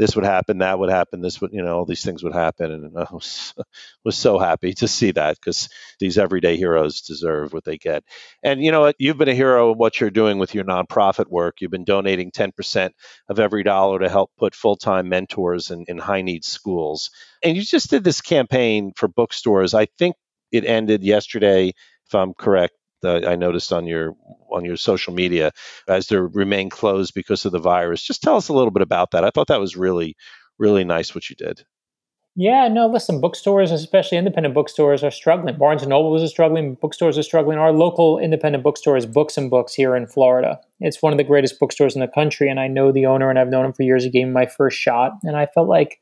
This 0.00 0.16
would 0.16 0.24
happen, 0.24 0.58
that 0.58 0.78
would 0.78 0.88
happen, 0.88 1.20
this 1.20 1.42
would, 1.42 1.52
you 1.52 1.62
know, 1.62 1.76
all 1.76 1.84
these 1.84 2.02
things 2.02 2.22
would 2.22 2.32
happen. 2.32 2.72
And 2.72 2.90
I 2.98 3.06
was, 3.12 3.52
was 4.02 4.16
so 4.16 4.38
happy 4.38 4.72
to 4.72 4.88
see 4.88 5.10
that 5.10 5.36
because 5.36 5.68
these 5.98 6.16
everyday 6.16 6.56
heroes 6.56 7.02
deserve 7.02 7.52
what 7.52 7.64
they 7.64 7.76
get. 7.76 8.02
And 8.42 8.64
you 8.64 8.72
know 8.72 8.80
what? 8.80 8.96
You've 8.98 9.18
been 9.18 9.28
a 9.28 9.34
hero 9.34 9.72
in 9.72 9.78
what 9.78 10.00
you're 10.00 10.08
doing 10.08 10.38
with 10.38 10.54
your 10.54 10.64
nonprofit 10.64 11.26
work. 11.26 11.60
You've 11.60 11.70
been 11.70 11.84
donating 11.84 12.30
10% 12.30 12.92
of 13.28 13.38
every 13.38 13.62
dollar 13.62 13.98
to 13.98 14.08
help 14.08 14.30
put 14.38 14.54
full 14.54 14.76
time 14.76 15.10
mentors 15.10 15.70
in, 15.70 15.84
in 15.86 15.98
high 15.98 16.22
need 16.22 16.44
schools. 16.46 17.10
And 17.42 17.54
you 17.54 17.62
just 17.62 17.90
did 17.90 18.02
this 18.02 18.22
campaign 18.22 18.92
for 18.96 19.06
bookstores. 19.06 19.74
I 19.74 19.86
think 19.98 20.16
it 20.50 20.64
ended 20.64 21.04
yesterday, 21.04 21.74
if 22.06 22.14
I'm 22.14 22.32
correct 22.32 22.72
uh, 23.04 23.26
I 23.26 23.36
noticed 23.36 23.72
on 23.72 23.86
your 23.86 24.14
on 24.50 24.64
your 24.64 24.76
social 24.76 25.12
media 25.12 25.52
as 25.88 26.08
they 26.08 26.16
remain 26.16 26.70
closed 26.70 27.14
because 27.14 27.44
of 27.44 27.52
the 27.52 27.58
virus. 27.58 28.02
Just 28.02 28.22
tell 28.22 28.36
us 28.36 28.48
a 28.48 28.52
little 28.52 28.70
bit 28.70 28.82
about 28.82 29.12
that. 29.12 29.24
I 29.24 29.30
thought 29.30 29.48
that 29.48 29.60
was 29.60 29.76
really 29.76 30.16
really 30.58 30.84
nice 30.84 31.14
what 31.14 31.28
you 31.30 31.36
did. 31.36 31.64
Yeah, 32.36 32.68
no, 32.68 32.86
listen, 32.86 33.20
bookstores, 33.20 33.72
especially 33.72 34.16
independent 34.16 34.54
bookstores, 34.54 35.02
are 35.02 35.10
struggling. 35.10 35.58
Barnes 35.58 35.82
and 35.82 35.90
Noble 35.90 36.14
is 36.14 36.30
struggling, 36.30 36.76
bookstores 36.76 37.18
are 37.18 37.24
struggling. 37.24 37.58
Our 37.58 37.72
local 37.72 38.18
independent 38.18 38.62
bookstore 38.62 38.96
is 38.96 39.04
Books 39.04 39.36
and 39.36 39.50
Books 39.50 39.74
here 39.74 39.96
in 39.96 40.06
Florida. 40.06 40.60
It's 40.78 41.02
one 41.02 41.12
of 41.12 41.16
the 41.16 41.24
greatest 41.24 41.58
bookstores 41.58 41.96
in 41.96 42.00
the 42.00 42.08
country, 42.08 42.48
and 42.48 42.60
I 42.60 42.68
know 42.68 42.92
the 42.92 43.06
owner, 43.06 43.30
and 43.30 43.38
I've 43.38 43.48
known 43.48 43.66
him 43.66 43.72
for 43.72 43.82
years. 43.82 44.04
He 44.04 44.10
gave 44.10 44.28
me 44.28 44.32
my 44.32 44.46
first 44.46 44.78
shot, 44.78 45.12
and 45.24 45.36
I 45.36 45.46
felt 45.46 45.68
like 45.68 46.00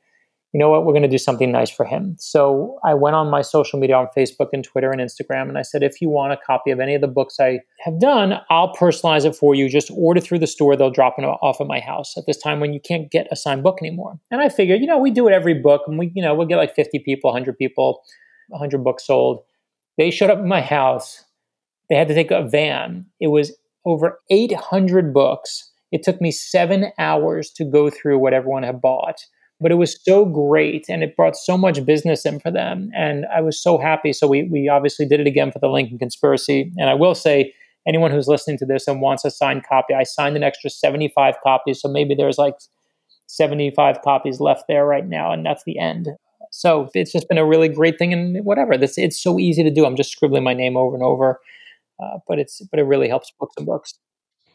you 0.53 0.59
know 0.59 0.71
what, 0.71 0.87
we're 0.87 0.93
going 0.93 1.03
to 1.03 1.09
do 1.09 1.19
something 1.19 1.53
nice 1.53 1.71
for 1.71 1.85
him. 1.85 2.17
So 2.19 2.79
I 2.83 2.95
went 2.95 3.17
on 3.17 3.29
my 3.29 3.43
social 3.43 3.79
media 3.79 3.97
on 3.97 4.09
Facebook 4.17 4.49
and 4.55 4.65
Twitter 4.65 4.91
and 4.91 5.01
Instagram, 5.01 5.49
and 5.49 5.59
I 5.59 5.63
said, 5.63 5.83
if 5.83 6.01
you 6.01 6.09
want 6.09 6.33
a 6.33 6.39
copy 6.39 6.71
of 6.71 6.81
any 6.81 6.95
of 6.95 7.03
the 7.03 7.09
books 7.09 7.39
I 7.39 7.61
have 7.81 8.01
done, 8.01 8.35
I'll 8.49 8.73
personalize 8.75 9.27
it 9.27 9.37
for 9.37 9.55
you. 9.55 9.69
Just 9.69 9.91
order 9.95 10.21
through 10.21 10.39
the 10.39 10.47
store; 10.47 10.75
they'll 10.75 10.91
drop 10.91 11.17
it 11.19 11.23
off 11.23 11.61
at 11.61 11.67
my 11.67 11.81
house. 11.81 12.17
At 12.17 12.25
this 12.27 12.39
time 12.39 12.61
when 12.61 12.73
you 12.73 12.81
can't 12.81 13.11
get 13.11 13.29
a 13.31 13.37
signed 13.37 13.63
book 13.63 13.79
anymore, 13.83 14.19
and 14.31 14.41
I 14.41 14.49
figured, 14.49 14.81
you 14.81 14.87
know, 14.87 14.99
we 14.99 15.11
do 15.11 15.29
it 15.29 15.35
every 15.35 15.55
book, 15.55 15.83
and 15.87 15.99
we, 15.99 16.11
you 16.15 16.23
know, 16.23 16.35
we'll 16.35 16.47
get 16.47 16.57
like 16.57 16.75
fifty 16.75 16.99
people, 16.99 17.31
hundred 17.31 17.59
people, 17.59 18.03
hundred 18.55 18.83
books 18.83 19.07
sold. 19.07 19.43
They 19.99 20.11
showed 20.11 20.31
up 20.31 20.39
at 20.39 20.45
my 20.47 20.63
house. 20.63 21.25
They 21.91 21.97
had 21.97 22.09
to 22.09 22.15
take 22.15 22.31
a 22.31 22.49
van. 22.49 23.05
It 23.21 23.29
was 23.29 23.53
over 23.85 24.21
eight 24.31 24.55
hundred 24.55 25.13
books. 25.13 25.71
It 25.93 26.03
took 26.03 26.21
me 26.23 26.31
seven 26.31 26.93
hours 26.99 27.51
to 27.53 27.65
go 27.65 27.91
through 27.91 28.19
what 28.19 28.33
everyone 28.33 28.63
had 28.63 28.81
bought 28.81 29.25
but 29.61 29.73
it 29.73 29.77
was 29.77 29.99
so 30.05 30.25
great 30.25 30.87
and 30.89 31.03
it 31.03 31.17
brought 31.17 31.37
so 31.37 31.59
much 31.59 31.85
business 31.85 32.25
in 32.25 32.39
for 32.41 32.51
them 32.51 32.91
and 32.97 33.27
i 33.35 33.41
was 33.41 33.61
so 33.61 33.79
happy. 33.79 34.13
So 34.13 34.27
we, 34.27 34.45
we 34.45 34.69
obviously 34.69 35.07
did 35.07 35.21
it 35.21 35.27
again 35.27 35.53
for 35.53 35.59
the 35.59 35.69
lincoln 35.69 35.99
conspiracy 35.99 36.73
and 36.77 36.89
i 36.91 36.95
will 36.95 37.15
say 37.15 37.53
anyone 37.87 38.11
who's 38.11 38.29
listening 38.29 38.59
to 38.59 38.67
this 38.67 38.87
and 38.87 39.01
wants 39.01 39.25
a 39.25 39.31
signed 39.31 39.65
copy 39.69 39.95
i 39.95 40.03
signed 40.03 40.37
an 40.37 40.43
extra 40.43 40.71
75 40.71 41.35
copies 41.43 41.81
so 41.81 41.89
maybe 41.89 42.15
there's 42.15 42.39
like 42.39 42.55
75 43.29 44.01
copies 44.03 44.41
left 44.41 44.65
there 44.69 44.87
right 44.87 45.07
now 45.07 45.33
and 45.33 45.45
that's 45.45 45.65
the 45.65 45.79
end. 45.79 46.09
So 46.51 46.89
it's 46.95 47.13
just 47.13 47.29
been 47.29 47.39
a 47.39 47.45
really 47.45 47.69
great 47.69 47.99
thing 47.99 48.13
and 48.13 48.45
whatever 48.45 48.77
this 48.77 48.97
it's 48.97 49.23
so 49.23 49.39
easy 49.39 49.63
to 49.63 49.71
do. 49.71 49.85
I'm 49.85 49.97
just 49.97 50.11
scribbling 50.11 50.45
my 50.45 50.55
name 50.55 50.77
over 50.77 50.95
and 50.95 51.05
over 51.05 51.41
uh, 52.03 52.19
but 52.27 52.39
it's 52.39 52.63
but 52.71 52.81
it 52.81 52.85
really 52.85 53.09
helps 53.09 53.31
books 53.39 53.55
and 53.59 53.67
books 53.67 53.95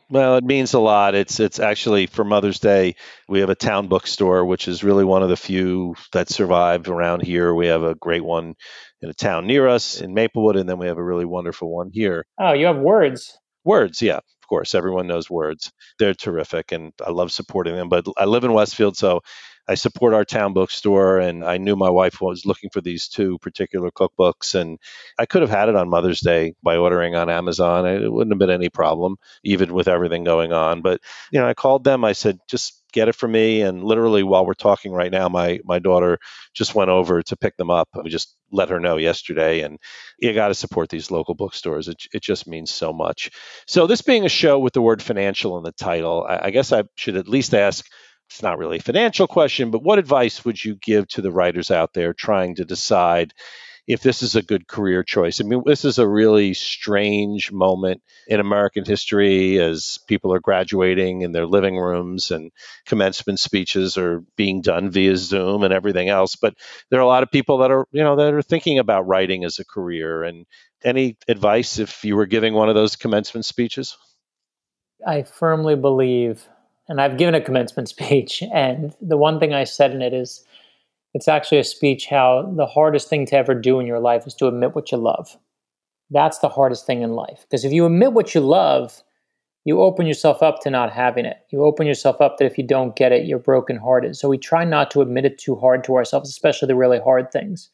well, 0.10 0.38
it 0.38 0.44
means 0.44 0.74
a 0.74 0.80
lot. 0.80 1.16
It's 1.16 1.40
it's 1.40 1.60
actually 1.60 2.08
for 2.08 2.24
Mother's 2.24 2.60
Day, 2.60 2.96
we 3.28 3.40
have 3.40 3.50
a 3.50 3.56
town 3.56 3.88
bookstore, 3.88 4.46
which 4.46 4.68
is 4.68 4.84
really 4.84 5.04
one 5.04 5.24
of 5.24 5.30
the 5.30 5.38
few 5.38 5.96
that 6.12 6.30
survived 6.30 6.88
around 6.88 7.24
here. 7.24 7.54
We 7.54 7.68
have 7.68 7.84
a 7.84 7.96
great 7.96 8.24
one 8.24 8.56
in 9.02 9.10
a 9.10 9.14
town 9.14 9.48
near 9.48 9.68
us 9.68 10.02
in 10.02 10.14
Maplewood, 10.14 10.56
and 10.56 10.68
then 10.68 10.78
we 10.78 10.88
have 10.88 10.98
a 10.98 11.04
really 11.04 11.26
wonderful 11.26 11.74
one 11.74 11.90
here. 11.92 12.26
Oh, 12.40 12.54
you 12.54 12.66
have 12.68 12.78
words. 12.78 13.38
Words, 13.66 14.02
yeah, 14.02 14.18
of 14.18 14.48
course. 14.50 14.76
Everyone 14.76 15.08
knows 15.08 15.30
words. 15.30 15.72
They're 16.00 16.14
terrific, 16.14 16.72
and 16.72 16.92
I 17.06 17.12
love 17.12 17.32
supporting 17.32 17.76
them. 17.76 17.90
But 17.90 18.06
I 18.18 18.26
live 18.26 18.44
in 18.44 18.54
Westfield, 18.54 18.98
so 18.98 19.22
I 19.68 19.76
support 19.76 20.14
our 20.14 20.26
town 20.26 20.54
bookstore, 20.54 21.20
and 21.20 21.44
I 21.44 21.58
knew 21.58 21.76
my 21.76 21.90
wife 21.90 22.20
was 22.20 22.46
looking 22.46 22.70
for 22.70 22.82
these 22.82 23.08
two 23.08 23.38
particular 23.40 23.92
cookbooks, 23.92 24.56
and 24.56 24.78
I 25.18 25.26
could 25.26 25.42
have 25.42 25.52
had 25.52 25.70
it 25.70 25.76
on 25.76 25.90
Mother's 25.90 26.20
Day 26.20 26.54
by 26.62 26.76
ordering 26.76 27.16
on 27.16 27.30
Amazon. 27.30 27.86
It 27.86 28.12
wouldn't 28.12 28.34
have 28.34 28.40
been 28.40 28.50
any 28.50 28.70
problem, 28.70 29.16
even 29.44 29.74
with 29.74 29.88
everything 29.88 30.24
going 30.26 30.52
on. 30.52 30.82
But 30.82 31.00
you 31.32 31.40
know, 31.40 31.48
I 31.48 31.54
called 31.54 31.84
them. 31.84 32.04
I 32.04 32.12
said, 32.14 32.40
just 32.50 32.84
get 32.92 33.08
it 33.08 33.16
for 33.16 33.28
me. 33.28 33.62
And 33.62 33.84
literally, 33.84 34.24
while 34.24 34.46
we're 34.46 34.54
talking 34.54 34.92
right 34.92 35.12
now, 35.12 35.30
my 35.30 35.60
my 35.64 35.80
daughter 35.80 36.20
just 36.54 36.76
went 36.76 36.90
over 36.90 37.22
to 37.24 37.38
pick 37.38 37.58
them 37.58 37.70
up. 37.70 37.90
We 38.04 38.10
just 38.10 38.36
let 38.52 38.70
her 38.70 38.80
know 38.80 38.98
yesterday, 38.98 39.62
and 39.62 39.80
you 40.20 40.34
got 40.34 40.50
to 40.50 40.54
support 40.54 40.90
these 40.90 41.12
local 41.12 41.36
bookstores. 41.36 41.88
It 41.88 42.04
it 42.14 42.22
just 42.22 42.48
means 42.48 42.72
so 42.72 42.94
much. 42.94 43.32
So 43.68 43.88
this 43.88 44.02
being 44.02 44.26
a 44.26 44.30
show 44.30 44.60
with 44.60 44.74
the 44.74 44.82
word 44.82 45.02
financial 45.02 45.58
in 45.58 45.64
the 45.64 45.72
title, 45.74 46.26
I, 46.28 46.48
I 46.48 46.50
guess 46.52 46.72
I 46.72 46.84
should 46.96 47.18
at 47.18 47.28
least 47.28 47.54
ask 47.54 47.86
it's 48.34 48.42
not 48.42 48.58
really 48.58 48.78
a 48.78 48.82
financial 48.82 49.28
question, 49.28 49.70
but 49.70 49.84
what 49.84 50.00
advice 50.00 50.44
would 50.44 50.64
you 50.64 50.74
give 50.74 51.08
to 51.10 51.22
the 51.22 51.32
writers 51.32 51.70
out 51.70 51.94
there 51.94 52.14
trying 52.14 52.56
to 52.56 52.66
decide 52.66 53.32
if 53.86 54.02
this 54.02 54.24
is 54.24 54.36
a 54.36 54.42
good 54.42 54.68
career 54.68 55.04
choice? 55.04 55.40
I 55.40 55.44
mean, 55.44 55.62
this 55.64 55.86
is 55.86 56.00
a 56.00 56.08
really 56.08 56.56
strange 56.56 57.52
moment 57.52 58.02
in 58.28 58.40
American 58.40 58.86
history 58.86 59.60
as 59.60 60.00
people 60.08 60.34
are 60.34 60.40
graduating 60.40 61.22
in 61.22 61.32
their 61.32 61.46
living 61.46 61.78
rooms 61.78 62.32
and 62.32 62.52
commencement 62.88 63.40
speeches 63.40 64.00
are 64.00 64.24
being 64.36 64.62
done 64.62 64.90
via 64.90 65.16
Zoom 65.16 65.62
and 65.62 65.72
everything 65.72 66.10
else. 66.10 66.36
But 66.36 66.56
there 66.90 67.00
are 67.00 67.04
a 67.04 67.08
lot 67.08 67.22
of 67.22 67.30
people 67.30 67.60
that 67.60 67.70
are, 67.70 67.86
you 67.92 68.04
know, 68.04 68.16
that 68.16 68.34
are 68.34 68.42
thinking 68.42 68.80
about 68.80 69.06
writing 69.06 69.44
as 69.44 69.60
a 69.60 69.66
career. 69.66 70.24
And 70.24 70.48
any 70.84 71.18
advice 71.28 71.78
if 71.78 72.04
you 72.04 72.16
were 72.16 72.26
giving 72.26 72.56
one 72.56 72.70
of 72.70 72.74
those 72.74 72.96
commencement 72.96 73.46
speeches? 73.46 73.96
I 75.06 75.22
firmly 75.22 75.76
believe 75.76 76.48
and 76.88 77.02
I've 77.02 77.18
given 77.18 77.36
a 77.36 77.42
commencement 77.42 77.90
speech. 77.96 78.44
And 78.54 78.94
the 79.02 79.18
one 79.18 79.40
thing 79.40 79.54
I 79.54 79.64
said 79.64 79.92
in 79.92 80.02
it 80.02 80.14
is 80.14 80.44
it's 81.14 81.28
actually 81.28 81.60
a 81.60 81.64
speech 81.64 82.08
how 82.08 82.52
the 82.56 82.66
hardest 82.66 83.10
thing 83.10 83.26
to 83.28 83.36
ever 83.36 83.54
do 83.54 83.80
in 83.80 83.86
your 83.86 84.00
life 84.00 84.26
is 84.26 84.34
to 84.36 84.48
admit 84.48 84.76
what 84.76 84.92
you 84.92 84.98
love. 84.98 85.38
That's 86.10 86.40
the 86.40 86.50
hardest 86.50 86.86
thing 86.86 87.02
in 87.02 87.12
life. 87.12 87.46
Because 87.50 87.66
if 87.66 87.72
you 87.72 87.86
admit 87.86 88.14
what 88.14 88.36
you 88.36 88.42
love, 88.42 89.04
you 89.66 89.80
open 89.80 90.06
yourself 90.06 90.44
up 90.44 90.60
to 90.62 90.70
not 90.70 90.92
having 90.92 91.26
it. 91.26 91.38
You 91.52 91.64
open 91.64 91.88
yourself 91.88 92.20
up 92.20 92.38
that 92.38 92.46
if 92.46 92.58
you 92.58 92.66
don't 92.66 92.96
get 92.96 93.12
it, 93.12 93.26
you're 93.26 93.40
brokenhearted. 93.40 94.16
So 94.18 94.28
we 94.28 94.38
try 94.38 94.66
not 94.66 94.92
to 94.92 95.02
admit 95.02 95.26
it 95.26 95.38
too 95.38 95.56
hard 95.56 95.84
to 95.86 95.96
ourselves, 95.96 96.30
especially 96.30 96.68
the 96.68 96.76
really 96.76 97.00
hard 97.00 97.32
things. 97.32 97.70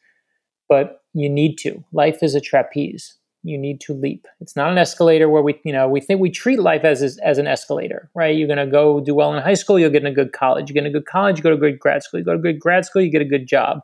But 0.68 1.02
you 1.14 1.28
need 1.28 1.56
to. 1.58 1.82
Life 1.92 2.22
is 2.22 2.34
a 2.34 2.40
trapeze 2.40 3.16
you 3.42 3.56
need 3.56 3.80
to 3.82 3.94
leap. 3.94 4.26
It's 4.40 4.54
not 4.54 4.70
an 4.70 4.78
escalator 4.78 5.28
where 5.28 5.42
we, 5.42 5.58
you 5.64 5.72
know, 5.72 5.88
we 5.88 6.00
think 6.00 6.20
we 6.20 6.30
treat 6.30 6.58
life 6.58 6.84
as 6.84 7.18
as 7.18 7.38
an 7.38 7.46
escalator, 7.46 8.10
right? 8.14 8.36
You're 8.36 8.48
going 8.48 8.58
to 8.58 8.70
go 8.70 9.00
do 9.00 9.14
well 9.14 9.34
in 9.34 9.42
high 9.42 9.54
school, 9.54 9.78
you'll 9.78 9.90
get 9.90 10.02
in 10.02 10.08
a 10.08 10.14
good 10.14 10.32
college. 10.32 10.68
You 10.68 10.74
get 10.74 10.84
in 10.84 10.90
a 10.90 10.92
good 10.92 11.06
college, 11.06 11.38
you 11.38 11.42
go 11.42 11.50
to 11.50 11.56
a 11.56 11.58
good 11.58 11.78
grad 11.78 12.02
school. 12.02 12.20
You 12.20 12.24
go 12.24 12.32
to 12.32 12.38
a 12.38 12.42
good 12.42 12.60
grad 12.60 12.84
school, 12.84 13.02
you 13.02 13.10
get 13.10 13.22
a 13.22 13.26
good 13.26 13.46
job. 13.46 13.80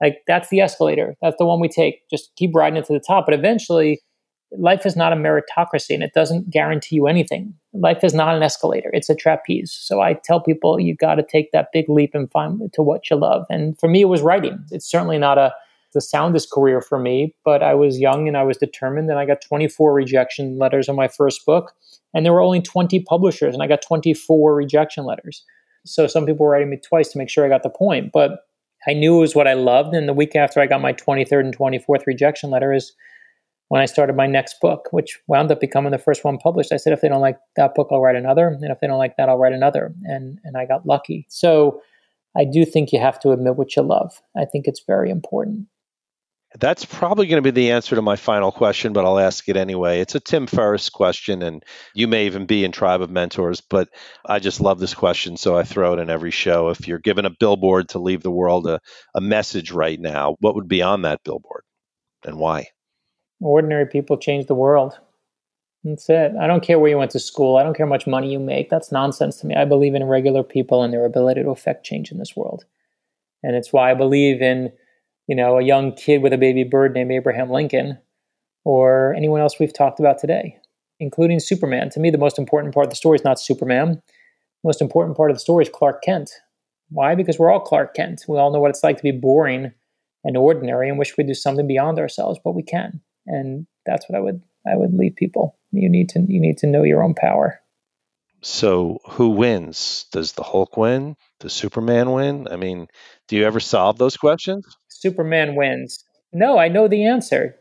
Like 0.00 0.22
that's 0.26 0.48
the 0.48 0.60
escalator. 0.60 1.16
That's 1.22 1.36
the 1.38 1.46
one 1.46 1.60
we 1.60 1.68
take. 1.68 2.08
Just 2.10 2.30
keep 2.36 2.54
riding 2.54 2.76
it 2.76 2.84
to 2.86 2.92
the 2.92 3.00
top. 3.00 3.26
But 3.26 3.34
eventually, 3.34 4.00
life 4.58 4.84
is 4.84 4.96
not 4.96 5.12
a 5.12 5.16
meritocracy, 5.16 5.94
and 5.94 6.02
it 6.02 6.12
doesn't 6.14 6.50
guarantee 6.50 6.96
you 6.96 7.06
anything. 7.06 7.54
Life 7.72 8.04
is 8.04 8.14
not 8.14 8.34
an 8.34 8.42
escalator; 8.42 8.90
it's 8.92 9.08
a 9.08 9.14
trapeze. 9.14 9.72
So 9.72 10.00
I 10.00 10.14
tell 10.24 10.40
people 10.40 10.80
you 10.80 10.96
got 10.96 11.16
to 11.16 11.22
take 11.22 11.52
that 11.52 11.68
big 11.72 11.88
leap 11.88 12.14
and 12.14 12.30
find 12.30 12.72
to 12.72 12.82
what 12.82 13.10
you 13.10 13.16
love. 13.16 13.46
And 13.48 13.78
for 13.78 13.88
me, 13.88 14.00
it 14.00 14.08
was 14.08 14.22
writing. 14.22 14.64
It's 14.70 14.90
certainly 14.90 15.18
not 15.18 15.38
a 15.38 15.52
the 15.92 16.00
soundest 16.00 16.50
career 16.50 16.80
for 16.80 16.98
me, 16.98 17.34
but 17.44 17.62
I 17.62 17.74
was 17.74 17.98
young 17.98 18.28
and 18.28 18.36
I 18.36 18.42
was 18.42 18.56
determined, 18.56 19.10
and 19.10 19.18
I 19.18 19.26
got 19.26 19.42
24 19.46 19.92
rejection 19.92 20.58
letters 20.58 20.88
on 20.88 20.96
my 20.96 21.08
first 21.08 21.44
book, 21.46 21.72
and 22.14 22.24
there 22.24 22.32
were 22.32 22.42
only 22.42 22.60
20 22.60 23.00
publishers, 23.00 23.54
and 23.54 23.62
I 23.62 23.66
got 23.66 23.82
24 23.82 24.54
rejection 24.54 25.04
letters. 25.04 25.44
So 25.84 26.06
some 26.06 26.26
people 26.26 26.46
were 26.46 26.52
writing 26.52 26.70
me 26.70 26.78
twice 26.78 27.08
to 27.10 27.18
make 27.18 27.28
sure 27.28 27.44
I 27.44 27.48
got 27.48 27.62
the 27.62 27.70
point, 27.70 28.10
but 28.12 28.40
I 28.86 28.92
knew 28.92 29.16
it 29.16 29.20
was 29.20 29.34
what 29.34 29.48
I 29.48 29.54
loved. 29.54 29.94
And 29.94 30.08
the 30.08 30.12
week 30.12 30.34
after 30.36 30.60
I 30.60 30.66
got 30.66 30.80
my 30.80 30.92
23rd 30.92 31.40
and 31.40 31.56
24th 31.56 32.06
rejection 32.06 32.50
letter 32.50 32.72
is 32.72 32.92
when 33.68 33.80
I 33.80 33.86
started 33.86 34.16
my 34.16 34.26
next 34.26 34.60
book, 34.60 34.88
which 34.90 35.18
wound 35.28 35.50
up 35.50 35.60
becoming 35.60 35.92
the 35.92 35.98
first 35.98 36.24
one 36.24 36.38
published. 36.38 36.72
I 36.72 36.76
said, 36.76 36.92
if 36.92 37.00
they 37.00 37.08
don't 37.08 37.20
like 37.20 37.38
that 37.56 37.74
book, 37.74 37.88
I'll 37.90 38.00
write 38.00 38.16
another. 38.16 38.48
And 38.48 38.62
if 38.64 38.80
they 38.80 38.86
don't 38.86 38.98
like 38.98 39.16
that, 39.16 39.28
I'll 39.28 39.38
write 39.38 39.54
another. 39.54 39.94
And, 40.04 40.38
and 40.44 40.56
I 40.56 40.66
got 40.66 40.86
lucky. 40.86 41.26
So 41.28 41.80
I 42.36 42.44
do 42.44 42.64
think 42.64 42.92
you 42.92 43.00
have 43.00 43.18
to 43.20 43.32
admit 43.32 43.56
what 43.56 43.74
you 43.76 43.82
love. 43.82 44.20
I 44.36 44.44
think 44.44 44.66
it's 44.66 44.82
very 44.86 45.10
important. 45.10 45.66
That's 46.60 46.84
probably 46.84 47.26
going 47.26 47.42
to 47.42 47.52
be 47.52 47.60
the 47.60 47.70
answer 47.70 47.96
to 47.96 48.02
my 48.02 48.16
final 48.16 48.52
question, 48.52 48.92
but 48.92 49.04
I'll 49.04 49.18
ask 49.18 49.48
it 49.48 49.56
anyway. 49.56 50.00
It's 50.00 50.14
a 50.14 50.20
Tim 50.20 50.46
Ferriss 50.46 50.90
question, 50.90 51.42
and 51.42 51.64
you 51.94 52.06
may 52.06 52.26
even 52.26 52.44
be 52.44 52.64
in 52.64 52.72
Tribe 52.72 53.00
of 53.00 53.10
Mentors, 53.10 53.62
but 53.62 53.88
I 54.26 54.38
just 54.38 54.60
love 54.60 54.78
this 54.78 54.92
question, 54.92 55.36
so 55.38 55.56
I 55.56 55.62
throw 55.62 55.94
it 55.94 55.98
in 55.98 56.10
every 56.10 56.30
show. 56.30 56.68
If 56.68 56.86
you're 56.86 56.98
given 56.98 57.24
a 57.24 57.30
billboard 57.30 57.88
to 57.90 57.98
leave 57.98 58.22
the 58.22 58.30
world 58.30 58.66
a, 58.66 58.80
a 59.14 59.20
message 59.20 59.72
right 59.72 59.98
now, 59.98 60.36
what 60.40 60.54
would 60.54 60.68
be 60.68 60.82
on 60.82 61.02
that 61.02 61.24
billboard 61.24 61.64
and 62.24 62.38
why? 62.38 62.68
Ordinary 63.40 63.86
people 63.86 64.18
change 64.18 64.46
the 64.46 64.54
world. 64.54 64.98
That's 65.84 66.08
it. 66.08 66.32
I 66.40 66.46
don't 66.46 66.62
care 66.62 66.78
where 66.78 66.90
you 66.90 66.98
went 66.98 67.10
to 67.12 67.18
school. 67.18 67.56
I 67.56 67.64
don't 67.64 67.76
care 67.76 67.86
how 67.86 67.90
much 67.90 68.06
money 68.06 68.30
you 68.30 68.38
make. 68.38 68.70
That's 68.70 68.92
nonsense 68.92 69.38
to 69.38 69.46
me. 69.46 69.56
I 69.56 69.64
believe 69.64 69.94
in 69.94 70.04
regular 70.04 70.44
people 70.44 70.82
and 70.82 70.92
their 70.92 71.04
ability 71.04 71.42
to 71.42 71.50
affect 71.50 71.84
change 71.84 72.12
in 72.12 72.18
this 72.18 72.36
world. 72.36 72.64
And 73.42 73.56
it's 73.56 73.72
why 73.72 73.90
I 73.90 73.94
believe 73.94 74.40
in 74.40 74.70
you 75.26 75.36
know, 75.36 75.58
a 75.58 75.64
young 75.64 75.94
kid 75.94 76.22
with 76.22 76.32
a 76.32 76.38
baby 76.38 76.64
bird 76.64 76.94
named 76.94 77.12
Abraham 77.12 77.50
Lincoln, 77.50 77.98
or 78.64 79.14
anyone 79.14 79.40
else 79.40 79.58
we've 79.58 79.74
talked 79.74 80.00
about 80.00 80.18
today, 80.18 80.56
including 81.00 81.40
Superman. 81.40 81.90
To 81.90 82.00
me, 82.00 82.10
the 82.10 82.18
most 82.18 82.38
important 82.38 82.74
part 82.74 82.86
of 82.86 82.90
the 82.90 82.96
story 82.96 83.16
is 83.16 83.24
not 83.24 83.40
Superman. 83.40 84.02
The 84.62 84.68
most 84.68 84.80
important 84.80 85.16
part 85.16 85.30
of 85.30 85.36
the 85.36 85.40
story 85.40 85.64
is 85.64 85.70
Clark 85.70 86.02
Kent. 86.02 86.30
Why? 86.88 87.14
Because 87.14 87.38
we're 87.38 87.50
all 87.50 87.60
Clark 87.60 87.94
Kent. 87.94 88.24
We 88.28 88.38
all 88.38 88.52
know 88.52 88.60
what 88.60 88.70
it's 88.70 88.84
like 88.84 88.98
to 88.98 89.02
be 89.02 89.12
boring 89.12 89.72
and 90.24 90.36
ordinary 90.36 90.88
and 90.88 90.98
wish 90.98 91.16
we 91.16 91.24
do 91.24 91.34
something 91.34 91.66
beyond 91.66 91.98
ourselves, 91.98 92.38
but 92.44 92.54
we 92.54 92.62
can. 92.62 93.00
And 93.26 93.66
that's 93.86 94.08
what 94.08 94.16
I 94.16 94.20
would 94.20 94.42
I 94.66 94.76
would 94.76 94.94
leave 94.94 95.16
people. 95.16 95.56
You 95.72 95.88
need 95.88 96.08
to 96.10 96.20
you 96.20 96.40
need 96.40 96.58
to 96.58 96.66
know 96.66 96.82
your 96.82 97.02
own 97.02 97.14
power. 97.14 97.60
So 98.42 98.98
who 99.08 99.30
wins? 99.30 100.06
Does 100.12 100.32
the 100.32 100.42
Hulk 100.42 100.76
win? 100.76 101.16
Does 101.40 101.52
Superman 101.52 102.12
win? 102.12 102.48
I 102.50 102.56
mean, 102.56 102.88
do 103.28 103.36
you 103.36 103.44
ever 103.44 103.60
solve 103.60 103.98
those 103.98 104.16
questions? 104.16 104.76
Superman 105.02 105.56
wins. 105.56 106.04
No, 106.32 106.58
I 106.58 106.68
know 106.68 106.86
the 106.86 107.04
answer. 107.04 107.56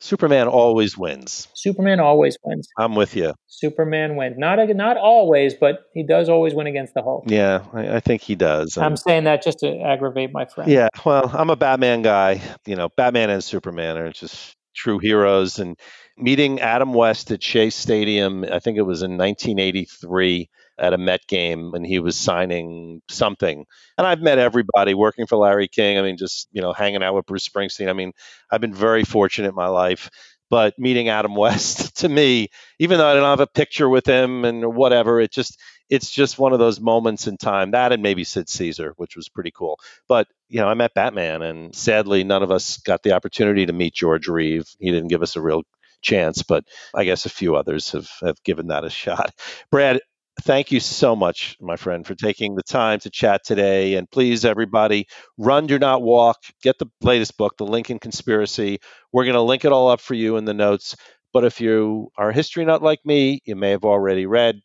Superman 0.00 0.48
always 0.48 0.96
wins. 0.96 1.48
Superman 1.54 2.00
always 2.00 2.38
wins. 2.42 2.68
I'm 2.78 2.94
with 2.94 3.14
you. 3.14 3.34
Superman 3.48 4.16
wins. 4.16 4.36
Not 4.38 4.58
a, 4.58 4.72
not 4.72 4.96
always, 4.96 5.52
but 5.52 5.84
he 5.92 6.02
does 6.02 6.30
always 6.30 6.54
win 6.54 6.66
against 6.66 6.94
the 6.94 7.02
Hulk. 7.02 7.24
Yeah, 7.26 7.64
I, 7.74 7.96
I 7.96 8.00
think 8.00 8.22
he 8.22 8.34
does. 8.34 8.78
I'm 8.78 8.96
saying 8.96 9.24
that 9.24 9.42
just 9.42 9.58
to 9.58 9.78
aggravate 9.78 10.32
my 10.32 10.46
friend. 10.46 10.70
Yeah, 10.70 10.88
well, 11.04 11.30
I'm 11.34 11.50
a 11.50 11.56
Batman 11.56 12.00
guy. 12.00 12.40
You 12.66 12.76
know, 12.76 12.88
Batman 12.96 13.28
and 13.28 13.44
Superman 13.44 13.98
are 13.98 14.10
just 14.10 14.56
true 14.74 14.98
heroes. 14.98 15.58
And 15.58 15.78
meeting 16.16 16.60
Adam 16.60 16.94
West 16.94 17.30
at 17.30 17.42
Shea 17.42 17.68
Stadium, 17.68 18.44
I 18.44 18.58
think 18.58 18.78
it 18.78 18.82
was 18.82 19.02
in 19.02 19.18
1983 19.18 20.48
at 20.78 20.92
a 20.92 20.98
Met 20.98 21.26
game 21.26 21.70
when 21.70 21.84
he 21.84 21.98
was 21.98 22.16
signing 22.16 23.02
something. 23.08 23.64
And 23.98 24.06
I've 24.06 24.20
met 24.20 24.38
everybody 24.38 24.94
working 24.94 25.26
for 25.26 25.36
Larry 25.36 25.68
King. 25.68 25.98
I 25.98 26.02
mean, 26.02 26.16
just, 26.16 26.48
you 26.52 26.62
know, 26.62 26.72
hanging 26.72 27.02
out 27.02 27.14
with 27.14 27.26
Bruce 27.26 27.48
Springsteen. 27.48 27.88
I 27.88 27.92
mean, 27.92 28.12
I've 28.50 28.60
been 28.60 28.74
very 28.74 29.04
fortunate 29.04 29.48
in 29.48 29.54
my 29.54 29.68
life. 29.68 30.10
But 30.48 30.78
meeting 30.78 31.08
Adam 31.08 31.34
West 31.36 31.96
to 31.98 32.08
me, 32.08 32.48
even 32.78 32.98
though 32.98 33.08
I 33.08 33.14
don't 33.14 33.24
have 33.24 33.40
a 33.40 33.46
picture 33.46 33.88
with 33.88 34.06
him 34.06 34.44
and 34.44 34.74
whatever, 34.74 35.20
it 35.20 35.32
just 35.32 35.58
it's 35.88 36.10
just 36.10 36.38
one 36.38 36.52
of 36.52 36.58
those 36.58 36.80
moments 36.80 37.26
in 37.26 37.36
time. 37.36 37.72
That 37.72 37.92
and 37.92 38.02
maybe 38.02 38.24
Sid 38.24 38.48
Caesar, 38.48 38.94
which 38.96 39.16
was 39.16 39.28
pretty 39.28 39.52
cool. 39.52 39.78
But 40.08 40.28
you 40.48 40.60
know, 40.60 40.68
I 40.68 40.74
met 40.74 40.94
Batman, 40.94 41.42
and 41.42 41.74
sadly, 41.74 42.24
none 42.24 42.42
of 42.42 42.50
us 42.50 42.78
got 42.78 43.02
the 43.02 43.12
opportunity 43.12 43.66
to 43.66 43.72
meet 43.72 43.94
George 43.94 44.28
Reeve. 44.28 44.66
He 44.78 44.90
didn't 44.90 45.08
give 45.08 45.22
us 45.22 45.36
a 45.36 45.40
real 45.40 45.62
chance, 46.02 46.42
but 46.42 46.64
I 46.94 47.04
guess 47.04 47.26
a 47.26 47.30
few 47.30 47.56
others 47.56 47.90
have, 47.92 48.08
have 48.20 48.42
given 48.44 48.68
that 48.68 48.84
a 48.84 48.90
shot. 49.02 49.32
Brad, 49.70 50.00
thank 50.42 50.70
you 50.72 50.80
so 50.80 51.16
much, 51.16 51.56
my 51.60 51.76
friend, 51.76 52.06
for 52.06 52.14
taking 52.14 52.54
the 52.54 52.62
time 52.62 53.00
to 53.00 53.10
chat 53.10 53.44
today. 53.44 53.94
And 53.94 54.10
please, 54.10 54.44
everybody, 54.44 55.06
run, 55.38 55.66
do 55.66 55.78
not 55.78 56.02
walk. 56.02 56.38
Get 56.62 56.78
the 56.78 56.86
latest 57.00 57.36
book, 57.36 57.56
The 57.56 57.64
Lincoln 57.64 57.98
Conspiracy. 57.98 58.78
We're 59.12 59.24
going 59.24 59.34
to 59.34 59.42
link 59.42 59.64
it 59.64 59.72
all 59.72 59.88
up 59.88 60.00
for 60.00 60.14
you 60.14 60.36
in 60.36 60.44
the 60.44 60.54
notes. 60.54 60.96
But 61.32 61.44
if 61.44 61.60
you 61.60 62.10
are 62.16 62.30
a 62.30 62.34
history 62.34 62.64
nut 62.64 62.82
like 62.82 63.00
me, 63.04 63.40
you 63.44 63.56
may 63.56 63.70
have 63.70 63.84
already 63.84 64.26
read, 64.26 64.60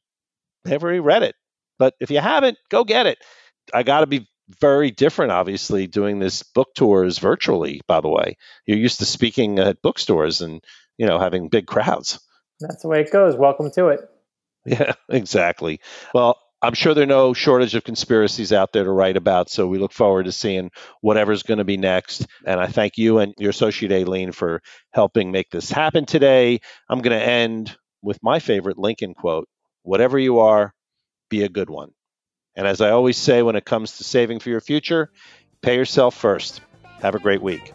have 0.65 0.83
already 0.83 0.99
read 0.99 1.23
it. 1.23 1.35
But 1.79 1.95
if 1.99 2.11
you 2.11 2.19
haven't, 2.19 2.57
go 2.69 2.83
get 2.83 3.07
it. 3.07 3.17
I 3.73 3.83
got 3.83 4.01
to 4.01 4.07
be 4.07 4.27
very 4.59 4.91
different, 4.91 5.31
obviously, 5.31 5.87
doing 5.87 6.19
this 6.19 6.43
book 6.43 6.69
tours 6.75 7.17
virtually. 7.17 7.81
By 7.87 8.01
the 8.01 8.09
way, 8.09 8.37
you're 8.65 8.77
used 8.77 8.99
to 8.99 9.05
speaking 9.05 9.59
at 9.59 9.81
bookstores 9.81 10.41
and 10.41 10.63
you 10.97 11.07
know 11.07 11.19
having 11.19 11.49
big 11.49 11.67
crowds. 11.67 12.19
That's 12.59 12.81
the 12.83 12.89
way 12.89 13.01
it 13.01 13.11
goes. 13.11 13.35
Welcome 13.35 13.71
to 13.71 13.87
it. 13.87 14.01
Yeah, 14.65 14.93
exactly. 15.09 15.79
Well, 16.13 16.37
I'm 16.61 16.75
sure 16.75 16.93
there 16.93 17.03
are 17.03 17.07
no 17.07 17.33
shortage 17.33 17.73
of 17.73 17.83
conspiracies 17.83 18.53
out 18.53 18.71
there 18.71 18.83
to 18.83 18.91
write 18.91 19.17
about. 19.17 19.49
So 19.49 19.67
we 19.67 19.79
look 19.79 19.91
forward 19.91 20.25
to 20.25 20.31
seeing 20.31 20.69
whatever's 21.01 21.41
going 21.41 21.57
to 21.57 21.63
be 21.63 21.77
next. 21.77 22.27
And 22.45 22.59
I 22.59 22.67
thank 22.67 22.97
you 22.97 23.17
and 23.17 23.33
your 23.39 23.49
associate 23.49 23.91
Aileen 23.91 24.31
for 24.31 24.61
helping 24.91 25.31
make 25.31 25.49
this 25.49 25.71
happen 25.71 26.05
today. 26.05 26.59
I'm 26.87 27.01
going 27.01 27.17
to 27.17 27.25
end 27.25 27.75
with 28.03 28.19
my 28.21 28.39
favorite 28.39 28.77
Lincoln 28.77 29.15
quote 29.15 29.47
Whatever 29.83 30.19
you 30.19 30.39
are, 30.39 30.73
be 31.29 31.43
a 31.43 31.49
good 31.49 31.69
one. 31.69 31.89
And 32.55 32.67
as 32.67 32.81
I 32.81 32.91
always 32.91 33.17
say 33.17 33.41
when 33.41 33.55
it 33.55 33.65
comes 33.65 33.97
to 33.97 34.03
saving 34.03 34.39
for 34.39 34.49
your 34.49 34.61
future, 34.61 35.09
pay 35.63 35.75
yourself 35.75 36.15
first. 36.15 36.61
Have 37.01 37.15
a 37.15 37.19
great 37.19 37.41
week. 37.41 37.73